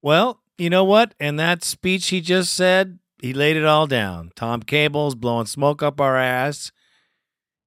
Well, 0.00 0.40
you 0.58 0.70
know 0.70 0.84
what? 0.84 1.14
In 1.20 1.36
that 1.36 1.62
speech 1.62 2.08
he 2.08 2.20
just 2.20 2.54
said, 2.54 2.98
he 3.20 3.32
laid 3.32 3.56
it 3.56 3.64
all 3.64 3.86
down. 3.86 4.32
Tom 4.34 4.62
Cable's 4.62 5.14
blowing 5.14 5.46
smoke 5.46 5.82
up 5.82 6.00
our 6.00 6.16
ass, 6.16 6.72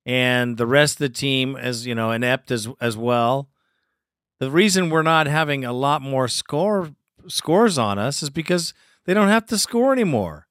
and 0.06 0.58
the 0.58 0.68
rest 0.68 0.96
of 0.96 1.00
the 1.00 1.10
team 1.10 1.56
is, 1.56 1.88
you 1.88 1.96
know, 1.96 2.12
inept 2.12 2.52
as 2.52 2.68
as 2.82 2.98
well. 2.98 3.50
The 4.40 4.52
reason 4.52 4.90
we're 4.90 5.02
not 5.02 5.28
having 5.28 5.64
a 5.64 5.72
lot 5.72 6.02
more 6.02 6.28
score 6.28 6.92
scores 7.28 7.78
on 7.78 7.98
us 7.98 8.22
is 8.22 8.30
because 8.30 8.74
they 9.06 9.14
don't 9.14 9.30
have 9.30 9.46
to 9.48 9.58
score 9.58 9.94
anymore. 9.94 10.45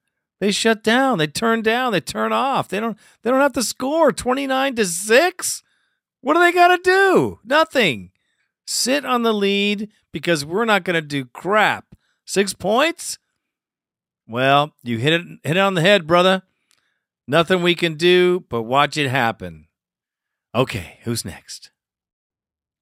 They 0.45 0.53
shut 0.53 0.83
down. 0.83 1.17
They 1.17 1.27
turn 1.27 1.63
down. 1.63 1.93
They 1.93 2.03
turn 2.03 2.31
off. 2.31 2.69
They 2.69 2.79
don't. 2.79 2.99
They 3.23 3.31
don't 3.31 3.41
have 3.41 3.55
to 3.55 3.63
score 3.63 4.13
twenty 4.13 4.47
nine 4.47 4.75
to 4.75 4.85
six. 4.85 5.63
What 6.21 6.35
do 6.35 6.41
they 6.41 6.53
got 6.53 6.69
to 6.69 6.79
do? 6.83 7.39
Nothing. 7.43 8.11
Sit 8.67 9.07
on 9.07 9.23
the 9.23 9.33
lead 9.33 9.89
because 10.13 10.45
we're 10.45 10.67
not 10.67 10.85
going 10.85 10.97
to 10.97 11.01
do 11.01 11.25
crap. 11.25 11.97
Six 12.27 12.53
points. 12.53 13.17
Well, 14.29 14.75
you 14.83 14.99
hit 14.99 15.15
it 15.15 15.23
hit 15.45 15.57
it 15.57 15.61
on 15.61 15.73
the 15.73 15.81
head, 15.81 16.07
brother. 16.07 16.43
Nothing 17.27 17.63
we 17.63 17.75
can 17.75 17.95
do 17.95 18.45
but 18.51 18.65
watch 18.65 18.99
it 18.99 19.09
happen. 19.09 19.69
Okay, 20.55 20.99
who's 21.05 21.25
next? 21.25 21.71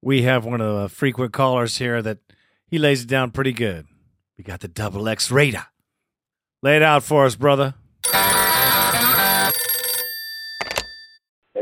We 0.01 0.23
have 0.23 0.45
one 0.45 0.61
of 0.61 0.83
the 0.83 0.89
frequent 0.89 1.33
callers 1.33 1.79
here 1.79 2.03
that 2.03 2.19
he 2.67 2.79
lays 2.79 3.05
it 3.05 3.09
down 3.09 3.31
pretty 3.31 3.53
good. 3.53 3.87
We 4.37 4.43
got 4.43 4.59
the 4.59 4.67
double 4.67 5.09
X 5.09 5.31
Raider. 5.31 5.67
Lay 6.65 6.77
it 6.77 6.83
out 6.83 7.03
for 7.03 7.27
us, 7.27 7.35
brother. 7.35 7.75
Hey, 8.05 8.21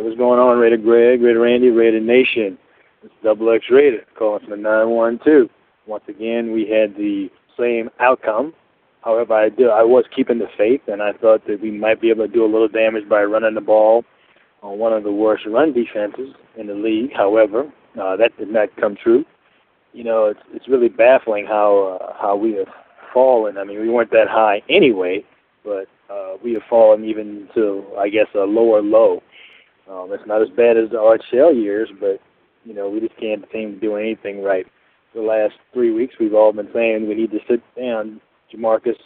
what's 0.03 0.19
going 0.19 0.39
on, 0.39 0.59
Raider 0.59 0.77
Greg, 0.77 1.23
Raider 1.23 1.41
Randy, 1.41 1.71
Raider 1.71 2.01
Nation? 2.01 2.59
It's 3.03 3.15
Double 3.25 3.51
X 3.51 3.65
Raider 3.71 4.05
calling 4.19 4.41
from 4.41 4.51
the 4.51 4.57
912. 4.59 5.49
Once 5.87 6.05
again, 6.07 6.53
we 6.53 6.69
had 6.69 6.95
the 6.97 7.31
same 7.59 7.89
outcome. 7.99 8.53
However, 9.03 9.33
I 9.33 9.49
did, 9.49 9.71
I 9.71 9.85
was 9.85 10.05
keeping 10.15 10.39
the 10.39 10.49
faith, 10.59 10.83
and 10.87 11.01
I 11.03 11.13
thought 11.15 11.47
that 11.47 11.63
we 11.63 11.71
might 11.71 12.03
be 12.03 12.11
able 12.11 12.27
to 12.27 12.33
do 12.33 12.45
a 12.45 12.53
little 12.53 12.69
damage 12.69 13.09
by 13.09 13.23
running 13.23 13.55
the 13.55 13.63
ball 13.63 14.05
on 14.63 14.79
one 14.79 14.93
of 14.93 15.03
the 15.03 15.13
worst 15.13 15.47
run 15.47 15.73
defenses 15.73 16.35
in 16.59 16.67
the 16.67 16.75
league. 16.75 17.11
However, 17.17 17.73
uh, 17.99 18.17
that 18.17 18.37
did 18.37 18.51
not 18.51 18.69
come 18.79 18.97
true. 19.03 19.25
You 19.95 20.05
know, 20.05 20.27
it's 20.27 20.41
it's 20.53 20.69
really 20.69 20.91
baffling 20.91 21.47
how 21.47 21.99
uh, 21.99 22.13
how 22.21 22.37
we 22.37 22.53
have 22.53 22.69
fallen. 23.13 23.59
I 23.59 23.65
mean, 23.65 23.81
we 23.81 23.89
weren't 23.89 24.11
that 24.11 24.29
high 24.29 24.63
anyway, 24.69 25.25
but 25.65 25.87
uh, 26.11 26.35
we 26.43 26.53
have 26.55 26.63
fallen 26.69 27.05
even 27.05 27.49
to 27.55 27.85
I 27.99 28.09
guess 28.09 28.27
a 28.35 28.41
lower 28.41 28.83
low. 28.83 29.23
Um, 29.91 30.11
it's 30.13 30.27
not 30.27 30.43
as 30.43 30.49
bad 30.51 30.77
as 30.77 30.91
the 30.91 31.01
Art 31.01 31.23
Shell 31.33 31.55
years, 31.55 31.89
but 32.01 32.21
you 32.65 32.75
know 32.75 32.89
we 32.89 33.01
just 33.01 33.17
can't 33.19 33.45
seem 33.53 33.75
to 33.75 33.81
do 33.81 33.97
anything 33.97 34.43
right. 34.43 34.67
The 35.15 35.21
last 35.23 35.55
three 35.73 35.93
weeks 35.93 36.15
we've 36.21 36.35
all 36.35 36.53
been 36.53 36.71
saying 36.73 37.09
we 37.09 37.15
need 37.15 37.33
to 37.33 37.41
sit 37.49 37.63
down. 37.77 38.21
Jamarcus 38.55 38.97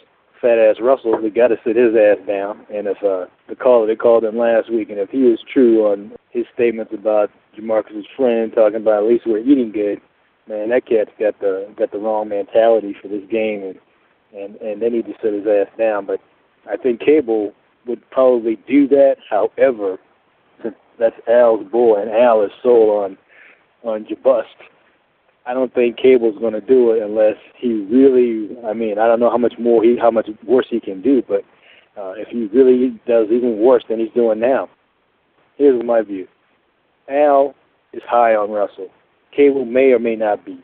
fat 0.41 0.59
ass 0.59 0.75
Russell, 0.81 1.19
we 1.21 1.29
got 1.29 1.47
to 1.47 1.57
sit 1.65 1.75
his 1.75 1.95
ass 1.95 2.17
down. 2.27 2.65
And 2.73 2.87
if 2.87 2.97
uh, 2.97 3.25
the 3.49 3.55
caller 3.55 3.87
they 3.87 3.95
called 3.95 4.23
him 4.23 4.37
last 4.37 4.71
week, 4.71 4.89
and 4.89 4.99
if 4.99 5.09
he 5.09 5.23
was 5.23 5.39
true 5.51 5.87
on 5.91 6.11
his 6.29 6.45
statements 6.53 6.93
about 6.93 7.31
Jamarcus's 7.57 8.05
friend 8.15 8.51
talking 8.53 8.81
about 8.81 9.03
at 9.03 9.09
least 9.09 9.25
we're 9.25 9.39
eating 9.39 9.71
good, 9.71 9.99
man, 10.47 10.69
that 10.69 10.85
cat's 10.85 11.11
got 11.19 11.39
the 11.39 11.73
got 11.77 11.91
the 11.91 11.97
wrong 11.97 12.29
mentality 12.29 12.95
for 13.01 13.07
this 13.07 13.23
game, 13.29 13.63
and 13.63 13.79
and 14.35 14.55
and 14.57 14.81
they 14.81 14.89
need 14.89 15.05
to 15.05 15.13
sit 15.21 15.33
his 15.33 15.47
ass 15.47 15.67
down. 15.77 16.05
But 16.05 16.19
I 16.69 16.77
think 16.77 16.99
Cable 16.99 17.53
would 17.87 18.07
probably 18.11 18.57
do 18.67 18.87
that. 18.89 19.15
However, 19.29 19.97
since 20.61 20.75
that's 20.99 21.15
Al's 21.27 21.65
boy, 21.71 22.01
and 22.01 22.11
Al 22.11 22.43
is 22.43 22.51
sold 22.61 22.89
on 23.03 23.17
on 23.83 24.05
Jabust 24.05 24.55
I 25.47 25.53
don't 25.53 25.73
think 25.73 25.97
Cable's 25.97 26.39
going 26.39 26.53
to 26.53 26.61
do 26.61 26.91
it 26.91 27.03
unless 27.03 27.35
he 27.55 27.85
really. 27.91 28.57
I 28.65 28.73
mean, 28.73 28.97
I 28.97 29.07
don't 29.07 29.19
know 29.19 29.29
how 29.29 29.37
much 29.37 29.53
more 29.59 29.83
he, 29.83 29.95
how 29.99 30.09
much 30.09 30.27
worse 30.45 30.65
he 30.69 30.79
can 30.79 31.01
do, 31.01 31.21
but 31.27 31.41
uh, 31.97 32.13
if 32.17 32.27
he 32.29 32.45
really 32.57 32.99
does 33.07 33.27
even 33.31 33.59
worse 33.59 33.83
than 33.87 33.99
he's 33.99 34.13
doing 34.15 34.39
now, 34.39 34.69
here's 35.57 35.83
my 35.83 36.01
view: 36.01 36.27
Al 37.09 37.53
is 37.93 38.01
high 38.07 38.33
on 38.33 38.49
Russell. 38.49 38.89
Cable 39.35 39.65
may 39.65 39.91
or 39.91 39.99
may 39.99 40.15
not 40.15 40.43
be. 40.45 40.59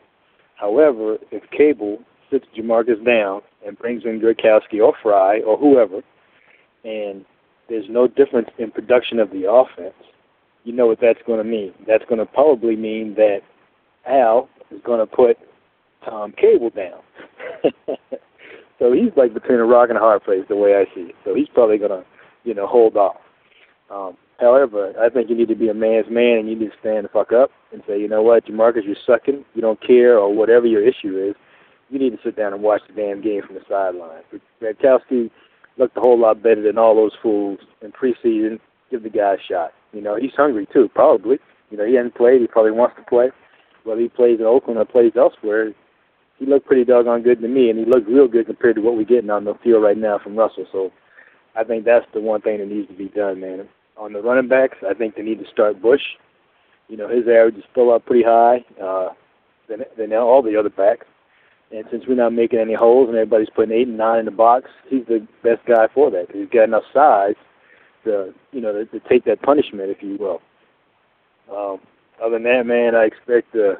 However, 0.56 1.18
if 1.30 1.48
Cable 1.50 1.98
sits 2.32 2.46
Jamarcus 2.56 3.04
down 3.04 3.42
and 3.64 3.78
brings 3.78 4.04
in 4.04 4.20
Gradkowski 4.20 4.80
or 4.82 4.94
Frye 5.02 5.40
or 5.46 5.56
whoever, 5.56 6.02
and 6.84 7.24
there's 7.68 7.86
no 7.88 8.08
difference 8.08 8.48
in 8.58 8.70
production 8.70 9.20
of 9.20 9.30
the 9.30 9.50
offense, 9.50 9.94
you 10.64 10.72
know 10.72 10.86
what 10.86 11.00
that's 11.00 11.20
going 11.26 11.38
to 11.38 11.44
mean. 11.44 11.72
That's 11.86 12.04
going 12.08 12.18
to 12.18 12.26
probably 12.26 12.76
mean 12.76 13.14
that 13.14 13.40
Al 14.06 14.48
is 14.70 14.80
going 14.84 15.00
to 15.00 15.06
put 15.06 15.36
Tom 16.04 16.32
Cable 16.32 16.70
down. 16.70 17.00
so 18.78 18.92
he's 18.92 19.12
like 19.16 19.34
between 19.34 19.58
a 19.58 19.64
rock 19.64 19.88
and 19.88 19.98
a 19.98 20.00
hard 20.00 20.24
place, 20.24 20.42
the 20.48 20.56
way 20.56 20.74
I 20.74 20.84
see 20.94 21.02
it. 21.02 21.14
So 21.24 21.34
he's 21.34 21.48
probably 21.54 21.78
going 21.78 21.90
to, 21.90 22.04
you 22.44 22.54
know, 22.54 22.66
hold 22.66 22.96
off. 22.96 23.16
Um, 23.90 24.16
however, 24.38 24.92
I 25.00 25.08
think 25.08 25.30
you 25.30 25.36
need 25.36 25.48
to 25.48 25.54
be 25.54 25.68
a 25.68 25.74
man's 25.74 26.10
man 26.10 26.38
and 26.38 26.48
you 26.48 26.56
need 26.56 26.70
to 26.70 26.78
stand 26.80 27.04
the 27.04 27.08
fuck 27.08 27.32
up 27.32 27.50
and 27.72 27.82
say, 27.86 28.00
you 28.00 28.08
know 28.08 28.22
what, 28.22 28.46
Jamarcus, 28.46 28.84
you're 28.84 28.96
sucking. 29.06 29.44
You 29.54 29.62
don't 29.62 29.80
care 29.80 30.18
or 30.18 30.34
whatever 30.34 30.66
your 30.66 30.86
issue 30.86 31.18
is. 31.18 31.34
You 31.92 31.98
need 31.98 32.10
to 32.10 32.18
sit 32.24 32.36
down 32.36 32.52
and 32.52 32.62
watch 32.62 32.82
the 32.88 32.94
damn 32.94 33.22
game 33.22 33.42
from 33.46 33.54
the 33.54 33.62
sideline. 33.68 34.22
Gradkowski 34.60 35.30
looked 35.76 35.96
a 35.96 36.00
whole 36.00 36.18
lot 36.18 36.42
better 36.42 36.62
than 36.62 36.78
all 36.78 36.96
those 36.96 37.12
fools 37.22 37.60
in 37.82 37.92
preseason. 37.92 38.58
Give 38.90 39.02
the 39.02 39.10
guy 39.10 39.34
a 39.34 39.36
shot. 39.48 39.72
You 39.92 40.00
know, 40.00 40.16
he's 40.16 40.32
hungry 40.36 40.66
too, 40.72 40.90
probably. 40.94 41.38
You 41.70 41.78
know, 41.78 41.86
he 41.86 41.94
hasn't 41.94 42.16
played. 42.16 42.40
He 42.40 42.46
probably 42.46 42.72
wants 42.72 42.96
to 42.96 43.02
play 43.02 43.28
whether 43.84 44.00
he 44.00 44.08
plays 44.08 44.40
in 44.40 44.46
Oakland 44.46 44.78
or 44.78 44.84
plays 44.84 45.12
elsewhere, 45.16 45.72
he 46.38 46.46
looked 46.46 46.66
pretty 46.66 46.84
doggone 46.84 47.22
good 47.22 47.40
to 47.40 47.48
me, 47.48 47.70
and 47.70 47.78
he 47.78 47.84
looked 47.84 48.08
real 48.08 48.28
good 48.28 48.46
compared 48.46 48.76
to 48.76 48.82
what 48.82 48.96
we're 48.96 49.04
getting 49.04 49.30
on 49.30 49.44
the 49.44 49.54
field 49.62 49.82
right 49.82 49.96
now 49.96 50.18
from 50.18 50.36
Russell. 50.36 50.66
So 50.72 50.90
I 51.56 51.64
think 51.64 51.84
that's 51.84 52.06
the 52.12 52.20
one 52.20 52.40
thing 52.40 52.58
that 52.58 52.68
needs 52.68 52.88
to 52.88 52.94
be 52.94 53.08
done, 53.08 53.40
man. 53.40 53.68
On 53.96 54.12
the 54.12 54.22
running 54.22 54.48
backs, 54.48 54.78
I 54.88 54.94
think 54.94 55.14
they 55.14 55.22
need 55.22 55.38
to 55.38 55.50
start 55.52 55.82
Bush. 55.82 56.00
You 56.88 56.96
know, 56.96 57.08
his 57.08 57.22
average 57.28 57.56
is 57.56 57.64
still 57.70 57.92
up 57.92 58.06
pretty 58.06 58.24
high 58.24 58.64
uh, 58.82 59.10
than, 59.68 59.80
than 59.96 60.12
all 60.14 60.42
the 60.42 60.56
other 60.56 60.70
backs. 60.70 61.06
And 61.72 61.84
since 61.90 62.04
we're 62.06 62.16
not 62.16 62.34
making 62.34 62.58
any 62.58 62.74
holes 62.74 63.08
and 63.08 63.16
everybody's 63.16 63.48
putting 63.54 63.74
eight 63.74 63.88
and 63.88 63.96
nine 63.96 64.20
in 64.20 64.24
the 64.26 64.30
box, 64.30 64.66
he's 64.88 65.06
the 65.06 65.26
best 65.42 65.64
guy 65.66 65.88
for 65.94 66.10
that 66.10 66.26
because 66.26 66.42
he's 66.42 66.50
got 66.50 66.64
enough 66.64 66.82
size 66.92 67.34
to, 68.04 68.34
you 68.52 68.60
know, 68.60 68.72
to, 68.72 68.84
to 68.86 69.00
take 69.08 69.24
that 69.24 69.40
punishment, 69.40 69.90
if 69.90 70.02
you 70.02 70.16
will. 70.18 70.42
Um, 71.50 71.80
other 72.22 72.36
than 72.36 72.44
that, 72.44 72.66
man, 72.66 72.94
I 72.94 73.04
expect 73.04 73.52
the 73.52 73.76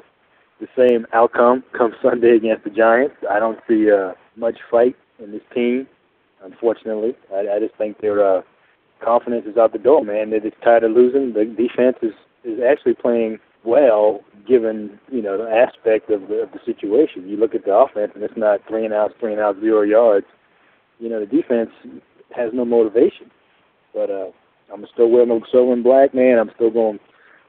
the 0.59 0.67
same 0.77 1.05
outcome 1.13 1.63
come 1.77 1.93
Sunday 2.01 2.35
against 2.35 2.63
the 2.63 2.69
Giants. 2.69 3.15
I 3.29 3.39
don't 3.39 3.59
see 3.67 3.91
uh, 3.91 4.13
much 4.35 4.57
fight 4.71 4.95
in 5.19 5.31
this 5.31 5.41
team. 5.53 5.87
Unfortunately, 6.43 7.15
I, 7.33 7.55
I 7.55 7.59
just 7.59 7.75
think 7.75 8.01
their 8.01 8.25
uh, 8.25 8.41
confidence 9.03 9.45
is 9.45 9.57
out 9.57 9.71
the 9.71 9.79
door, 9.79 10.03
man. 10.03 10.29
They're 10.29 10.39
just 10.39 10.61
tired 10.63 10.83
of 10.83 10.91
losing. 10.91 11.33
The 11.33 11.45
defense 11.45 11.97
is 12.01 12.13
is 12.43 12.59
actually 12.59 12.95
playing 12.95 13.39
well, 13.65 14.21
given 14.47 14.99
you 15.09 15.21
know 15.21 15.37
the 15.37 15.49
aspect 15.49 16.09
of 16.09 16.27
the, 16.27 16.43
of 16.43 16.51
the 16.51 16.59
situation. 16.65 17.27
You 17.27 17.37
look 17.37 17.55
at 17.55 17.65
the 17.65 17.73
offense, 17.73 18.11
and 18.15 18.23
it's 18.23 18.37
not 18.37 18.61
three 18.67 18.85
and 18.85 18.93
out, 18.93 19.11
three 19.19 19.33
and 19.33 19.41
out, 19.41 19.59
zero 19.59 19.81
yards. 19.81 20.25
You 20.99 21.09
know 21.09 21.19
the 21.19 21.25
defense 21.25 21.69
has 22.35 22.51
no 22.53 22.65
motivation. 22.65 23.31
But 23.93 24.09
uh, 24.09 24.31
I'm 24.73 24.85
still 24.93 25.09
wearing 25.09 25.29
my 25.29 25.39
silver 25.51 25.73
and 25.73 25.83
black, 25.83 26.15
man. 26.15 26.39
I'm 26.39 26.49
still 26.55 26.71
going 26.71 26.99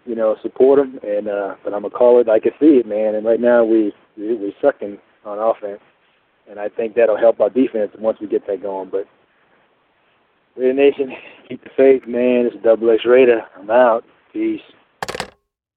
you 0.05 0.15
know, 0.15 0.37
support 0.43 0.79
them. 0.79 0.99
And 1.03 1.29
uh, 1.29 1.57
but 1.63 1.75
I'm 1.75 1.83
gonna 1.83 1.95
call 1.95 2.21
it. 2.21 2.29
I 2.29 2.39
can 2.39 2.53
see 2.61 2.79
it, 2.79 2.87
man. 2.87 3.15
And 3.15 3.27
right 3.27 3.41
now 3.41 3.65
we 3.65 3.93
we 4.17 4.37
we 4.37 4.55
sucking 4.61 4.99
on 5.25 5.39
offense, 5.39 5.81
and 6.49 6.59
I 6.59 6.69
think 6.69 6.95
that'll 6.95 7.19
help 7.19 7.41
our 7.41 7.51
defense 7.51 7.93
once 7.99 8.19
we 8.21 8.27
get 8.27 8.47
that 8.47 8.63
going. 8.63 8.91
But 8.91 9.07
Raider 10.57 10.75
Nation, 10.75 11.13
keep 11.49 11.63
the 11.65 11.71
faith, 11.77 12.03
man. 12.07 12.51
It's 12.53 12.63
Double 12.63 12.91
X 12.91 13.03
Raider. 13.07 13.41
I'm 13.59 13.71
out. 13.71 14.05
Peace. 14.33 14.61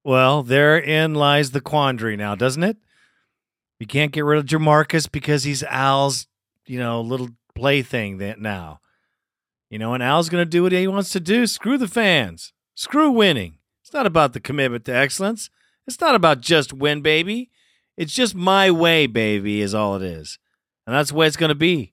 Well, 0.07 0.41
therein 0.41 1.15
lies 1.15 1.51
the 1.51 1.59
quandary 1.59 2.15
now, 2.15 2.33
doesn't 2.33 2.63
it? 2.63 2.77
You 3.77 3.85
can't 3.85 4.13
get 4.13 4.23
rid 4.23 4.39
of 4.39 4.45
Jamarcus 4.45 5.11
because 5.11 5.43
he's 5.43 5.63
Al's, 5.63 6.27
you 6.65 6.79
know, 6.79 7.01
little 7.01 7.31
plaything 7.55 8.17
that 8.19 8.39
now. 8.39 8.79
You 9.69 9.77
know, 9.77 9.93
and 9.93 10.01
Al's 10.01 10.29
going 10.29 10.41
to 10.41 10.49
do 10.49 10.63
what 10.63 10.71
he 10.71 10.87
wants 10.87 11.09
to 11.09 11.19
do. 11.19 11.45
Screw 11.45 11.77
the 11.77 11.89
fans. 11.89 12.53
Screw 12.73 13.11
winning. 13.11 13.57
It's 13.83 13.91
not 13.91 14.05
about 14.05 14.31
the 14.31 14.39
commitment 14.39 14.85
to 14.85 14.95
excellence. 14.95 15.49
It's 15.85 15.99
not 15.99 16.15
about 16.15 16.39
just 16.39 16.71
win, 16.71 17.01
baby. 17.01 17.51
It's 17.97 18.13
just 18.13 18.33
my 18.33 18.71
way, 18.71 19.07
baby, 19.07 19.59
is 19.59 19.75
all 19.75 19.97
it 19.97 20.03
is. 20.03 20.39
And 20.85 20.95
that's 20.95 21.09
the 21.09 21.17
way 21.17 21.27
it's 21.27 21.35
going 21.35 21.49
to 21.49 21.53
be. 21.53 21.91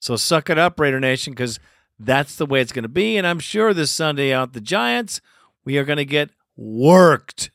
So 0.00 0.16
suck 0.16 0.50
it 0.50 0.58
up, 0.58 0.80
Raider 0.80 0.98
Nation, 0.98 1.32
because 1.32 1.60
that's 1.96 2.34
the 2.34 2.46
way 2.46 2.60
it's 2.60 2.72
going 2.72 2.82
to 2.82 2.88
be. 2.88 3.16
And 3.16 3.24
I'm 3.24 3.38
sure 3.38 3.72
this 3.72 3.92
Sunday 3.92 4.32
out 4.32 4.52
the 4.52 4.60
Giants, 4.60 5.20
we 5.64 5.78
are 5.78 5.84
going 5.84 5.98
to 5.98 6.04
get 6.04 6.30
worked 6.56 7.50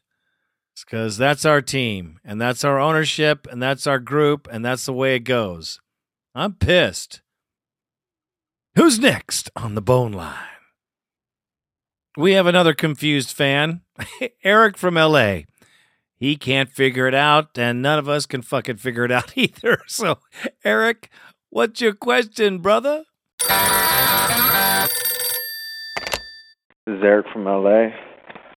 because 0.92 1.18
that's 1.18 1.46
our 1.46 1.62
team 1.62 2.20
and 2.26 2.42
that's 2.42 2.66
our 2.66 2.80
ownership 2.80 3.48
and 3.50 3.64
that's 3.64 3.88
our 3.88 4.00
group 4.00 4.48
and 4.52 4.66
that's 4.66 4.86
the 4.86 4.94
way 4.94 5.16
it 5.16 5.22
goes. 5.22 5.80
I'm 6.36 6.54
pissed. 6.54 7.22
Who's 8.76 9.00
next 9.00 9.50
on 9.56 9.76
the 9.76 9.82
bone 9.82 10.12
line? 10.12 10.36
We 12.18 12.34
have 12.34 12.46
another 12.46 12.74
confused 12.74 13.32
fan, 13.32 13.82
Eric 14.44 14.78
from 14.78 14.96
LA. 14.96 15.42
He 16.18 16.36
can't 16.36 16.70
figure 16.70 17.08
it 17.08 17.16
out, 17.16 17.58
and 17.58 17.82
none 17.82 17.98
of 17.98 18.10
us 18.10 18.26
can 18.26 18.42
fucking 18.42 18.78
figure 18.78 19.06
it 19.06 19.12
out 19.12 19.32
either. 19.38 19.82
So, 19.88 20.20
Eric, 20.64 21.10
what's 21.50 21.80
your 21.80 21.94
question, 21.94 22.60
brother? 22.60 23.06
This 26.86 26.98
is 26.98 27.04
Eric 27.04 27.28
from 27.32 27.46
LA. 27.46 28.11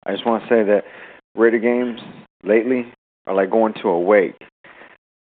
I 0.04 0.12
just 0.12 0.26
want 0.26 0.42
to 0.42 0.48
say 0.48 0.62
that 0.64 0.84
Raider 1.34 1.58
games 1.58 2.00
lately 2.42 2.92
are 3.26 3.34
like 3.34 3.50
going 3.50 3.74
to 3.82 3.88
a 3.88 4.00
wake. 4.00 4.36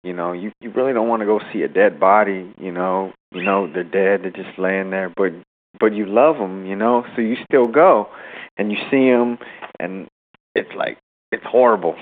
You 0.03 0.13
know, 0.13 0.33
you 0.33 0.51
you 0.61 0.71
really 0.71 0.93
don't 0.93 1.09
want 1.09 1.21
to 1.21 1.27
go 1.27 1.41
see 1.53 1.63
a 1.63 1.69
dead 1.69 2.01
body. 2.01 2.53
You 2.59 2.73
know, 2.73 3.13
you 3.33 3.43
know 3.43 3.73
they're 3.73 3.85
dead, 3.85 4.23
they're 4.23 4.45
just 4.45 4.59
laying 4.59 4.91
there, 4.91 5.13
but 5.17 5.33
but 5.79 5.95
you 5.95 6.07
love 6.07 6.37
them, 6.37 6.67
you 6.67 6.77
know, 6.77 7.05
so 7.15 7.23
you 7.23 7.37
still 7.45 7.67
go, 7.67 8.09
and 8.57 8.71
you 8.71 8.79
see 8.91 9.11
them, 9.11 9.39
and 9.81 10.09
it's 10.55 10.73
like 10.77 10.99
it's 11.31 11.45
horrible, 11.47 11.97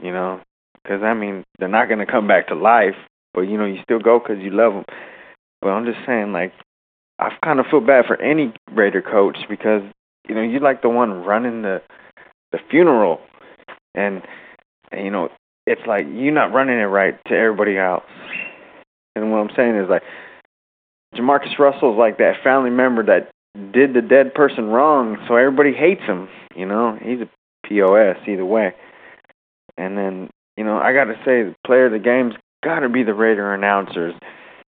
you 0.00 0.12
know, 0.12 0.40
because 0.82 1.02
I 1.02 1.14
mean 1.14 1.44
they're 1.58 1.68
not 1.68 1.88
gonna 1.88 2.06
come 2.06 2.28
back 2.28 2.48
to 2.48 2.54
life, 2.54 2.94
but 3.32 3.42
you 3.42 3.56
know 3.56 3.64
you 3.64 3.80
still 3.82 3.98
go 3.98 4.18
because 4.18 4.42
you 4.42 4.50
love 4.50 4.74
them. 4.74 4.84
But 5.62 5.68
I'm 5.68 5.86
just 5.86 6.04
saying, 6.06 6.32
like, 6.32 6.52
I 7.18 7.30
kind 7.42 7.58
of 7.58 7.66
feel 7.70 7.80
bad 7.80 8.04
for 8.06 8.20
any 8.20 8.52
Raider 8.70 9.02
coach 9.02 9.38
because 9.48 9.82
you 10.28 10.34
know 10.34 10.42
you're 10.42 10.60
like 10.60 10.82
the 10.82 10.90
one 10.90 11.24
running 11.24 11.62
the 11.62 11.80
the 12.56 12.62
funeral, 12.70 13.20
and, 13.94 14.22
and 14.92 15.04
you 15.04 15.10
know 15.10 15.28
it's 15.66 15.86
like 15.86 16.06
you're 16.10 16.32
not 16.32 16.52
running 16.52 16.78
it 16.78 16.84
right 16.84 17.18
to 17.28 17.34
everybody 17.34 17.76
else. 17.76 18.04
And 19.14 19.32
what 19.32 19.38
I'm 19.38 19.56
saying 19.56 19.76
is 19.76 19.88
like 19.88 20.02
Jamarcus 21.14 21.58
Russell 21.58 21.92
is 21.92 21.98
like 21.98 22.18
that 22.18 22.42
family 22.44 22.70
member 22.70 23.02
that 23.04 23.30
did 23.72 23.94
the 23.94 24.02
dead 24.02 24.34
person 24.34 24.66
wrong, 24.66 25.16
so 25.26 25.36
everybody 25.36 25.72
hates 25.72 26.02
him. 26.02 26.28
You 26.54 26.66
know, 26.66 26.98
he's 27.00 27.20
a 27.20 27.28
pos 27.66 28.28
either 28.28 28.44
way. 28.44 28.74
And 29.78 29.96
then 29.98 30.30
you 30.56 30.64
know, 30.64 30.78
I 30.78 30.92
got 30.92 31.04
to 31.04 31.14
say, 31.24 31.42
the 31.42 31.54
player 31.66 31.86
of 31.86 31.92
the 31.92 31.98
game's 31.98 32.34
got 32.64 32.80
to 32.80 32.88
be 32.88 33.02
the 33.02 33.14
Raider 33.14 33.52
announcers, 33.52 34.14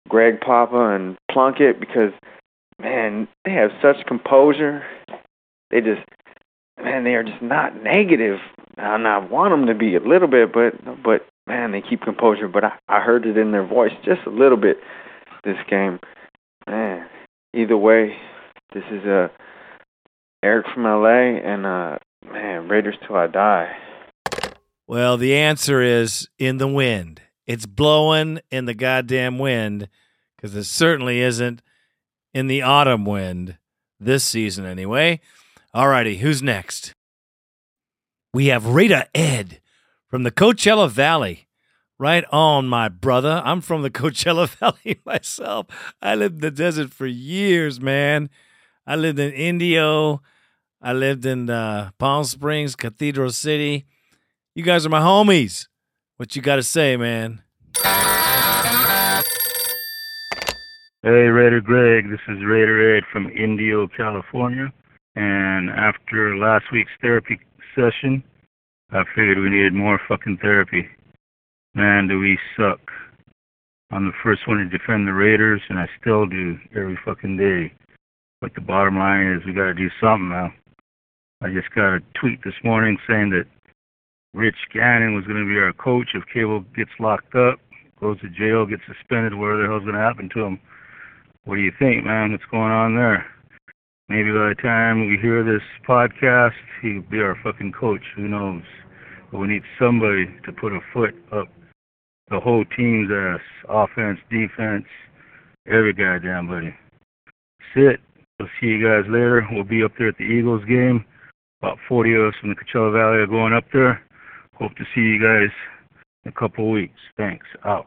Greg 0.08 0.40
Papa 0.40 0.94
and 0.94 1.16
Plunkett, 1.30 1.78
because 1.80 2.12
man, 2.80 3.28
they 3.44 3.52
have 3.52 3.70
such 3.82 4.06
composure. 4.06 4.82
They 5.70 5.80
just, 5.80 6.02
man, 6.86 7.04
they 7.04 7.14
are 7.14 7.24
just 7.24 7.42
not 7.42 7.82
negative. 7.82 8.38
And 8.78 9.08
I 9.08 9.18
want 9.18 9.52
them 9.52 9.66
to 9.66 9.74
be 9.74 9.96
a 9.96 10.00
little 10.00 10.28
bit, 10.28 10.52
but 10.52 10.74
but 11.02 11.26
man, 11.46 11.72
they 11.72 11.82
keep 11.82 12.02
composure. 12.02 12.48
But 12.48 12.64
I, 12.64 12.72
I 12.88 13.00
heard 13.00 13.26
it 13.26 13.36
in 13.36 13.50
their 13.52 13.66
voice 13.66 13.92
just 14.04 14.20
a 14.26 14.30
little 14.30 14.58
bit 14.58 14.78
this 15.44 15.56
game. 15.68 15.98
Man, 16.66 17.06
either 17.54 17.76
way, 17.76 18.16
this 18.72 18.84
is 18.90 19.04
uh, 19.04 19.28
Eric 20.42 20.66
from 20.72 20.84
LA, 20.84 21.38
and 21.38 21.66
uh, 21.66 21.98
man, 22.24 22.68
Raiders 22.68 22.96
till 23.06 23.16
I 23.16 23.26
die. 23.26 23.76
Well, 24.86 25.16
the 25.16 25.34
answer 25.34 25.80
is 25.80 26.28
in 26.38 26.58
the 26.58 26.68
wind. 26.68 27.22
It's 27.46 27.66
blowing 27.66 28.40
in 28.50 28.66
the 28.66 28.74
goddamn 28.74 29.38
wind 29.38 29.88
because 30.36 30.54
it 30.54 30.64
certainly 30.64 31.20
isn't 31.20 31.62
in 32.34 32.46
the 32.46 32.62
autumn 32.62 33.04
wind 33.04 33.56
this 33.98 34.22
season, 34.22 34.66
anyway. 34.66 35.20
All 35.76 35.88
righty, 35.88 36.16
who's 36.16 36.42
next? 36.42 36.94
We 38.32 38.46
have 38.46 38.66
Raider 38.66 39.04
Ed 39.14 39.60
from 40.08 40.22
the 40.22 40.30
Coachella 40.30 40.88
Valley. 40.88 41.48
Right 41.98 42.24
on, 42.32 42.66
my 42.66 42.88
brother. 42.88 43.42
I'm 43.44 43.60
from 43.60 43.82
the 43.82 43.90
Coachella 44.00 44.48
Valley 44.48 45.02
myself. 45.04 45.66
I 46.00 46.14
lived 46.14 46.36
in 46.36 46.40
the 46.40 46.50
desert 46.50 46.94
for 46.94 47.04
years, 47.04 47.78
man. 47.78 48.30
I 48.86 48.96
lived 48.96 49.18
in 49.18 49.34
Indio. 49.34 50.22
I 50.80 50.94
lived 50.94 51.26
in 51.26 51.50
uh, 51.50 51.90
Palm 51.98 52.24
Springs, 52.24 52.74
Cathedral 52.74 53.30
City. 53.30 53.84
You 54.54 54.62
guys 54.62 54.86
are 54.86 54.88
my 54.88 55.00
homies. 55.00 55.68
What 56.16 56.34
you 56.34 56.40
got 56.40 56.56
to 56.56 56.62
say, 56.62 56.96
man? 56.96 57.42
Hey, 57.82 57.90
Raider 61.02 61.60
Greg. 61.60 62.08
This 62.08 62.20
is 62.28 62.42
Raider 62.46 62.96
Ed 62.96 63.02
from 63.12 63.28
Indio, 63.28 63.86
California. 63.88 64.72
And 65.16 65.70
after 65.70 66.36
last 66.36 66.66
week's 66.72 66.92
therapy 67.00 67.40
session, 67.74 68.22
I 68.92 69.02
figured 69.14 69.38
we 69.38 69.50
needed 69.50 69.72
more 69.72 69.98
fucking 70.06 70.38
therapy. 70.42 70.86
Man, 71.74 72.06
do 72.06 72.18
we 72.18 72.38
suck. 72.56 72.80
I'm 73.90 74.06
the 74.06 74.18
first 74.22 74.46
one 74.46 74.58
to 74.58 74.78
defend 74.78 75.08
the 75.08 75.12
Raiders, 75.12 75.62
and 75.68 75.78
I 75.78 75.86
still 76.00 76.26
do 76.26 76.58
every 76.76 76.98
fucking 77.04 77.36
day. 77.36 77.72
But 78.40 78.54
the 78.54 78.60
bottom 78.60 78.98
line 78.98 79.32
is 79.32 79.46
we 79.46 79.54
got 79.54 79.66
to 79.66 79.74
do 79.74 79.88
something 80.00 80.28
now. 80.28 80.52
I 81.42 81.48
just 81.48 81.74
got 81.74 81.96
a 81.96 82.00
tweet 82.20 82.40
this 82.44 82.54
morning 82.62 82.98
saying 83.08 83.30
that 83.30 83.46
Rich 84.34 84.56
Gannon 84.72 85.14
was 85.14 85.24
going 85.24 85.42
to 85.42 85.48
be 85.48 85.58
our 85.58 85.72
coach 85.72 86.08
if 86.14 86.24
Cable 86.32 86.60
gets 86.76 86.90
locked 86.98 87.34
up, 87.34 87.58
goes 88.00 88.20
to 88.20 88.28
jail, 88.28 88.66
gets 88.66 88.82
suspended, 88.86 89.34
whatever 89.34 89.62
the 89.62 89.68
hell's 89.68 89.82
going 89.82 89.94
to 89.94 90.00
happen 90.00 90.28
to 90.34 90.44
him. 90.44 90.60
What 91.44 91.56
do 91.56 91.62
you 91.62 91.72
think, 91.78 92.04
man? 92.04 92.32
What's 92.32 92.44
going 92.50 92.72
on 92.72 92.96
there? 92.96 93.24
Maybe 94.08 94.30
by 94.30 94.50
the 94.50 94.62
time 94.62 95.08
we 95.08 95.18
hear 95.20 95.42
this 95.42 95.62
podcast, 95.88 96.54
he'll 96.80 97.02
be 97.02 97.18
our 97.18 97.36
fucking 97.42 97.72
coach. 97.72 98.02
Who 98.14 98.28
knows? 98.28 98.62
But 99.32 99.38
we 99.38 99.48
need 99.48 99.62
somebody 99.80 100.26
to 100.44 100.52
put 100.52 100.72
a 100.72 100.80
foot 100.92 101.14
up 101.32 101.48
the 102.30 102.38
whole 102.38 102.64
team's 102.76 103.10
ass, 103.12 103.40
offense, 103.68 104.18
defense, 104.30 104.86
every 105.66 105.92
goddamn 105.92 106.48
buddy. 106.48 106.74
That's 107.74 107.94
it. 107.94 108.00
We'll 108.38 108.48
see 108.60 108.66
you 108.66 108.84
guys 108.84 109.10
later. 109.10 109.46
We'll 109.50 109.64
be 109.64 109.82
up 109.82 109.92
there 109.98 110.08
at 110.08 110.18
the 110.18 110.24
Eagles 110.24 110.64
game. 110.66 111.04
About 111.60 111.78
40 111.88 112.14
of 112.14 112.20
us 112.28 112.34
from 112.40 112.50
the 112.50 112.56
Coachella 112.56 112.92
Valley 112.92 113.18
are 113.18 113.26
going 113.26 113.54
up 113.54 113.64
there. 113.72 114.02
Hope 114.54 114.74
to 114.76 114.84
see 114.94 115.00
you 115.00 115.20
guys 115.20 115.50
in 116.24 116.30
a 116.30 116.32
couple 116.32 116.66
of 116.66 116.70
weeks. 116.70 116.98
Thanks. 117.16 117.46
Out. 117.64 117.86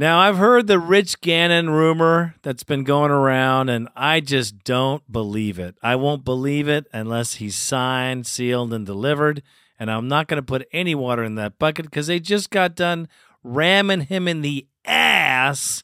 Now, 0.00 0.20
I've 0.20 0.38
heard 0.38 0.68
the 0.68 0.78
Rich 0.78 1.20
Gannon 1.20 1.70
rumor 1.70 2.36
that's 2.42 2.62
been 2.62 2.84
going 2.84 3.10
around, 3.10 3.68
and 3.68 3.88
I 3.96 4.20
just 4.20 4.62
don't 4.62 5.02
believe 5.10 5.58
it. 5.58 5.76
I 5.82 5.96
won't 5.96 6.24
believe 6.24 6.68
it 6.68 6.86
unless 6.92 7.34
he's 7.34 7.56
signed, 7.56 8.26
sealed, 8.26 8.72
and 8.72 8.86
delivered. 8.86 9.42
And 9.78 9.90
I'm 9.90 10.06
not 10.08 10.28
going 10.28 10.36
to 10.36 10.46
put 10.46 10.68
any 10.72 10.94
water 10.94 11.24
in 11.24 11.34
that 11.34 11.58
bucket 11.58 11.86
because 11.86 12.06
they 12.06 12.20
just 12.20 12.48
got 12.50 12.76
done 12.76 13.08
ramming 13.42 14.02
him 14.02 14.28
in 14.28 14.40
the 14.42 14.66
ass 14.86 15.82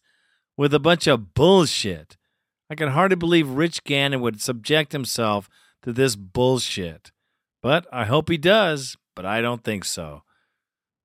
with 0.56 0.72
a 0.72 0.80
bunch 0.80 1.06
of 1.06 1.34
bullshit. 1.34 2.16
I 2.70 2.76
can 2.76 2.90
hardly 2.90 3.16
believe 3.16 3.48
Rich 3.50 3.84
Gannon 3.84 4.20
would 4.20 4.40
subject 4.40 4.92
himself 4.92 5.50
to 5.82 5.92
this 5.92 6.14
bullshit. 6.16 7.10
But 7.60 7.86
I 7.92 8.04
hope 8.04 8.28
he 8.30 8.38
does 8.38 8.96
but 9.14 9.24
I 9.24 9.40
don't 9.40 9.62
think 9.62 9.84
so. 9.84 10.22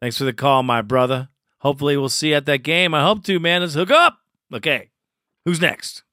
Thanks 0.02 0.18
for 0.18 0.24
the 0.24 0.34
call, 0.34 0.64
my 0.64 0.82
brother. 0.82 1.30
Hopefully, 1.60 1.98
we'll 1.98 2.10
see 2.10 2.30
you 2.30 2.36
at 2.36 2.46
that 2.46 2.64
game. 2.64 2.94
I 2.94 3.04
hope 3.04 3.24
to, 3.26 3.40
man. 3.40 3.62
Let's 3.62 3.74
hook 3.74 3.92
up. 3.92 4.20
Okay, 4.54 4.90
who's 5.46 5.62
next? 5.62 6.04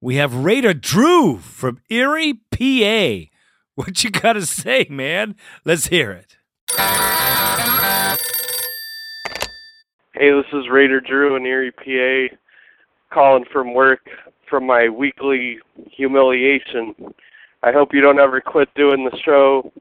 We 0.00 0.16
have 0.16 0.34
Raider 0.34 0.74
Drew 0.74 1.38
from 1.38 1.80
Erie, 1.88 2.40
PA. 2.50 3.28
What 3.74 4.04
you 4.04 4.10
got 4.10 4.34
to 4.34 4.44
say, 4.44 4.86
man? 4.90 5.34
Let's 5.64 5.86
hear 5.86 6.12
it. 6.12 6.36
Hey, 10.14 10.30
this 10.30 10.46
is 10.52 10.68
Raider 10.70 11.00
Drew 11.00 11.36
in 11.36 11.46
Erie, 11.46 11.70
PA, 11.72 12.36
calling 13.12 13.44
from 13.50 13.72
work 13.72 14.00
from 14.48 14.66
my 14.66 14.88
weekly 14.88 15.58
humiliation. 15.90 16.94
I 17.62 17.72
hope 17.72 17.94
you 17.94 18.02
don't 18.02 18.18
ever 18.18 18.40
quit 18.40 18.68
doing 18.74 19.04
the 19.04 19.18
show 19.24 19.72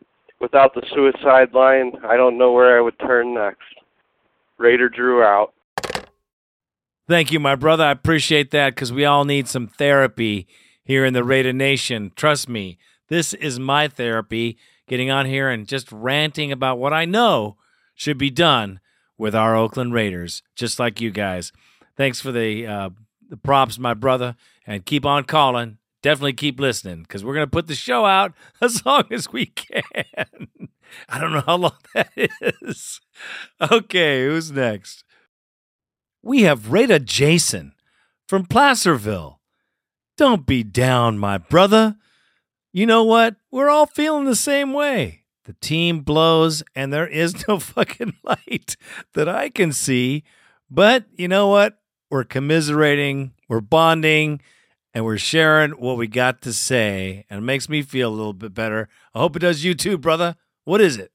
without 0.42 0.74
the 0.74 0.82
suicide 0.94 1.54
line, 1.54 1.94
I 2.04 2.18
don't 2.18 2.38
know 2.38 2.52
where 2.52 2.78
I 2.78 2.82
would 2.82 2.98
turn 3.00 3.34
next. 3.34 3.62
Raider 4.62 4.90
Drew 4.90 5.24
out. 5.24 5.54
Thank 7.08 7.32
you, 7.32 7.40
my 7.40 7.56
brother. 7.56 7.84
I 7.84 7.92
appreciate 7.92 8.52
that 8.52 8.76
because 8.76 8.94
we 8.94 9.04
all 9.04 9.26
need 9.26 9.48
some 9.48 9.68
therapy 9.68 10.48
here 10.84 11.04
in 11.04 11.14
the 11.14 11.24
Raider 11.24 11.52
Nation. 11.52 12.12
Trust 12.16 12.48
me, 12.48 12.78
this 13.10 13.34
is 13.34 13.60
my 13.60 13.88
therapy. 13.88 14.58
Getting 14.88 15.10
on 15.10 15.26
here 15.26 15.50
and 15.50 15.68
just 15.68 15.92
ranting 15.92 16.52
about 16.52 16.78
what 16.78 16.94
I 16.94 17.06
know 17.06 17.58
should 17.96 18.18
be 18.18 18.30
done 18.30 18.80
with 19.18 19.34
our 19.34 19.56
Oakland 19.56 19.94
Raiders, 19.94 20.44
just 20.56 20.80
like 20.80 21.02
you 21.02 21.12
guys. 21.12 21.52
Thanks 21.96 22.20
for 22.20 22.32
the 22.32 22.68
uh, 22.68 22.90
the 23.30 23.38
props, 23.38 23.80
my 23.80 23.94
brother, 23.94 24.36
and 24.68 24.86
keep 24.86 25.06
on 25.06 25.24
calling 25.24 25.78
definitely 26.02 26.34
keep 26.34 26.60
listening 26.60 27.04
because 27.04 27.24
we're 27.24 27.34
going 27.34 27.48
to 27.48 27.52
put 27.52 27.68
the 27.68 27.76
show 27.76 28.06
out 28.06 28.34
as 28.62 28.86
long 28.86 29.06
as 29.12 29.32
we 29.32 29.48
can. 29.48 29.84
I 31.08 31.20
don't 31.20 31.32
know 31.32 31.44
how 31.46 31.58
long 31.58 31.78
that 31.94 32.12
is. 32.16 33.00
Okay, 33.62 34.26
who's 34.26 34.52
next? 34.52 35.04
We 36.22 36.44
have 36.44 36.72
Raider 36.72 37.00
Jason 37.00 37.74
from 38.28 38.46
Placerville. 38.46 39.40
Don't 40.18 40.46
be 40.46 40.64
down, 40.64 41.18
my 41.18 41.38
brother. 41.38 41.96
You 42.74 42.86
know 42.86 43.04
what? 43.04 43.36
We're 43.50 43.70
all 43.70 43.86
feeling 43.86 44.26
the 44.26 44.36
same 44.36 44.74
way. 44.74 45.24
The 45.46 45.54
team 45.54 46.02
blows, 46.02 46.62
and 46.76 46.94
there 46.94 47.08
is 47.08 47.48
no 47.48 47.58
fucking 47.60 48.14
light 48.24 48.76
that 49.14 49.28
I 49.28 49.50
can 49.50 49.74
see. 49.74 50.24
But 50.70 51.06
you 51.16 51.28
know 51.28 51.48
what? 51.48 51.80
We're 52.10 52.24
commiserating, 52.24 53.32
we're 53.48 53.62
bonding 53.62 54.42
and 54.94 55.06
we're 55.06 55.18
sharing 55.18 55.72
what 55.72 55.98
we 55.98 56.08
got 56.08 56.42
to 56.42 56.54
say, 56.54 57.26
and 57.30 57.40
it 57.40 57.44
makes 57.44 57.70
me 57.70 57.82
feel 57.82 58.10
a 58.10 58.16
little 58.16 58.34
bit 58.34 58.54
better. 58.54 58.90
I 59.14 59.20
hope 59.20 59.36
it 59.36 59.40
does 59.40 59.64
you 59.64 59.74
too, 59.74 59.98
brother. 59.98 60.36
What 60.64 60.82
is 60.82 60.98
it? 60.98 61.12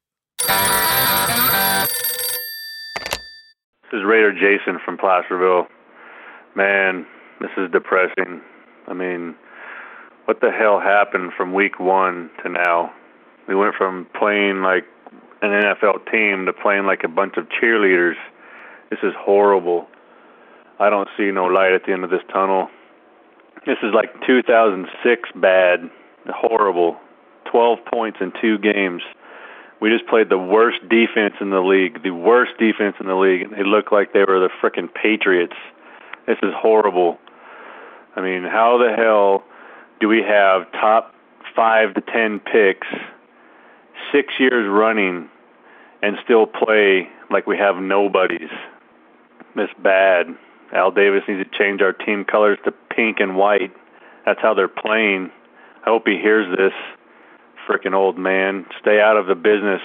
This 3.83 3.93
is 3.93 4.05
Raider 4.05 4.33
Jason 4.33 4.81
from 4.85 4.99
Placerville. 4.99 5.67
Man, 6.55 7.07
this 7.41 7.51
is 7.57 7.71
depressing. 7.71 8.41
I 8.89 8.95
mean, 8.95 9.35
what 10.25 10.41
the 10.41 10.51
hell 10.51 10.81
happened 10.81 11.33
from 11.37 11.53
week 11.53 11.79
one 11.79 12.31
to 12.43 12.49
now? 12.49 12.93
We 13.47 13.55
went 13.55 13.75
from 13.77 14.07
playing 14.19 14.63
like 14.63 14.85
an 15.43 15.51
NFL 15.51 16.11
team 16.11 16.47
to 16.47 16.53
playing 16.53 16.87
like 16.87 17.05
a 17.05 17.09
bunch 17.09 17.37
of 17.37 17.47
cheerleaders. 17.49 18.17
This 18.91 18.99
is 19.03 19.13
horrible. 19.19 19.87
I 20.81 20.91
don't 20.91 21.09
see 21.17 21.31
no 21.31 21.45
light 21.45 21.73
at 21.73 21.83
the 21.87 21.93
end 21.93 22.05
of 22.05 22.11
this 22.11 22.23
tunnel. 22.33 22.69
This 23.67 23.79
is 23.83 23.93
like 23.93 24.15
2006 24.25 25.29
bad, 25.35 25.91
horrible. 26.29 26.97
12 27.51 27.79
points 27.85 28.19
in 28.21 28.33
two 28.41 28.59
games. 28.59 29.03
We 29.81 29.91
just 29.91 30.07
played 30.07 30.31
the 30.31 30.39
worst 30.39 30.81
defense 30.89 31.35
in 31.41 31.51
the 31.51 31.61
league, 31.61 32.03
the 32.03 32.11
worst 32.11 32.53
defense 32.59 32.97
in 33.01 33.07
the 33.07 33.17
league. 33.17 33.51
They 33.51 33.65
looked 33.65 33.93
like 33.93 34.13
they 34.13 34.21
were 34.21 34.39
the 34.39 34.51
frickin' 34.63 34.93
Patriots. 34.95 35.57
This 36.27 36.39
is 36.43 36.53
horrible. 36.57 37.19
I 38.15 38.23
mean, 38.23 38.45
how 38.45 38.79
the 38.79 38.95
hell 38.97 39.45
do 40.01 40.09
we 40.09 40.23
have 40.23 40.71
top 40.73 41.13
five 41.55 41.95
to 41.95 42.01
ten 42.01 42.41
picks 42.41 42.87
six 44.13 44.35
years 44.39 44.69
running 44.69 45.29
and 46.03 46.17
still 46.25 46.47
play 46.47 47.09
like 47.31 47.47
we 47.47 47.59
have 47.59 47.77
nobodies? 47.77 48.51
This 49.55 49.71
bad. 49.83 50.27
Al 50.73 50.91
Davis 50.91 51.23
needs 51.29 51.43
to 51.49 51.59
change 51.59 51.81
our 51.81 51.93
team 51.93 52.25
colors 52.25 52.59
to 52.65 52.73
pink 52.95 53.17
and 53.21 53.37
white. 53.37 53.73
That's 54.25 54.41
how 54.41 54.55
they're 54.55 54.69
playing. 54.69 55.31
I 55.85 55.91
hope 55.91 56.03
he 56.07 56.19
hears 56.21 56.47
this. 56.57 56.73
Frickin' 57.69 57.95
old 57.95 58.19
man. 58.19 58.67
Stay 58.81 59.01
out 59.01 59.17
of 59.17 59.27
the 59.27 59.35
business. 59.35 59.81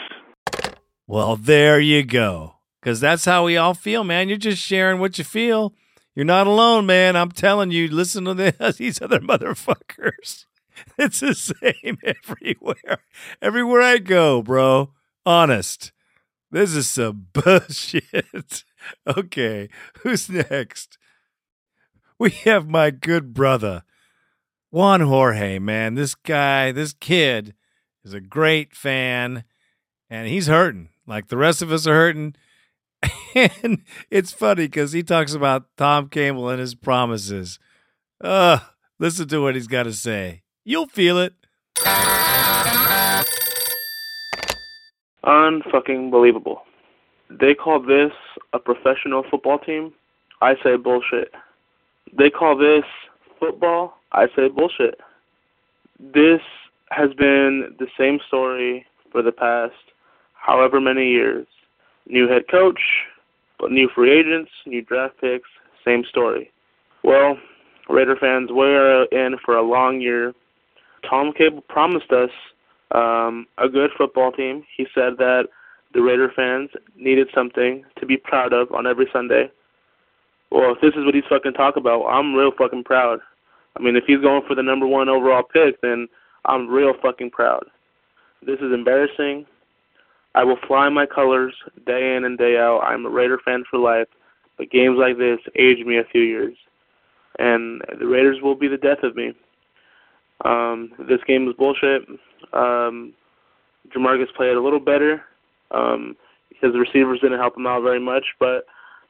Well, 1.07 1.35
there 1.35 1.79
you 1.79 2.03
go. 2.03 2.55
Because 2.79 2.99
that's 2.99 3.25
how 3.25 3.45
we 3.45 3.57
all 3.57 3.73
feel, 3.73 4.03
man. 4.03 4.27
You're 4.27 4.37
just 4.37 4.61
sharing 4.61 4.99
what 4.99 5.17
you 5.17 5.23
feel. 5.23 5.73
You're 6.15 6.25
not 6.25 6.47
alone, 6.47 6.85
man. 6.85 7.15
I'm 7.15 7.31
telling 7.31 7.71
you, 7.71 7.87
listen 7.87 8.25
to 8.25 8.33
this, 8.33 8.77
these 8.77 9.01
other 9.01 9.19
motherfuckers. 9.19 10.45
It's 10.97 11.19
the 11.19 11.35
same 11.35 11.99
everywhere. 12.03 13.03
Everywhere 13.39 13.81
I 13.81 13.99
go, 13.99 14.41
bro. 14.41 14.91
Honest. 15.27 15.91
This 16.51 16.75
is 16.75 16.89
some 16.89 17.27
bullshit. 17.33 18.63
okay, 19.07 19.69
who's 19.99 20.29
next? 20.29 20.97
We 22.19 22.31
have 22.45 22.69
my 22.69 22.91
good 22.91 23.33
brother, 23.33 23.83
Juan 24.69 25.01
Jorge, 25.01 25.59
man. 25.59 25.95
This 25.95 26.13
guy, 26.13 26.71
this 26.71 26.93
kid 26.93 27.55
is 28.03 28.13
a 28.13 28.19
great 28.19 28.75
fan, 28.75 29.45
and 30.09 30.27
he's 30.27 30.47
hurting. 30.47 30.89
Like 31.07 31.29
the 31.29 31.37
rest 31.37 31.61
of 31.61 31.71
us 31.71 31.87
are 31.87 31.95
hurting. 31.95 32.35
and 33.35 33.83
it's 34.11 34.31
funny 34.31 34.65
because 34.65 34.91
he 34.91 35.03
talks 35.03 35.33
about 35.33 35.65
Tom 35.77 36.09
Cable 36.09 36.49
and 36.49 36.59
his 36.59 36.75
promises. 36.75 37.59
Uh, 38.19 38.59
listen 38.99 39.27
to 39.29 39.41
what 39.41 39.55
he's 39.55 39.67
got 39.67 39.83
to 39.83 39.93
say. 39.93 40.43
You'll 40.63 40.87
feel 40.87 41.17
it. 41.17 41.33
Unfucking 45.23 46.09
believable. 46.09 46.63
They 47.29 47.53
call 47.53 47.79
this 47.81 48.11
a 48.53 48.59
professional 48.59 49.23
football 49.29 49.59
team. 49.59 49.93
I 50.41 50.55
say 50.63 50.75
bullshit. 50.75 51.31
They 52.17 52.29
call 52.29 52.57
this 52.57 52.83
football. 53.39 53.97
I 54.11 54.27
say 54.35 54.49
bullshit. 54.49 54.99
This 55.99 56.41
has 56.89 57.13
been 57.13 57.75
the 57.79 57.87
same 57.97 58.19
story 58.27 58.85
for 59.11 59.21
the 59.21 59.31
past 59.31 59.73
however 60.33 60.81
many 60.81 61.09
years. 61.09 61.45
New 62.07 62.27
head 62.27 62.43
coach, 62.49 62.79
but 63.59 63.71
new 63.71 63.87
free 63.93 64.11
agents, 64.11 64.51
new 64.65 64.81
draft 64.81 65.21
picks, 65.21 65.49
same 65.85 66.03
story. 66.09 66.51
Well, 67.03 67.37
Raider 67.89 68.15
fans, 68.15 68.49
we're 68.51 69.03
in 69.05 69.37
for 69.43 69.55
a 69.55 69.61
long 69.61 70.01
year. 70.01 70.33
Tom 71.07 71.31
Cable 71.37 71.61
promised 71.67 72.11
us 72.11 72.29
um, 72.93 73.47
a 73.57 73.69
good 73.69 73.91
football 73.97 74.31
team. 74.31 74.63
He 74.75 74.85
said 74.93 75.17
that 75.17 75.47
the 75.93 76.01
Raider 76.01 76.31
fans 76.35 76.69
needed 76.95 77.27
something 77.33 77.83
to 77.99 78.05
be 78.05 78.17
proud 78.17 78.53
of 78.53 78.71
on 78.71 78.87
every 78.87 79.07
Sunday. 79.11 79.51
Well, 80.51 80.73
if 80.73 80.81
this 80.81 80.93
is 80.95 81.05
what 81.05 81.15
he's 81.15 81.23
fucking 81.29 81.53
talk 81.53 81.77
about, 81.77 82.05
I'm 82.05 82.33
real 82.33 82.51
fucking 82.57 82.83
proud. 82.83 83.19
I 83.77 83.81
mean, 83.81 83.95
if 83.95 84.03
he's 84.05 84.19
going 84.19 84.43
for 84.47 84.55
the 84.55 84.63
number 84.63 84.85
one 84.85 85.07
overall 85.09 85.43
pick, 85.43 85.79
then 85.81 86.07
I'm 86.45 86.67
real 86.67 86.93
fucking 87.01 87.31
proud. 87.31 87.63
This 88.45 88.59
is 88.59 88.73
embarrassing. 88.73 89.45
I 90.35 90.43
will 90.43 90.57
fly 90.67 90.89
my 90.89 91.05
colors 91.05 91.53
day 91.85 92.15
in 92.15 92.25
and 92.25 92.37
day 92.37 92.57
out. 92.57 92.79
I'm 92.79 93.05
a 93.05 93.09
Raider 93.09 93.39
fan 93.43 93.63
for 93.69 93.79
life, 93.79 94.07
but 94.57 94.71
games 94.71 94.97
like 94.97 95.17
this 95.17 95.39
age 95.57 95.85
me 95.85 95.97
a 95.97 96.05
few 96.11 96.21
years, 96.21 96.55
and 97.39 97.81
the 97.99 98.07
Raiders 98.07 98.41
will 98.41 98.55
be 98.55 98.67
the 98.67 98.77
death 98.77 99.03
of 99.03 99.15
me. 99.15 99.33
Um, 100.43 100.91
this 101.07 101.19
game 101.27 101.45
was 101.45 101.55
bullshit. 101.55 102.03
Um, 102.53 103.13
Jamarcus 103.95 104.33
played 104.35 104.55
a 104.55 104.61
little 104.61 104.79
better. 104.79 105.23
Um, 105.71 106.15
his 106.61 106.71
receivers 106.75 107.19
didn't 107.21 107.39
help 107.39 107.57
him 107.57 107.67
out 107.67 107.81
very 107.81 107.99
much, 107.99 108.25
but 108.39 108.65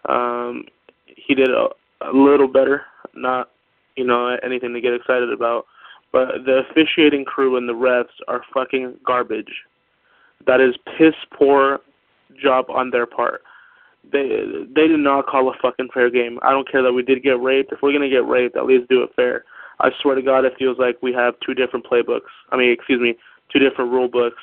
um, 0.09 0.65
he 1.05 1.35
did 1.35 1.49
a, 1.49 1.67
a 2.01 2.11
little 2.13 2.47
better. 2.47 2.83
Not, 3.13 3.49
you 3.95 4.05
know, 4.05 4.37
anything 4.43 4.73
to 4.73 4.81
get 4.81 4.93
excited 4.93 5.31
about. 5.31 5.65
But 6.11 6.45
the 6.45 6.63
officiating 6.69 7.25
crew 7.25 7.57
and 7.57 7.67
the 7.67 7.73
refs 7.73 8.05
are 8.27 8.41
fucking 8.53 8.95
garbage. 9.05 9.51
That 10.45 10.59
is 10.59 10.75
piss 10.97 11.13
poor 11.37 11.79
job 12.41 12.65
on 12.69 12.89
their 12.89 13.05
part. 13.05 13.41
They 14.11 14.27
they 14.75 14.87
did 14.87 14.99
not 14.99 15.27
call 15.27 15.49
a 15.49 15.53
fucking 15.61 15.89
fair 15.93 16.09
game. 16.09 16.39
I 16.41 16.51
don't 16.51 16.69
care 16.69 16.81
that 16.81 16.91
we 16.91 17.03
did 17.03 17.23
get 17.23 17.39
raped. 17.39 17.71
If 17.71 17.81
we're 17.81 17.93
gonna 17.93 18.09
get 18.09 18.27
raped, 18.27 18.57
at 18.57 18.65
least 18.65 18.89
do 18.89 19.03
it 19.03 19.11
fair. 19.15 19.45
I 19.81 19.89
swear 19.99 20.13
to 20.13 20.21
God, 20.21 20.45
it 20.45 20.53
feels 20.59 20.77
like 20.77 21.01
we 21.01 21.11
have 21.13 21.33
two 21.43 21.55
different 21.55 21.87
playbooks. 21.87 22.29
I 22.51 22.57
mean, 22.57 22.71
excuse 22.71 23.01
me, 23.01 23.15
two 23.51 23.57
different 23.57 23.91
rule 23.91 24.07
books. 24.07 24.41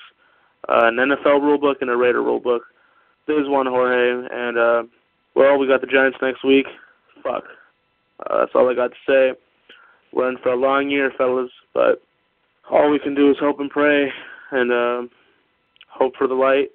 Uh, 0.69 0.89
an 0.89 0.97
NFL 0.97 1.41
rule 1.41 1.59
book 1.59 1.79
and 1.81 1.91
a 1.91 1.97
Raider 1.97 2.23
rule 2.23 2.41
book. 2.41 2.63
There's 3.29 3.49
Juan 3.49 3.67
Jorge, 3.67 4.27
and 4.33 4.59
uh, 4.59 4.83
well, 5.37 5.57
we 5.57 5.69
got 5.69 5.81
the 5.81 5.87
Giants 5.87 6.19
next 6.21 6.45
week. 6.45 6.67
Fuck. 7.23 7.45
Uh, 8.19 8.39
that's 8.39 8.51
all 8.57 8.69
I 8.69 8.75
got 8.75 8.91
to 8.91 8.97
say. 9.07 9.39
We're 10.13 10.29
in 10.29 10.39
for 10.39 10.53
a 10.53 10.57
long 10.57 10.91
year, 10.91 11.13
fellas, 11.17 11.51
but 11.73 12.03
all 12.69 12.91
we 12.91 12.99
can 12.99 13.15
do 13.15 13.31
is 13.31 13.37
hope 13.39 13.61
and 13.61 13.71
pray, 13.71 14.11
and 14.51 14.73
uh, 14.73 15.03
hope 15.89 16.15
for 16.17 16.27
the 16.27 16.35
light. 16.35 16.71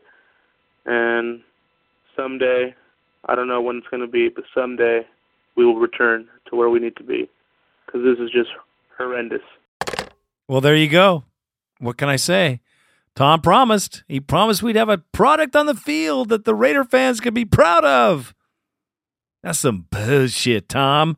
And 0.85 1.41
someday, 2.15 2.73
I 3.25 3.35
don't 3.35 3.49
know 3.49 3.61
when 3.61 3.77
it's 3.77 3.87
going 3.87 4.05
to 4.05 4.07
be, 4.07 4.29
but 4.29 4.45
someday 4.55 5.01
we 5.57 5.65
will 5.65 5.79
return 5.79 6.29
to 6.49 6.55
where 6.55 6.69
we 6.69 6.79
need 6.79 6.95
to 6.95 7.03
be 7.03 7.29
because 7.93 8.05
this 8.05 8.25
is 8.25 8.31
just 8.31 8.49
horrendous. 8.97 9.41
Well, 10.47 10.61
there 10.61 10.75
you 10.75 10.89
go. 10.89 11.23
What 11.79 11.97
can 11.97 12.09
I 12.09 12.15
say? 12.15 12.61
Tom 13.15 13.41
promised. 13.41 14.03
He 14.07 14.19
promised 14.19 14.63
we'd 14.63 14.75
have 14.75 14.89
a 14.89 14.97
product 14.97 15.55
on 15.55 15.67
the 15.67 15.75
field 15.75 16.29
that 16.29 16.45
the 16.45 16.55
Raider 16.55 16.83
fans 16.83 17.19
could 17.19 17.33
be 17.33 17.45
proud 17.45 17.85
of. 17.85 18.33
That's 19.43 19.59
some 19.59 19.87
bullshit, 19.91 20.69
Tom. 20.69 21.17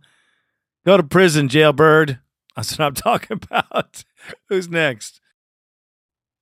Go 0.86 0.98
to 0.98 1.04
prison, 1.04 1.48
jailbird. 1.48 2.20
That's 2.56 2.78
what 2.78 2.86
I'm 2.86 2.94
talking 2.94 3.40
about. 3.42 4.04
Who's 4.50 4.70
next? 4.70 5.22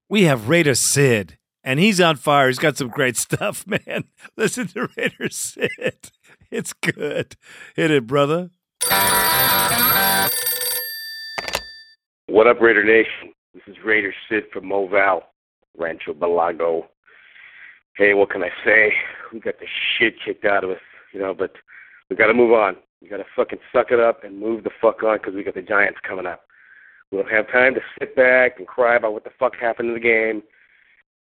We 0.09 0.23
have 0.23 0.49
Raider 0.49 0.75
Sid, 0.75 1.37
and 1.63 1.79
he's 1.79 1.99
on 1.99 2.17
fire. 2.17 2.47
He's 2.47 2.59
got 2.59 2.77
some 2.77 2.89
great 2.89 3.17
stuff, 3.17 3.65
man. 3.87 4.05
Listen 4.37 4.67
to 4.67 4.89
Raider 4.97 5.29
Sid. 5.29 6.11
It's 6.51 6.73
good. 6.73 7.35
Hit 7.75 7.91
it, 7.91 8.07
brother. 8.07 8.51
What 12.33 12.47
up, 12.47 12.59
Raider 12.59 12.83
Nation? 12.83 13.31
This 13.53 13.61
is 13.67 13.75
Raider 13.85 14.11
Sid 14.27 14.45
from 14.51 14.63
Moval, 14.63 15.21
Rancho 15.77 16.15
Belago. 16.15 16.85
Hey, 17.95 18.15
what 18.15 18.31
can 18.31 18.41
I 18.41 18.49
say? 18.65 18.91
We 19.31 19.39
got 19.39 19.59
the 19.59 19.67
shit 19.99 20.15
kicked 20.25 20.43
out 20.43 20.63
of 20.63 20.71
us, 20.71 20.81
you 21.11 21.19
know, 21.19 21.35
but 21.35 21.51
we 22.09 22.15
got 22.15 22.25
to 22.25 22.33
move 22.33 22.51
on. 22.51 22.77
We 23.03 23.07
got 23.07 23.17
to 23.17 23.25
fucking 23.35 23.59
suck 23.71 23.91
it 23.91 23.99
up 23.99 24.23
and 24.23 24.39
move 24.39 24.63
the 24.63 24.71
fuck 24.81 25.03
on 25.03 25.19
because 25.19 25.35
we 25.35 25.43
got 25.43 25.53
the 25.53 25.61
Giants 25.61 25.99
coming 26.01 26.25
up. 26.25 26.41
We 27.11 27.19
don't 27.19 27.29
have 27.29 27.51
time 27.51 27.75
to 27.75 27.81
sit 27.99 28.15
back 28.15 28.57
and 28.57 28.65
cry 28.65 28.95
about 28.95 29.13
what 29.13 29.25
the 29.25 29.29
fuck 29.37 29.55
happened 29.55 29.89
in 29.89 29.93
the 29.93 29.99
game. 29.99 30.41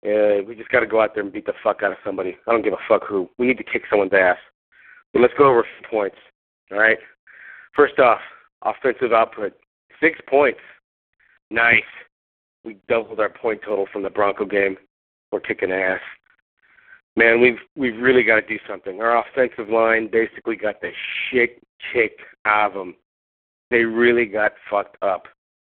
Uh, 0.07 0.47
we 0.47 0.55
just 0.55 0.71
got 0.71 0.79
to 0.79 0.87
go 0.87 1.01
out 1.01 1.17
there 1.17 1.25
and 1.25 1.33
beat 1.33 1.47
the 1.47 1.55
fuck 1.61 1.83
out 1.83 1.91
of 1.91 1.99
somebody. 2.05 2.37
I 2.47 2.53
don't 2.53 2.63
give 2.63 2.73
a 2.73 2.89
fuck 2.89 3.03
who. 3.09 3.29
We 3.37 3.49
need 3.49 3.59
to 3.59 3.65
kick 3.65 3.83
someone's 3.91 4.15
ass. 4.15 4.39
But 5.13 5.23
let's 5.23 5.35
go 5.37 5.51
over 5.51 5.67
some 5.81 5.91
points. 5.91 6.19
All 6.71 6.79
right. 6.79 6.99
First 7.75 7.99
off, 7.99 8.21
offensive 8.63 9.13
output. 9.13 9.55
Six 10.01 10.21
points. 10.29 10.61
Nice. 11.51 11.83
We 12.65 12.77
doubled 12.89 13.21
our 13.21 13.31
point 13.31 13.61
total 13.65 13.87
from 13.93 14.03
the 14.03 14.11
Bronco 14.11 14.45
game. 14.45 14.77
We're 15.33 15.41
kicking 15.41 15.73
ass. 15.73 16.01
Man, 17.17 17.41
we've 17.41 17.59
we've 17.77 18.01
really 18.01 18.23
got 18.23 18.37
to 18.37 18.47
do 18.47 18.59
something. 18.69 19.01
Our 19.01 19.25
offensive 19.25 19.69
line 19.69 20.09
basically 20.11 20.57
got 20.57 20.81
the 20.81 20.91
shit 21.31 21.61
kicked 21.93 22.21
out 22.45 22.69
of 22.71 22.75
them. 22.75 22.95
They 23.71 23.85
really 23.85 24.27
got 24.27 24.53
fucked 24.71 24.97
up. 25.03 25.25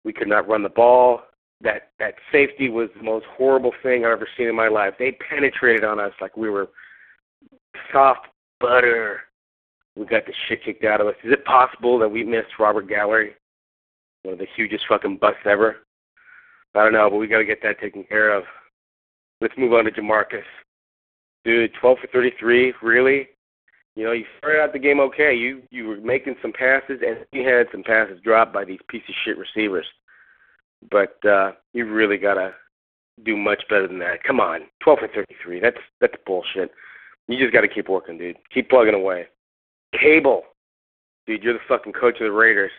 We 0.05 0.13
could 0.13 0.29
not 0.29 0.49
run 0.49 0.63
the 0.63 0.69
ball. 0.69 1.23
That 1.61 1.91
that 1.99 2.15
safety 2.31 2.69
was 2.69 2.89
the 2.97 3.03
most 3.03 3.27
horrible 3.37 3.73
thing 3.83 4.05
I've 4.05 4.13
ever 4.13 4.29
seen 4.37 4.49
in 4.49 4.55
my 4.55 4.69
life. 4.69 4.95
They 4.99 5.17
penetrated 5.29 5.85
on 5.85 5.99
us 5.99 6.13
like 6.21 6.37
we 6.37 6.51
were 6.51 6.69
soft 7.93 8.27
butter. 8.61 9.21
We 9.97 10.07
got 10.07 10.27
the 10.27 10.35
shit 10.49 10.65
kicked 10.65 10.85
out 10.85 11.01
of 11.01 11.07
us. 11.07 11.15
Is 11.25 11.33
it 11.33 11.45
possible 11.45 11.99
that 12.01 12.09
we 12.09 12.25
missed 12.25 12.59
Robert 12.59 12.89
Gallery, 12.89 13.35
one 14.25 14.35
of 14.35 14.39
the 14.39 14.47
hugest 14.57 14.85
fucking 14.89 15.19
busts 15.19 15.47
ever? 15.47 15.77
I 16.75 16.83
don't 16.83 16.93
know, 16.93 17.09
but 17.09 17.19
we 17.19 17.29
got 17.29 17.39
to 17.39 17.45
get 17.45 17.63
that 17.63 17.81
taken 17.81 18.03
care 18.05 18.35
of. 18.35 18.43
Let's 19.41 19.55
move 19.57 19.73
on 19.73 19.85
to 19.85 19.91
Jamarcus. 19.91 20.43
Dude, 21.45 21.73
12 21.81 21.99
for 22.01 22.07
33, 22.09 22.75
really? 22.83 23.29
You 23.97 24.05
know, 24.05 24.13
you 24.13 24.25
started 24.39 24.61
out 24.61 24.73
the 24.73 24.79
game 24.79 24.99
okay. 25.01 25.35
You 25.35 25.63
you 25.71 25.87
were 25.87 25.99
making 25.99 26.35
some 26.43 26.53
passes, 26.53 27.01
and 27.07 27.19
you 27.33 27.49
had 27.49 27.67
some 27.71 27.85
passes 27.85 28.21
dropped 28.25 28.53
by 28.53 28.65
these 28.65 28.81
piece 28.89 29.05
of 29.09 29.15
shit 29.25 29.37
receivers. 29.39 29.87
But 30.91 31.17
uh, 31.25 31.53
you 31.73 31.87
really 31.87 32.17
got 32.17 32.35
to 32.35 32.55
do 33.25 33.37
much 33.37 33.63
better 33.69 33.87
than 33.87 34.01
that. 34.01 34.25
Come 34.25 34.41
on, 34.41 34.63
12 34.83 34.99
for 34.99 35.09
33. 35.09 35.61
That's 35.61 35.77
that's 36.01 36.15
bullshit. 36.27 36.73
You 37.29 37.39
just 37.39 37.53
got 37.53 37.61
to 37.61 37.69
keep 37.69 37.89
working, 37.89 38.19
dude. 38.19 38.37
Keep 38.53 38.69
plugging 38.69 38.95
away. 38.95 39.27
Cable, 40.01 40.43
dude, 41.27 41.43
you're 41.43 41.55
the 41.55 41.61
fucking 41.69 41.93
coach 41.93 42.15
of 42.15 42.27
the 42.27 42.33
Raiders. 42.33 42.73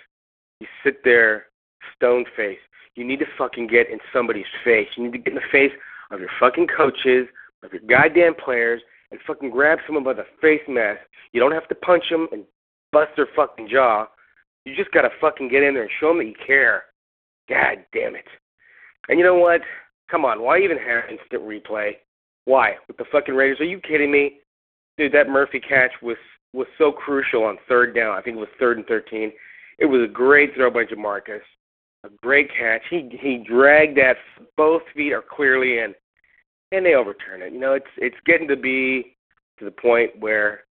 You 0.59 0.67
sit 0.83 1.03
there, 1.03 1.47
stone 1.95 2.25
faced. 2.35 2.61
You 2.95 3.05
need 3.05 3.19
to 3.19 3.25
fucking 3.37 3.67
get 3.67 3.89
in 3.89 3.99
somebody's 4.13 4.45
face. 4.63 4.87
You 4.95 5.03
need 5.03 5.11
to 5.11 5.17
get 5.17 5.29
in 5.29 5.35
the 5.35 5.41
face 5.51 5.71
of 6.11 6.19
your 6.19 6.29
fucking 6.39 6.67
coaches, 6.75 7.27
of 7.63 7.73
your 7.73 7.81
goddamn 7.87 8.35
players, 8.35 8.81
and 9.11 9.19
fucking 9.27 9.49
grab 9.49 9.79
someone 9.85 10.03
by 10.03 10.13
the 10.13 10.25
face 10.41 10.61
mask. 10.67 11.01
You 11.33 11.39
don't 11.39 11.51
have 11.51 11.67
to 11.67 11.75
punch 11.75 12.05
them 12.09 12.27
and 12.31 12.43
bust 12.91 13.11
their 13.15 13.27
fucking 13.35 13.67
jaw. 13.69 14.07
You 14.65 14.75
just 14.75 14.91
gotta 14.91 15.09
fucking 15.21 15.49
get 15.49 15.63
in 15.63 15.73
there 15.73 15.83
and 15.83 15.91
show 15.99 16.09
them 16.09 16.19
that 16.19 16.25
you 16.25 16.35
care. 16.45 16.85
God 17.49 17.85
damn 17.93 18.15
it. 18.15 18.25
And 19.09 19.19
you 19.19 19.25
know 19.25 19.35
what? 19.35 19.61
Come 20.09 20.25
on, 20.25 20.41
why 20.41 20.59
even 20.59 20.77
have 20.77 21.09
instant 21.09 21.43
replay? 21.43 21.93
Why? 22.45 22.75
With 22.87 22.97
the 22.97 23.05
fucking 23.11 23.35
Raiders? 23.35 23.59
Are 23.59 23.65
you 23.65 23.79
kidding 23.79 24.11
me? 24.11 24.39
Dude, 24.97 25.11
that 25.11 25.29
Murphy 25.29 25.59
catch 25.59 25.91
was 26.01 26.17
was 26.53 26.67
so 26.77 26.91
crucial 26.91 27.43
on 27.43 27.57
third 27.67 27.93
down. 27.93 28.15
I 28.15 28.21
think 28.21 28.37
it 28.37 28.39
was 28.39 28.49
third 28.59 28.77
and 28.77 28.85
thirteen. 28.87 29.31
It 29.79 29.85
was 29.85 30.01
a 30.01 30.11
great 30.11 30.55
throw 30.55 30.71
by 30.71 30.85
Jamarcus. 30.85 31.41
A 32.03 32.09
great 32.21 32.49
catch. 32.57 32.81
He 32.89 33.09
he 33.19 33.43
dragged 33.47 33.97
that 33.97 34.17
both 34.57 34.83
feet 34.95 35.13
are 35.13 35.23
clearly 35.23 35.79
in. 35.79 35.93
And 36.71 36.85
they 36.85 36.95
overturn 36.95 37.41
it. 37.41 37.53
You 37.53 37.59
know, 37.59 37.73
it's 37.73 37.85
it's 37.97 38.15
getting 38.25 38.47
to 38.47 38.55
be 38.55 39.17
to 39.59 39.65
the 39.65 39.71
point 39.71 40.11
where 40.19 40.65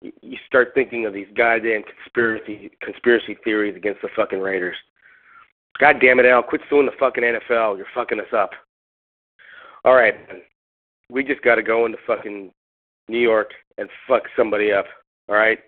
you 0.00 0.36
start 0.46 0.72
thinking 0.74 1.06
of 1.06 1.12
these 1.12 1.26
goddamn 1.36 1.82
conspiracy 1.82 2.70
conspiracy 2.80 3.36
theories 3.42 3.76
against 3.76 4.02
the 4.02 4.08
fucking 4.14 4.40
Raiders. 4.40 4.76
God 5.80 5.96
damn 6.00 6.18
it, 6.18 6.26
Al, 6.26 6.42
quit 6.42 6.60
suing 6.68 6.86
the 6.86 6.92
fucking 6.98 7.22
NFL. 7.22 7.76
You're 7.76 7.86
fucking 7.94 8.20
us 8.20 8.32
up. 8.36 8.50
All 9.84 9.94
right. 9.94 10.14
We 11.10 11.24
just 11.24 11.42
got 11.42 11.54
to 11.54 11.62
go 11.62 11.86
into 11.86 11.98
fucking 12.06 12.50
New 13.08 13.18
York 13.18 13.50
and 13.78 13.88
fuck 14.06 14.24
somebody 14.36 14.72
up. 14.72 14.86
All 15.28 15.36
right. 15.36 15.58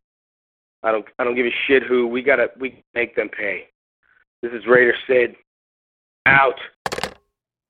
I 0.83 0.93
don't. 0.93 1.05
I 1.19 1.25
don't 1.25 1.35
give 1.35 1.47
a 1.47 1.55
shit 1.67 1.83
who. 1.83 2.07
We 2.07 2.23
gotta. 2.23 2.49
We 2.59 2.83
make 2.95 3.17
them 3.17 3.29
pay. 3.29 3.69
This 4.43 4.53
is 4.53 4.67
Raider 4.67 4.95
Sid. 5.07 5.37
Out. 6.27 6.59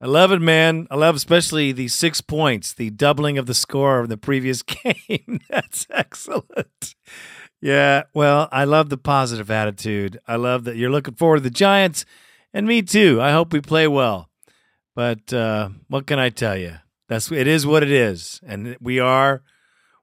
I 0.02 0.06
love 0.06 0.32
it, 0.32 0.40
man. 0.40 0.86
I 0.90 0.96
love 0.96 1.14
especially 1.14 1.72
the 1.72 1.88
six 1.88 2.20
points, 2.20 2.72
the 2.72 2.90
doubling 2.90 3.36
of 3.36 3.46
the 3.46 3.54
score 3.54 4.00
of 4.00 4.08
the 4.08 4.16
previous 4.16 4.62
game. 4.62 5.40
That's 5.50 5.86
excellent. 5.90 6.94
Yeah, 7.60 8.04
well, 8.14 8.48
I 8.50 8.64
love 8.64 8.88
the 8.88 8.96
positive 8.96 9.50
attitude. 9.50 10.18
I 10.26 10.36
love 10.36 10.64
that 10.64 10.76
you're 10.76 10.90
looking 10.90 11.14
forward 11.14 11.38
to 11.38 11.42
the 11.42 11.50
Giants, 11.50 12.06
and 12.54 12.66
me 12.66 12.80
too. 12.80 13.20
I 13.20 13.32
hope 13.32 13.52
we 13.52 13.60
play 13.60 13.86
well. 13.86 14.30
But 14.94 15.32
uh, 15.32 15.70
what 15.88 16.06
can 16.06 16.18
I 16.18 16.30
tell 16.30 16.56
you? 16.56 16.76
That's 17.08 17.30
it 17.30 17.46
is 17.46 17.66
what 17.66 17.82
it 17.82 17.90
is, 17.90 18.40
and 18.46 18.76
we 18.80 18.98
are, 18.98 19.42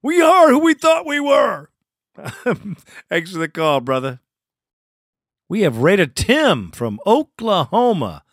we 0.03 0.21
are 0.21 0.49
who 0.49 0.59
we 0.59 0.75
thought 0.75 1.05
we 1.07 1.19
were. 1.19 1.69
Thanks 3.09 3.31
for 3.31 3.37
the 3.37 3.49
call, 3.49 3.81
brother. 3.81 4.19
We 5.49 5.61
have 5.61 5.77
Raider 5.77 6.07
Tim 6.07 6.71
from 6.71 6.99
Oklahoma. 7.05 8.23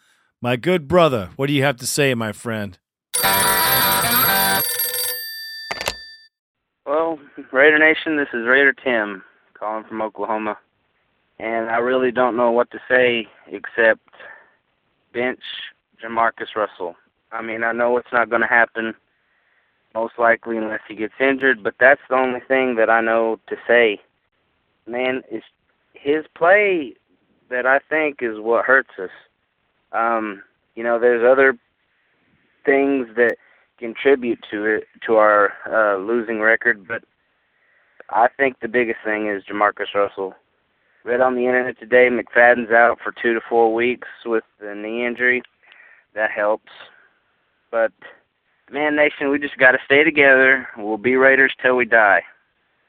My 0.41 0.57
good 0.57 0.89
brother, 0.89 1.30
what 1.37 1.47
do 1.47 1.53
you 1.53 1.62
have 1.62 1.76
to 1.76 1.87
say, 1.87 2.14
my 2.14 2.32
friend? 2.32 2.78
Well, 6.87 7.18
Raider 7.53 7.78
Nation, 7.78 8.16
this 8.16 8.28
is 8.32 8.47
Raider 8.47 8.72
Tim 8.72 9.22
calling 9.59 9.85
from 9.85 10.03
Oklahoma. 10.03 10.59
And 11.39 11.68
I 11.70 11.78
really 11.78 12.11
don't 12.11 12.37
know 12.37 12.51
what 12.51 12.70
to 12.70 12.78
say 12.89 13.28
except 13.47 14.09
bench 15.12 15.41
Jamarcus 16.03 16.55
Russell. 16.57 16.97
I 17.32 17.43
mean, 17.43 17.64
I 17.64 17.72
know 17.72 17.97
it's 17.97 18.12
not 18.12 18.30
going 18.30 18.43
to 18.43 18.49
happen 18.49 18.95
most 19.95 20.14
likely 20.18 20.57
unless 20.57 20.80
he 20.88 20.95
gets 20.95 21.14
injured, 21.20 21.62
but 21.62 21.74
that's 21.78 22.01
the 22.09 22.16
only 22.16 22.40
thing 22.40 22.74
that 22.76 22.90
I 22.90 23.01
know 23.01 23.38
to 23.49 23.57
say. 23.66 24.01
Man, 24.86 25.22
it's 25.30 25.47
his 25.95 26.24
play 26.36 26.95
that 27.51 27.66
I 27.66 27.78
think 27.88 28.18
is 28.20 28.38
what 28.38 28.64
hurts 28.64 28.90
us. 29.01 29.11
Um, 29.92 30.42
you 30.74 30.82
know, 30.82 30.99
there's 30.99 31.24
other 31.24 31.57
things 32.64 33.07
that 33.16 33.36
contribute 33.78 34.45
to 34.51 34.64
it 34.64 34.84
to 35.07 35.16
our 35.16 35.53
uh, 35.70 35.99
losing 35.99 36.40
record, 36.40 36.86
but 36.86 37.05
I 38.11 38.28
think 38.36 38.61
the 38.61 38.68
biggest 38.68 38.99
thing 39.05 39.28
is 39.28 39.45
Jamarcus 39.45 39.95
Russell. 39.95 40.34
Read 41.05 41.20
on 41.20 41.34
the 41.34 41.47
internet 41.47 41.78
today, 41.78 42.09
McFadden's 42.11 42.70
out 42.70 42.99
for 43.03 43.12
two 43.22 43.34
to 43.34 43.40
four 43.49 43.74
weeks 43.74 44.09
with 44.24 44.45
the 44.59 44.74
knee 44.74 45.07
injury. 45.07 45.42
That 46.14 46.30
helps, 46.30 46.70
but 47.70 47.92
man, 48.70 48.96
nation, 48.96 49.30
we 49.30 49.38
just 49.38 49.58
got 49.58 49.72
to 49.72 49.78
stay 49.84 50.04
together. 50.04 50.68
We'll 50.76 50.98
be 50.98 51.16
Raiders 51.16 51.52
till 51.62 51.76
we 51.76 51.84
die. 51.84 52.22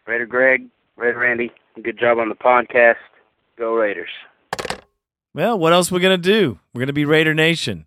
Raider 0.08 0.26
Greg, 0.26 0.68
Raider 0.98 1.20
Randy, 1.20 1.52
good 1.82 2.00
job 2.00 2.20
on 2.20 2.30
the 2.30 2.36
podcast. 2.36 2.96
Go 3.58 3.74
Raiders. 3.74 4.10
Well, 5.34 5.58
what 5.58 5.74
else 5.74 5.92
are 5.92 5.96
we 5.96 6.02
going 6.02 6.22
to 6.22 6.30
do? 6.32 6.60
We're 6.74 6.80
going 6.80 6.88
to 6.88 6.94
be 6.94 7.06
Raider 7.06 7.34
Nation. 7.34 7.86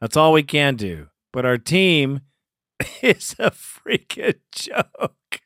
That's 0.00 0.16
all 0.16 0.32
we 0.32 0.42
can 0.42 0.76
do. 0.76 1.08
But 1.32 1.44
our 1.44 1.58
team 1.58 2.20
is 3.02 3.34
a 3.38 3.50
freaking 3.50 4.38
joke. 4.52 5.40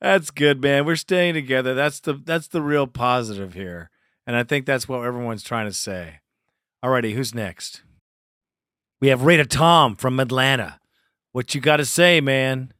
That's 0.00 0.30
good, 0.30 0.62
man. 0.62 0.86
We're 0.86 0.96
staying 0.96 1.34
together. 1.34 1.74
That's 1.74 2.00
the 2.00 2.14
that's 2.14 2.48
the 2.48 2.62
real 2.62 2.86
positive 2.86 3.52
here. 3.52 3.90
And 4.26 4.34
I 4.34 4.44
think 4.44 4.64
that's 4.64 4.88
what 4.88 5.04
everyone's 5.04 5.42
trying 5.42 5.66
to 5.66 5.74
say. 5.74 6.20
Alrighty, 6.82 7.12
who's 7.12 7.34
next? 7.34 7.82
We 9.00 9.08
have 9.08 9.22
Raider 9.22 9.44
Tom 9.44 9.96
from 9.96 10.18
Atlanta. 10.18 10.79
What 11.32 11.54
you 11.54 11.60
got 11.60 11.76
to 11.76 11.84
say, 11.84 12.20
man? 12.20 12.72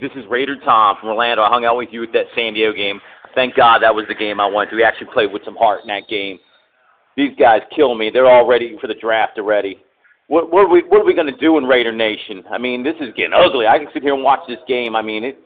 This 0.00 0.12
is 0.14 0.24
Raider 0.28 0.56
Tom 0.62 0.96
from 1.00 1.08
Orlando. 1.08 1.42
I 1.42 1.48
hung 1.48 1.64
out 1.64 1.78
with 1.78 1.88
you 1.92 2.02
at 2.02 2.12
that 2.12 2.26
San 2.36 2.52
Diego 2.52 2.74
game. 2.74 3.00
Thank 3.34 3.56
God 3.56 3.82
that 3.82 3.94
was 3.94 4.04
the 4.06 4.14
game 4.14 4.38
I 4.38 4.46
went 4.46 4.68
to. 4.68 4.76
We 4.76 4.84
actually 4.84 5.08
played 5.12 5.32
with 5.32 5.42
some 5.46 5.56
heart 5.56 5.80
in 5.82 5.88
that 5.88 6.08
game. 6.08 6.38
These 7.16 7.32
guys 7.38 7.62
kill 7.74 7.94
me. 7.94 8.10
They're 8.10 8.28
all 8.28 8.46
ready 8.46 8.76
for 8.80 8.86
the 8.86 8.94
draft 8.94 9.38
already. 9.38 9.78
What, 10.26 10.52
what 10.52 10.66
are 10.66 10.68
we 10.68 10.82
we 10.82 11.14
going 11.14 11.32
to 11.32 11.40
do 11.40 11.56
in 11.56 11.64
Raider 11.64 11.92
Nation? 11.92 12.44
I 12.50 12.58
mean, 12.58 12.84
this 12.84 12.94
is 13.00 13.08
getting 13.16 13.32
ugly. 13.32 13.66
I 13.66 13.78
can 13.78 13.88
sit 13.94 14.02
here 14.02 14.12
and 14.12 14.22
watch 14.22 14.40
this 14.46 14.58
game. 14.68 14.94
I 14.94 15.00
mean, 15.00 15.24
it 15.24 15.38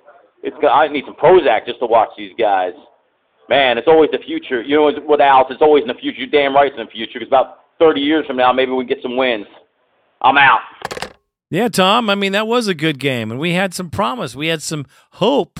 it's 0.42 0.56
I 0.68 0.88
need 0.88 1.04
some 1.06 1.14
Prozac 1.14 1.66
just 1.66 1.78
to 1.78 1.86
watch 1.86 2.10
these 2.18 2.32
guys. 2.36 2.72
Man, 3.48 3.78
it's 3.78 3.86
always 3.86 4.10
the 4.10 4.18
future. 4.18 4.60
You 4.60 4.76
know 4.76 4.90
what, 5.06 5.20
Alex? 5.20 5.50
It's 5.52 5.62
always 5.62 5.82
in 5.82 5.88
the 5.88 5.94
future. 5.94 6.18
You're 6.18 6.30
damn 6.30 6.54
right 6.54 6.66
it's 6.66 6.76
in 6.76 6.84
the 6.84 6.90
future. 6.90 7.20
Because 7.20 7.28
about 7.28 7.61
30 7.82 8.00
years 8.00 8.26
from 8.26 8.36
now, 8.36 8.52
maybe 8.52 8.70
we 8.70 8.84
get 8.84 9.02
some 9.02 9.16
wins. 9.16 9.46
I'm 10.20 10.38
out. 10.38 10.60
Yeah, 11.50 11.68
Tom. 11.68 12.08
I 12.08 12.14
mean, 12.14 12.30
that 12.32 12.46
was 12.46 12.68
a 12.68 12.74
good 12.74 13.00
game, 13.00 13.32
and 13.32 13.40
we 13.40 13.54
had 13.54 13.74
some 13.74 13.90
promise. 13.90 14.36
We 14.36 14.46
had 14.46 14.62
some 14.62 14.86
hope. 15.14 15.58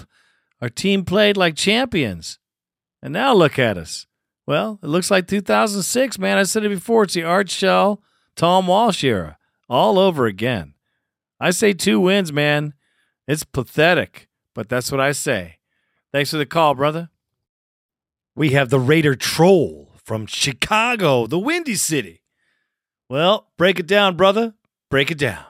Our 0.61 0.68
team 0.68 1.05
played 1.05 1.37
like 1.37 1.57
champions, 1.57 2.39
and 3.03 3.12
now 3.12 3.35
look 3.35 3.59
at 3.59 3.77
us. 3.77 4.07
Well, 4.47 4.79
it 4.83 4.87
looks 4.87 5.11
like 5.11 5.27
2006, 5.27 6.18
man. 6.20 6.39
I 6.39 6.45
said 6.45 6.64
it 6.64 6.68
before. 6.68 7.03
It's 7.03 7.14
the 7.14 7.25
Art 7.25 7.51
Shell, 7.51 8.01
Tom 8.37 8.68
Walsh 8.68 9.03
era, 9.03 9.37
all 9.68 9.99
over 9.99 10.27
again. 10.27 10.75
I 11.41 11.51
say 11.51 11.73
two 11.73 11.99
wins, 11.99 12.33
man. 12.33 12.75
It's 13.27 13.43
pathetic, 13.43 14.29
but 14.55 14.68
that's 14.68 14.93
what 14.93 15.01
I 15.01 15.11
say. 15.11 15.59
Thanks 16.12 16.31
for 16.31 16.37
the 16.37 16.47
call, 16.47 16.75
brother. 16.75 17.11
We 18.37 18.51
have 18.51 18.70
the 18.70 18.81
Raider 18.81 19.16
Troll 19.16 19.91
from 20.05 20.26
Chicago, 20.26 21.26
the 21.26 21.38
Windy 21.38 21.74
City. 21.74 22.22
Well, 23.09 23.48
break 23.57 23.78
it 23.78 23.86
down, 23.86 24.16
brother. 24.16 24.55
Break 24.90 25.11
it 25.11 25.18
down. 25.18 25.44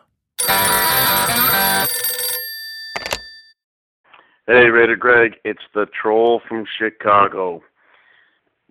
Hey, 4.47 4.69
Raider 4.69 4.97
Greg, 4.97 5.37
it's 5.45 5.63
the 5.73 5.87
troll 5.87 6.43
from 6.49 6.67
Chicago. 6.79 7.63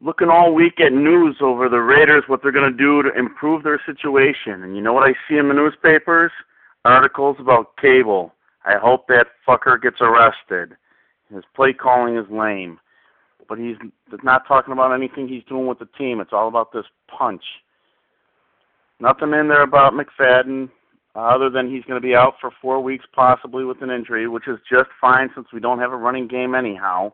Looking 0.02 0.30
all 0.30 0.54
week 0.54 0.80
at 0.82 0.92
news 0.92 1.38
over 1.42 1.70
the 1.70 1.80
Raiders, 1.80 2.24
what 2.28 2.42
they're 2.42 2.52
going 2.52 2.72
to 2.72 2.78
do 2.78 3.02
to 3.04 3.18
improve 3.18 3.64
their 3.64 3.82
situation. 3.86 4.64
And 4.64 4.76
you 4.76 4.82
know 4.82 4.94
what 4.94 5.08
I 5.08 5.14
see 5.28 5.38
in 5.38 5.48
the 5.48 5.54
newspapers? 5.54 6.32
Articles 6.84 7.38
about 7.40 7.78
Cable. 7.78 8.34
I 8.66 8.78
hope 8.78 9.08
that 9.08 9.28
fucker 9.48 9.82
gets 9.82 10.02
arrested. 10.02 10.76
His 11.34 11.44
play 11.56 11.74
calling 11.74 12.18
is 12.18 12.26
lame. 12.30 12.80
But 13.52 13.60
he's 13.60 13.76
not 14.24 14.48
talking 14.48 14.72
about 14.72 14.94
anything 14.94 15.28
he's 15.28 15.44
doing 15.44 15.68
with 15.68 15.78
the 15.78 15.90
team. 15.98 16.22
It's 16.22 16.32
all 16.32 16.48
about 16.48 16.72
this 16.72 16.86
punch. 17.10 17.44
Nothing 19.02 19.34
in 19.34 19.50
there 19.50 19.64
about 19.64 19.92
McFadden, 19.92 20.70
other 21.16 21.50
than 21.50 21.70
he's 21.70 21.84
going 21.84 22.02
to 22.02 22.08
be 22.08 22.16
out 22.16 22.36
for 22.40 22.52
four 22.62 22.80
weeks, 22.82 23.04
possibly 23.14 23.66
with 23.66 23.82
an 23.82 23.90
injury, 23.90 24.30
which 24.30 24.48
is 24.48 24.58
just 24.72 24.90
fine 25.02 25.32
since 25.36 25.48
we 25.52 25.60
don't 25.60 25.80
have 25.80 25.92
a 25.92 25.98
running 25.98 26.30
game 26.30 26.56
anyhow. 26.56 27.12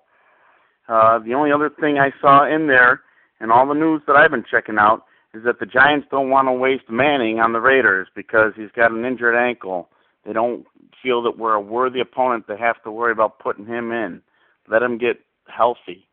Uh, 0.88 1.18
the 1.18 1.34
only 1.34 1.52
other 1.52 1.72
thing 1.72 1.98
I 1.98 2.12
saw 2.22 2.46
in 2.46 2.68
there, 2.68 3.02
and 3.40 3.52
all 3.52 3.68
the 3.68 3.74
news 3.74 4.04
that 4.06 4.16
I've 4.16 4.30
been 4.30 4.46
checking 4.48 4.78
out, 4.78 5.06
is 5.34 5.44
that 5.44 5.60
the 5.60 5.66
Giants 5.66 6.06
don't 6.12 6.30
want 6.30 6.48
to 6.50 6.54
waste 6.54 6.88
Manning 6.88 7.40
on 7.40 7.52
the 7.52 7.62
Raiders 7.62 8.10
because 8.16 8.54
he's 8.56 8.72
got 8.76 8.92
an 8.92 9.06
injured 9.06 9.36
ankle. 9.36 9.90
They 10.24 10.34
don't 10.34 10.68
feel 11.02 11.24
that 11.24 11.40
we're 11.40 11.56
a 11.56 11.60
worthy 11.60 12.00
opponent 12.00 12.46
to 12.46 12.58
have 12.58 12.84
to 12.84 12.92
worry 12.92 13.12
about 13.12 13.40
putting 13.40 13.66
him 13.66 13.92
in. 13.92 14.22
Let 14.70 14.84
him 14.84 15.00
get 15.00 15.18
healthy. 15.48 16.08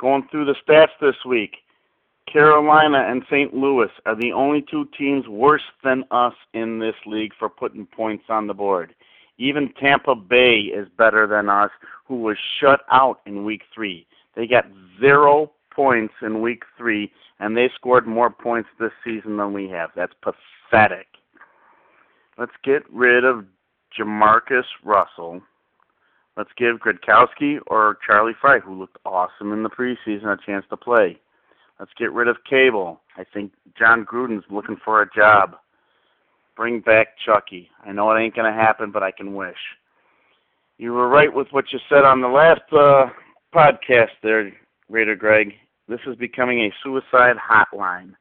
Going 0.00 0.26
through 0.30 0.46
the 0.46 0.56
stats 0.66 0.88
this 1.00 1.16
week, 1.26 1.56
Carolina 2.30 3.06
and 3.08 3.22
St. 3.30 3.54
Louis 3.54 3.90
are 4.06 4.16
the 4.16 4.32
only 4.32 4.64
two 4.70 4.88
teams 4.98 5.26
worse 5.28 5.62
than 5.82 6.04
us 6.10 6.34
in 6.52 6.78
this 6.78 6.96
league 7.06 7.32
for 7.38 7.48
putting 7.48 7.86
points 7.86 8.24
on 8.28 8.46
the 8.46 8.54
board. 8.54 8.94
Even 9.38 9.72
Tampa 9.80 10.14
Bay 10.14 10.70
is 10.74 10.88
better 10.96 11.26
than 11.26 11.48
us, 11.48 11.70
who 12.06 12.16
was 12.16 12.36
shut 12.60 12.80
out 12.90 13.20
in 13.26 13.44
week 13.44 13.62
three. 13.74 14.06
They 14.36 14.46
got 14.46 14.66
zero 15.00 15.52
points 15.74 16.14
in 16.22 16.40
week 16.40 16.62
three, 16.76 17.12
and 17.40 17.56
they 17.56 17.70
scored 17.74 18.06
more 18.06 18.30
points 18.30 18.68
this 18.78 18.92
season 19.04 19.36
than 19.36 19.52
we 19.52 19.68
have. 19.68 19.90
That's 19.94 20.12
pathetic. 20.22 21.06
Let's 22.38 22.52
get 22.64 22.82
rid 22.92 23.24
of 23.24 23.44
Jamarcus 23.96 24.64
Russell. 24.84 25.40
Let's 26.36 26.50
give 26.56 26.76
Gradkowski 26.78 27.58
or 27.68 27.98
Charlie 28.04 28.32
Frye, 28.40 28.58
who 28.58 28.78
looked 28.78 28.98
awesome 29.04 29.52
in 29.52 29.62
the 29.62 29.70
preseason, 29.70 30.26
a 30.26 30.36
chance 30.44 30.64
to 30.70 30.76
play. 30.76 31.18
Let's 31.78 31.92
get 31.98 32.12
rid 32.12 32.28
of 32.28 32.36
Cable. 32.48 33.00
I 33.16 33.24
think 33.32 33.52
Jon 33.78 34.04
Gruden's 34.04 34.44
looking 34.50 34.76
for 34.84 35.02
a 35.02 35.10
job. 35.14 35.56
Bring 36.56 36.80
back 36.80 37.08
Chucky. 37.24 37.68
I 37.84 37.92
know 37.92 38.10
it 38.10 38.20
ain't 38.20 38.34
going 38.34 38.52
to 38.52 38.58
happen, 38.58 38.90
but 38.90 39.02
I 39.02 39.10
can 39.10 39.34
wish. 39.34 39.56
You 40.78 40.92
were 40.92 41.08
right 41.08 41.32
with 41.32 41.48
what 41.50 41.72
you 41.72 41.78
said 41.88 42.04
on 42.04 42.20
the 42.20 42.28
last 42.28 42.62
uh, 42.72 43.06
podcast 43.54 44.10
there, 44.22 44.52
Raider 44.88 45.16
Greg. 45.16 45.54
This 45.88 46.00
is 46.06 46.16
becoming 46.16 46.60
a 46.60 46.74
suicide 46.82 47.36
hotline. 47.36 48.14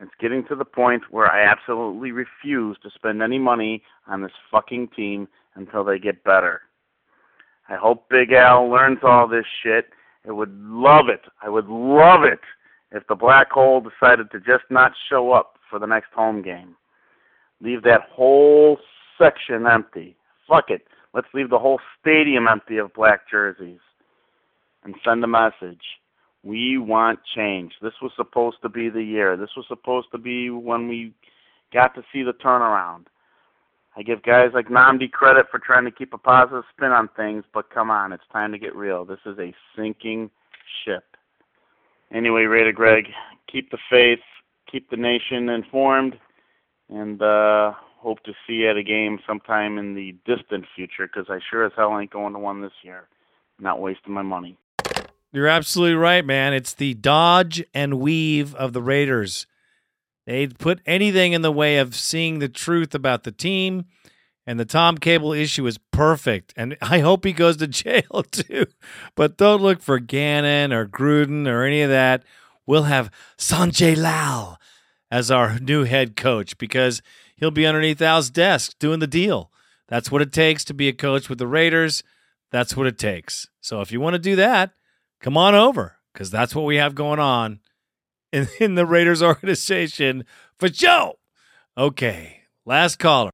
It's 0.00 0.10
getting 0.20 0.44
to 0.46 0.56
the 0.56 0.64
point 0.64 1.02
where 1.10 1.30
I 1.30 1.44
absolutely 1.44 2.10
refuse 2.10 2.76
to 2.82 2.90
spend 2.94 3.22
any 3.22 3.38
money 3.38 3.82
on 4.06 4.22
this 4.22 4.32
fucking 4.50 4.88
team 4.96 5.28
until 5.54 5.84
they 5.84 5.98
get 5.98 6.24
better. 6.24 6.62
I 7.70 7.76
hope 7.76 8.08
Big 8.08 8.32
Al 8.32 8.68
learns 8.68 8.98
all 9.04 9.28
this 9.28 9.46
shit. 9.62 9.86
I 10.28 10.32
would 10.32 10.52
love 10.60 11.08
it. 11.08 11.22
I 11.40 11.48
would 11.48 11.68
love 11.68 12.24
it 12.24 12.40
if 12.90 13.06
the 13.06 13.14
black 13.14 13.50
hole 13.50 13.80
decided 13.80 14.30
to 14.32 14.40
just 14.40 14.64
not 14.70 14.92
show 15.08 15.32
up 15.32 15.54
for 15.70 15.78
the 15.78 15.86
next 15.86 16.12
home 16.12 16.42
game. 16.42 16.74
Leave 17.60 17.82
that 17.84 18.02
whole 18.10 18.78
section 19.16 19.66
empty. 19.66 20.16
Fuck 20.48 20.70
it. 20.70 20.82
Let's 21.14 21.28
leave 21.32 21.48
the 21.48 21.58
whole 21.58 21.80
stadium 22.00 22.48
empty 22.48 22.78
of 22.78 22.92
black 22.92 23.30
jerseys 23.30 23.80
and 24.84 24.94
send 25.04 25.22
a 25.22 25.28
message. 25.28 25.82
We 26.42 26.78
want 26.78 27.20
change. 27.36 27.72
This 27.82 27.92
was 28.02 28.12
supposed 28.16 28.56
to 28.62 28.68
be 28.68 28.88
the 28.88 29.02
year. 29.02 29.36
This 29.36 29.50
was 29.56 29.66
supposed 29.68 30.08
to 30.12 30.18
be 30.18 30.50
when 30.50 30.88
we 30.88 31.12
got 31.72 31.94
to 31.94 32.02
see 32.12 32.22
the 32.22 32.32
turnaround. 32.32 33.04
I 33.96 34.02
give 34.02 34.22
guys 34.22 34.50
like 34.54 34.68
Nnamdi 34.68 35.10
credit 35.10 35.46
for 35.50 35.58
trying 35.58 35.84
to 35.84 35.90
keep 35.90 36.14
a 36.14 36.18
positive 36.18 36.64
spin 36.74 36.92
on 36.92 37.08
things, 37.16 37.44
but 37.52 37.70
come 37.70 37.90
on, 37.90 38.12
it's 38.12 38.22
time 38.32 38.52
to 38.52 38.58
get 38.58 38.74
real. 38.74 39.04
This 39.04 39.18
is 39.26 39.38
a 39.38 39.52
sinking 39.76 40.30
ship. 40.84 41.04
Anyway, 42.12 42.42
Raider 42.42 42.72
Greg, 42.72 43.06
keep 43.50 43.70
the 43.70 43.78
faith, 43.90 44.20
keep 44.70 44.90
the 44.90 44.96
nation 44.96 45.48
informed, 45.48 46.16
and 46.88 47.20
uh, 47.20 47.72
hope 47.98 48.22
to 48.24 48.32
see 48.46 48.54
you 48.54 48.70
at 48.70 48.76
a 48.76 48.82
game 48.82 49.18
sometime 49.26 49.78
in 49.78 49.94
the 49.94 50.14
distant 50.24 50.66
future 50.74 51.06
because 51.06 51.26
I 51.28 51.38
sure 51.50 51.64
as 51.64 51.72
hell 51.76 51.98
ain't 51.98 52.10
going 52.10 52.32
to 52.32 52.38
one 52.38 52.62
this 52.62 52.72
year. 52.82 53.08
Not 53.58 53.80
wasting 53.80 54.14
my 54.14 54.22
money. 54.22 54.56
You're 55.32 55.46
absolutely 55.46 55.96
right, 55.96 56.24
man. 56.24 56.54
It's 56.54 56.74
the 56.74 56.94
dodge 56.94 57.62
and 57.72 58.00
weave 58.00 58.54
of 58.54 58.72
the 58.72 58.82
Raiders. 58.82 59.46
They'd 60.26 60.58
put 60.58 60.80
anything 60.86 61.32
in 61.32 61.42
the 61.42 61.52
way 61.52 61.78
of 61.78 61.94
seeing 61.94 62.38
the 62.38 62.48
truth 62.48 62.94
about 62.94 63.24
the 63.24 63.32
team. 63.32 63.86
And 64.46 64.58
the 64.58 64.64
Tom 64.64 64.98
Cable 64.98 65.32
issue 65.32 65.66
is 65.66 65.78
perfect. 65.78 66.52
And 66.56 66.76
I 66.82 67.00
hope 67.00 67.24
he 67.24 67.32
goes 67.32 67.56
to 67.58 67.66
jail 67.68 68.24
too. 68.30 68.66
But 69.14 69.36
don't 69.36 69.62
look 69.62 69.80
for 69.82 69.98
Gannon 69.98 70.72
or 70.72 70.86
Gruden 70.86 71.46
or 71.46 71.64
any 71.64 71.82
of 71.82 71.90
that. 71.90 72.24
We'll 72.66 72.84
have 72.84 73.10
Sanjay 73.36 73.96
Lal 73.96 74.58
as 75.10 75.30
our 75.30 75.58
new 75.58 75.84
head 75.84 76.16
coach 76.16 76.56
because 76.58 77.02
he'll 77.36 77.50
be 77.50 77.66
underneath 77.66 78.00
Al's 78.00 78.30
desk 78.30 78.78
doing 78.78 79.00
the 79.00 79.06
deal. 79.06 79.50
That's 79.88 80.10
what 80.10 80.22
it 80.22 80.32
takes 80.32 80.64
to 80.66 80.74
be 80.74 80.86
a 80.88 80.92
coach 80.92 81.28
with 81.28 81.38
the 81.38 81.48
Raiders. 81.48 82.04
That's 82.52 82.76
what 82.76 82.86
it 82.86 82.98
takes. 82.98 83.48
So 83.60 83.80
if 83.80 83.90
you 83.90 84.00
want 84.00 84.14
to 84.14 84.20
do 84.20 84.36
that, 84.36 84.72
come 85.20 85.36
on 85.36 85.54
over 85.54 85.96
because 86.12 86.30
that's 86.30 86.54
what 86.54 86.64
we 86.64 86.76
have 86.76 86.94
going 86.94 87.18
on 87.18 87.60
in, 88.32 88.48
in 88.58 88.74
the 88.74 88.86
Raiders 88.86 89.22
organization 89.22 90.24
for 90.58 90.68
Joe. 90.68 91.18
Okay, 91.76 92.42
last 92.64 92.98
caller. 92.98 93.30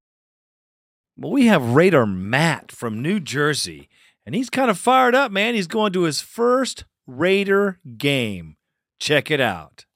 Well, 1.17 1.33
we 1.33 1.47
have 1.47 1.75
Raider 1.75 2.07
Matt 2.07 2.71
from 2.71 3.01
New 3.01 3.21
Jersey, 3.21 3.89
and 4.27 4.35
he's 4.35 4.51
kind 4.51 4.71
of 4.71 4.79
fired 4.79 5.15
up, 5.15 5.33
man. 5.33 5.55
He's 5.55 5.67
going 5.67 5.93
to 5.95 6.03
his 6.03 6.21
first 6.21 6.85
Raider 7.07 7.79
game. 7.97 8.57
Check 8.99 9.31
it 9.31 9.41
out. 9.41 9.87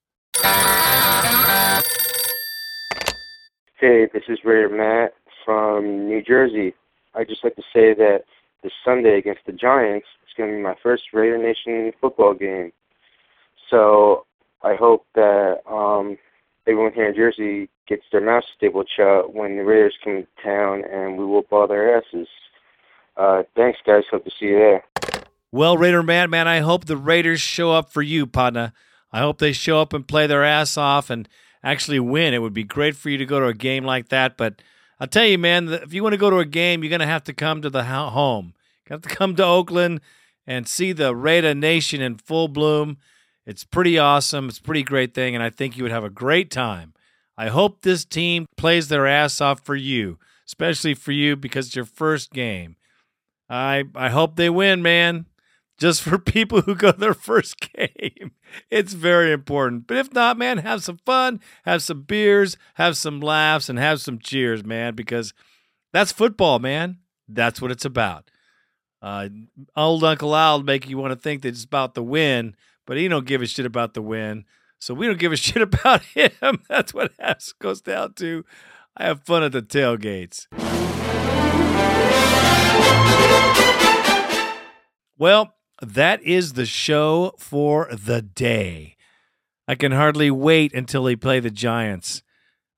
Hey, 3.79 4.09
this 4.13 4.25
is 4.29 4.39
Raider 4.45 4.69
Matt 4.69 5.15
from 5.45 6.07
New 6.07 6.23
Jersey. 6.23 6.75
I'd 7.15 7.29
just 7.29 7.45
like 7.45 7.57
to 7.57 7.63
say 7.73 7.95
that 7.95 8.21
this 8.63 8.73
Sunday 8.85 9.19
against 9.19 9.41
the 9.47 9.53
Giants 9.53 10.07
is 10.23 10.35
going 10.37 10.51
to 10.51 10.57
be 10.57 10.63
my 10.63 10.75
first 10.83 11.05
Raider 11.13 11.39
Nation 11.39 11.93
football 12.01 12.35
game. 12.35 12.73
So 13.71 14.27
I 14.63 14.75
hope 14.75 15.07
that 15.15 15.61
um, 15.71 16.19
everyone 16.67 16.93
here 16.93 17.09
in 17.09 17.15
Jersey 17.15 17.69
gets 17.89 18.05
their 18.13 18.21
mouth 18.21 18.45
stable 18.57 18.85
shut 18.97 19.35
when 19.35 19.57
the 19.57 19.65
Raiders 19.65 19.95
come 20.03 20.23
to 20.23 20.43
town 20.43 20.85
and 20.91 21.19
we 21.19 21.25
whoop 21.25 21.47
all 21.51 21.67
their 21.67 21.97
asses. 21.97 22.29
Uh, 23.17 23.43
thanks, 23.57 23.79
guys. 23.85 24.05
Hope 24.11 24.25
to 24.25 24.31
see 24.39 24.47
you 24.47 24.59
there. 24.59 24.85
Well, 25.53 25.77
Raider 25.77 26.03
Matt, 26.03 26.31
man, 26.31 26.47
I 26.47 26.61
hope 26.61 26.85
the 26.85 26.97
Raiders 26.97 27.41
show 27.41 27.73
up 27.73 27.93
for 27.93 28.03
you, 28.03 28.27
partner. 28.27 28.73
I 29.13 29.19
hope 29.19 29.39
they 29.39 29.53
show 29.53 29.81
up 29.81 29.93
and 29.93 30.07
play 30.07 30.29
their 30.29 30.45
ass 30.45 30.77
off 30.77 31.11
and 31.11 31.29
actually 31.65 31.99
win. 31.99 32.35
It 32.35 32.39
would 32.43 32.55
be 32.55 32.63
great 32.63 32.95
for 32.95 33.11
you 33.11 33.19
to 33.19 33.27
go 33.27 33.41
to 33.41 33.47
a 33.47 33.55
game 33.55 33.85
like 33.85 34.09
that. 34.11 34.37
But 34.37 34.63
I'll 35.01 35.09
tell 35.09 35.25
you, 35.25 35.39
man, 35.39 35.69
if 35.69 35.93
you 35.93 36.03
want 36.03 36.13
to 36.13 36.19
go 36.19 36.31
to 36.31 36.39
a 36.39 36.45
game, 36.45 36.83
you're 36.83 36.91
going 36.91 37.01
to 37.01 37.07
have 37.07 37.25
to 37.25 37.33
come 37.33 37.63
to 37.63 37.71
the 37.71 37.85
home. 37.85 38.55
You 38.89 38.95
have 38.95 39.03
to 39.03 39.09
come 39.09 39.35
to 39.37 39.45
Oakland 39.45 40.01
and 40.47 40.69
see 40.69 40.93
the 40.93 41.15
Raider 41.17 41.55
Nation 41.55 42.01
in 42.01 42.19
full 42.19 42.49
bloom. 42.49 42.99
It's 43.47 43.65
pretty 43.65 43.99
awesome. 43.99 44.49
It's 44.49 44.59
a 44.59 44.63
pretty 44.63 44.83
great 44.83 45.15
thing, 45.15 45.35
and 45.35 45.43
I 45.43 45.51
think 45.51 45.77
you 45.77 45.83
would 45.83 45.93
have 45.93 46.05
a 46.05 46.11
great 46.11 46.51
time. 46.51 46.95
I 47.37 47.49
hope 47.49 47.83
this 47.83 48.05
team 48.05 48.47
plays 48.57 48.89
their 48.89 49.07
ass 49.07 49.41
off 49.41 49.65
for 49.65 49.75
you, 49.75 50.19
especially 50.47 50.95
for 50.95 51.13
you 51.13 51.37
because 51.37 51.69
it's 51.69 51.77
your 51.77 51.85
first 51.87 52.33
game. 52.33 52.77
I 53.49 53.85
I 53.95 54.11
hope 54.11 54.37
they 54.37 54.51
win, 54.51 54.83
man. 54.83 55.27
Just 55.79 56.03
for 56.03 56.19
people 56.37 56.61
who 56.61 56.75
go 56.75 56.93
their 56.93 57.15
first 57.15 57.59
game. 57.61 58.33
It's 58.71 58.93
very 58.93 59.33
important. 59.33 59.87
But 59.87 59.97
if 59.97 60.13
not, 60.13 60.37
man, 60.37 60.59
have 60.59 60.85
some 60.85 60.99
fun, 61.07 61.41
have 61.65 61.83
some 61.83 62.03
beers, 62.03 62.59
have 62.75 62.97
some 62.97 63.21
laughs, 63.21 63.69
and 63.71 63.79
have 63.79 64.01
some 64.03 64.19
cheers, 64.19 64.63
man, 64.63 64.95
because 64.95 65.33
that's 65.93 66.13
football, 66.13 66.59
man. 66.59 66.99
That's 67.27 67.63
what 67.63 67.71
it's 67.71 67.85
about. 67.87 68.31
Uh, 69.03 69.31
old 69.77 70.05
Uncle 70.05 70.37
Al 70.37 70.63
make 70.63 70.89
you 70.89 70.99
want 70.99 71.13
to 71.13 71.19
think 71.19 71.43
that 71.43 71.49
it's 71.49 71.65
about 71.65 71.95
the 71.95 72.03
win, 72.03 72.55
but 72.87 72.97
he 72.97 73.09
don't 73.09 73.27
give 73.27 73.43
a 73.43 73.47
shit 73.47 73.67
about 73.67 73.95
the 73.95 74.03
win. 74.03 74.45
So 74.79 74.95
we 74.95 75.07
don't 75.07 75.19
give 75.19 75.33
a 75.33 75.37
shit 75.37 75.63
about 75.63 76.03
him. 76.03 76.63
That's 76.69 76.95
what 76.95 77.13
it 77.19 77.53
goes 77.59 77.81
down 77.81 78.15
to. 78.15 78.45
I 78.97 79.05
have 79.05 79.25
fun 79.25 79.43
at 79.43 79.53
the 79.53 79.63
tailgates. 79.63 80.47
Well, 85.17 85.55
that 85.83 86.23
is 86.23 86.55
the 86.55 86.67
show 86.67 87.35
for 87.39 87.89
the 87.93 88.23
day. 88.23 88.97
I 89.69 89.75
can 89.75 89.93
hardly 89.93 90.31
wait 90.31 90.75
until 90.75 91.05
they 91.05 91.15
play 91.15 91.41
the 91.41 91.51
Giants. 91.51 92.23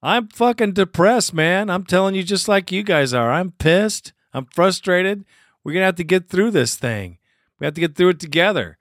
I'm 0.02 0.28
fucking 0.28 0.72
depressed, 0.72 1.32
man. 1.32 1.70
I'm 1.70 1.84
telling 1.84 2.14
you, 2.16 2.24
just 2.24 2.48
like 2.48 2.72
you 2.72 2.82
guys 2.82 3.14
are. 3.14 3.30
I'm 3.30 3.52
pissed. 3.52 4.12
I'm 4.34 4.46
frustrated. 4.46 5.24
We're 5.62 5.72
going 5.72 5.82
to 5.82 5.86
have 5.86 5.96
to 5.96 6.04
get 6.04 6.28
through 6.28 6.50
this 6.50 6.74
thing. 6.74 7.18
We 7.60 7.64
have 7.64 7.74
to 7.74 7.80
get 7.80 7.94
through 7.94 8.10
it 8.10 8.20
together. 8.20 8.78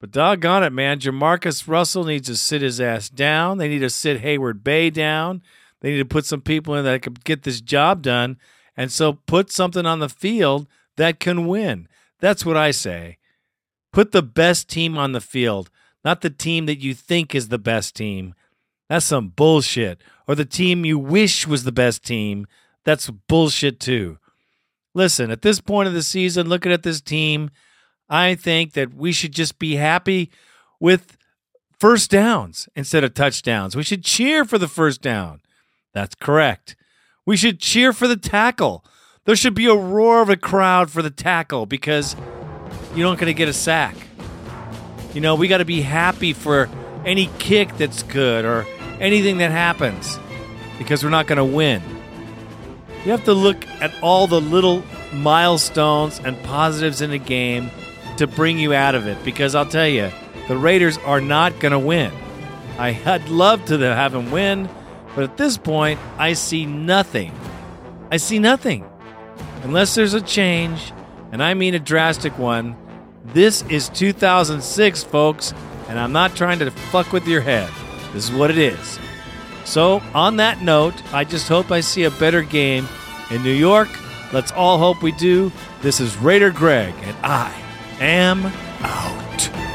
But 0.00 0.12
doggone 0.12 0.62
it, 0.62 0.72
man. 0.72 1.00
Jamarcus 1.00 1.66
Russell 1.66 2.04
needs 2.04 2.28
to 2.28 2.36
sit 2.36 2.62
his 2.62 2.80
ass 2.80 3.08
down. 3.08 3.58
They 3.58 3.68
need 3.68 3.80
to 3.80 3.90
sit 3.90 4.22
Heyward-Bey 4.22 4.90
down. 4.90 5.42
They 5.80 5.90
need 5.90 5.98
to 5.98 6.04
put 6.04 6.24
some 6.24 6.40
people 6.40 6.74
in 6.74 6.84
that 6.84 7.02
could 7.02 7.24
get 7.24 7.42
this 7.42 7.60
job 7.60 8.02
done. 8.02 8.38
And 8.76 8.92
so 8.92 9.14
put 9.14 9.50
something 9.50 9.86
on 9.86 9.98
the 9.98 10.08
field 10.08 10.68
that 10.96 11.18
can 11.18 11.48
win. 11.48 11.88
That's 12.20 12.46
what 12.46 12.56
I 12.56 12.70
say. 12.70 13.18
Put 13.92 14.12
the 14.12 14.22
best 14.22 14.68
team 14.68 14.96
on 14.96 15.12
the 15.12 15.20
field, 15.20 15.70
not 16.04 16.20
the 16.20 16.30
team 16.30 16.66
that 16.66 16.80
you 16.80 16.94
think 16.94 17.34
is 17.34 17.48
the 17.48 17.58
best 17.58 17.96
team. 17.96 18.34
That's 18.88 19.06
some 19.06 19.28
bullshit. 19.28 20.00
Or 20.26 20.34
the 20.34 20.44
team 20.44 20.84
you 20.84 20.98
wish 20.98 21.46
was 21.46 21.64
the 21.64 21.72
best 21.72 22.04
team. 22.04 22.46
That's 22.84 23.10
bullshit 23.10 23.80
too. 23.80 24.18
Listen, 24.94 25.30
at 25.30 25.42
this 25.42 25.60
point 25.60 25.88
of 25.88 25.94
the 25.94 26.02
season, 26.02 26.48
looking 26.48 26.72
at 26.72 26.82
this 26.82 27.00
team, 27.00 27.50
I 28.08 28.34
think 28.34 28.72
that 28.72 28.94
we 28.94 29.12
should 29.12 29.32
just 29.32 29.58
be 29.58 29.76
happy 29.76 30.30
with 30.80 31.16
first 31.78 32.10
downs 32.10 32.68
instead 32.74 33.04
of 33.04 33.14
touchdowns. 33.14 33.76
We 33.76 33.82
should 33.82 34.04
cheer 34.04 34.44
for 34.44 34.58
the 34.58 34.68
first 34.68 35.02
down. 35.02 35.40
That's 35.92 36.14
correct. 36.14 36.76
We 37.26 37.36
should 37.36 37.60
cheer 37.60 37.92
for 37.92 38.08
the 38.08 38.16
tackle. 38.16 38.84
There 39.24 39.36
should 39.36 39.54
be 39.54 39.66
a 39.66 39.74
roar 39.74 40.22
of 40.22 40.30
a 40.30 40.36
crowd 40.36 40.90
for 40.90 41.02
the 41.02 41.10
tackle 41.10 41.66
because 41.66 42.16
you're 42.94 43.08
not 43.08 43.18
going 43.18 43.26
to 43.26 43.34
get 43.34 43.48
a 43.48 43.52
sack. 43.52 43.94
You 45.12 45.20
know, 45.20 45.34
we 45.34 45.48
got 45.48 45.58
to 45.58 45.64
be 45.64 45.82
happy 45.82 46.32
for 46.32 46.68
any 47.04 47.28
kick 47.38 47.76
that's 47.76 48.02
good 48.02 48.44
or 48.44 48.66
anything 49.00 49.38
that 49.38 49.50
happens 49.50 50.18
because 50.78 51.04
we're 51.04 51.10
not 51.10 51.26
going 51.26 51.38
to 51.38 51.44
win. 51.44 51.82
You 53.04 53.12
have 53.12 53.24
to 53.24 53.34
look 53.34 53.66
at 53.80 53.92
all 54.02 54.26
the 54.26 54.40
little 54.40 54.82
milestones 55.12 56.18
and 56.18 56.40
positives 56.42 57.00
in 57.00 57.10
a 57.10 57.18
game 57.18 57.70
to 58.18 58.26
bring 58.26 58.58
you 58.58 58.74
out 58.74 58.94
of 58.94 59.06
it 59.06 59.22
because 59.24 59.54
I'll 59.54 59.66
tell 59.66 59.88
you, 59.88 60.10
the 60.48 60.56
Raiders 60.56 60.98
are 60.98 61.20
not 61.20 61.58
going 61.60 61.72
to 61.72 61.78
win. 61.78 62.12
I 62.78 62.92
had 62.92 63.28
love 63.28 63.64
to 63.66 63.78
have 63.78 64.12
them 64.12 64.30
win, 64.30 64.68
but 65.14 65.24
at 65.24 65.36
this 65.36 65.58
point, 65.58 65.98
I 66.16 66.34
see 66.34 66.64
nothing. 66.64 67.32
I 68.10 68.18
see 68.18 68.38
nothing. 68.38 68.88
Unless 69.62 69.94
there's 69.94 70.14
a 70.14 70.20
change 70.20 70.92
and 71.32 71.42
I 71.42 71.54
mean 71.54 71.74
a 71.74 71.80
drastic 71.80 72.38
one. 72.38 72.76
This 73.24 73.62
is 73.62 73.88
2006, 73.90 75.04
folks, 75.04 75.52
and 75.88 75.98
I'm 75.98 76.12
not 76.12 76.36
trying 76.36 76.60
to 76.60 76.70
fuck 76.70 77.12
with 77.12 77.26
your 77.26 77.40
head. 77.40 77.70
This 78.12 78.30
is 78.30 78.32
what 78.32 78.50
it 78.50 78.58
is. 78.58 78.98
So, 79.64 80.00
on 80.14 80.36
that 80.36 80.62
note, 80.62 80.94
I 81.12 81.24
just 81.24 81.48
hope 81.48 81.70
I 81.70 81.80
see 81.80 82.04
a 82.04 82.10
better 82.12 82.42
game 82.42 82.88
in 83.30 83.42
New 83.42 83.52
York. 83.52 83.88
Let's 84.32 84.52
all 84.52 84.78
hope 84.78 85.02
we 85.02 85.12
do. 85.12 85.52
This 85.82 86.00
is 86.00 86.16
Raider 86.16 86.50
Greg, 86.50 86.94
and 87.02 87.16
I 87.22 87.67
am 88.00 88.46
out. 88.82 89.67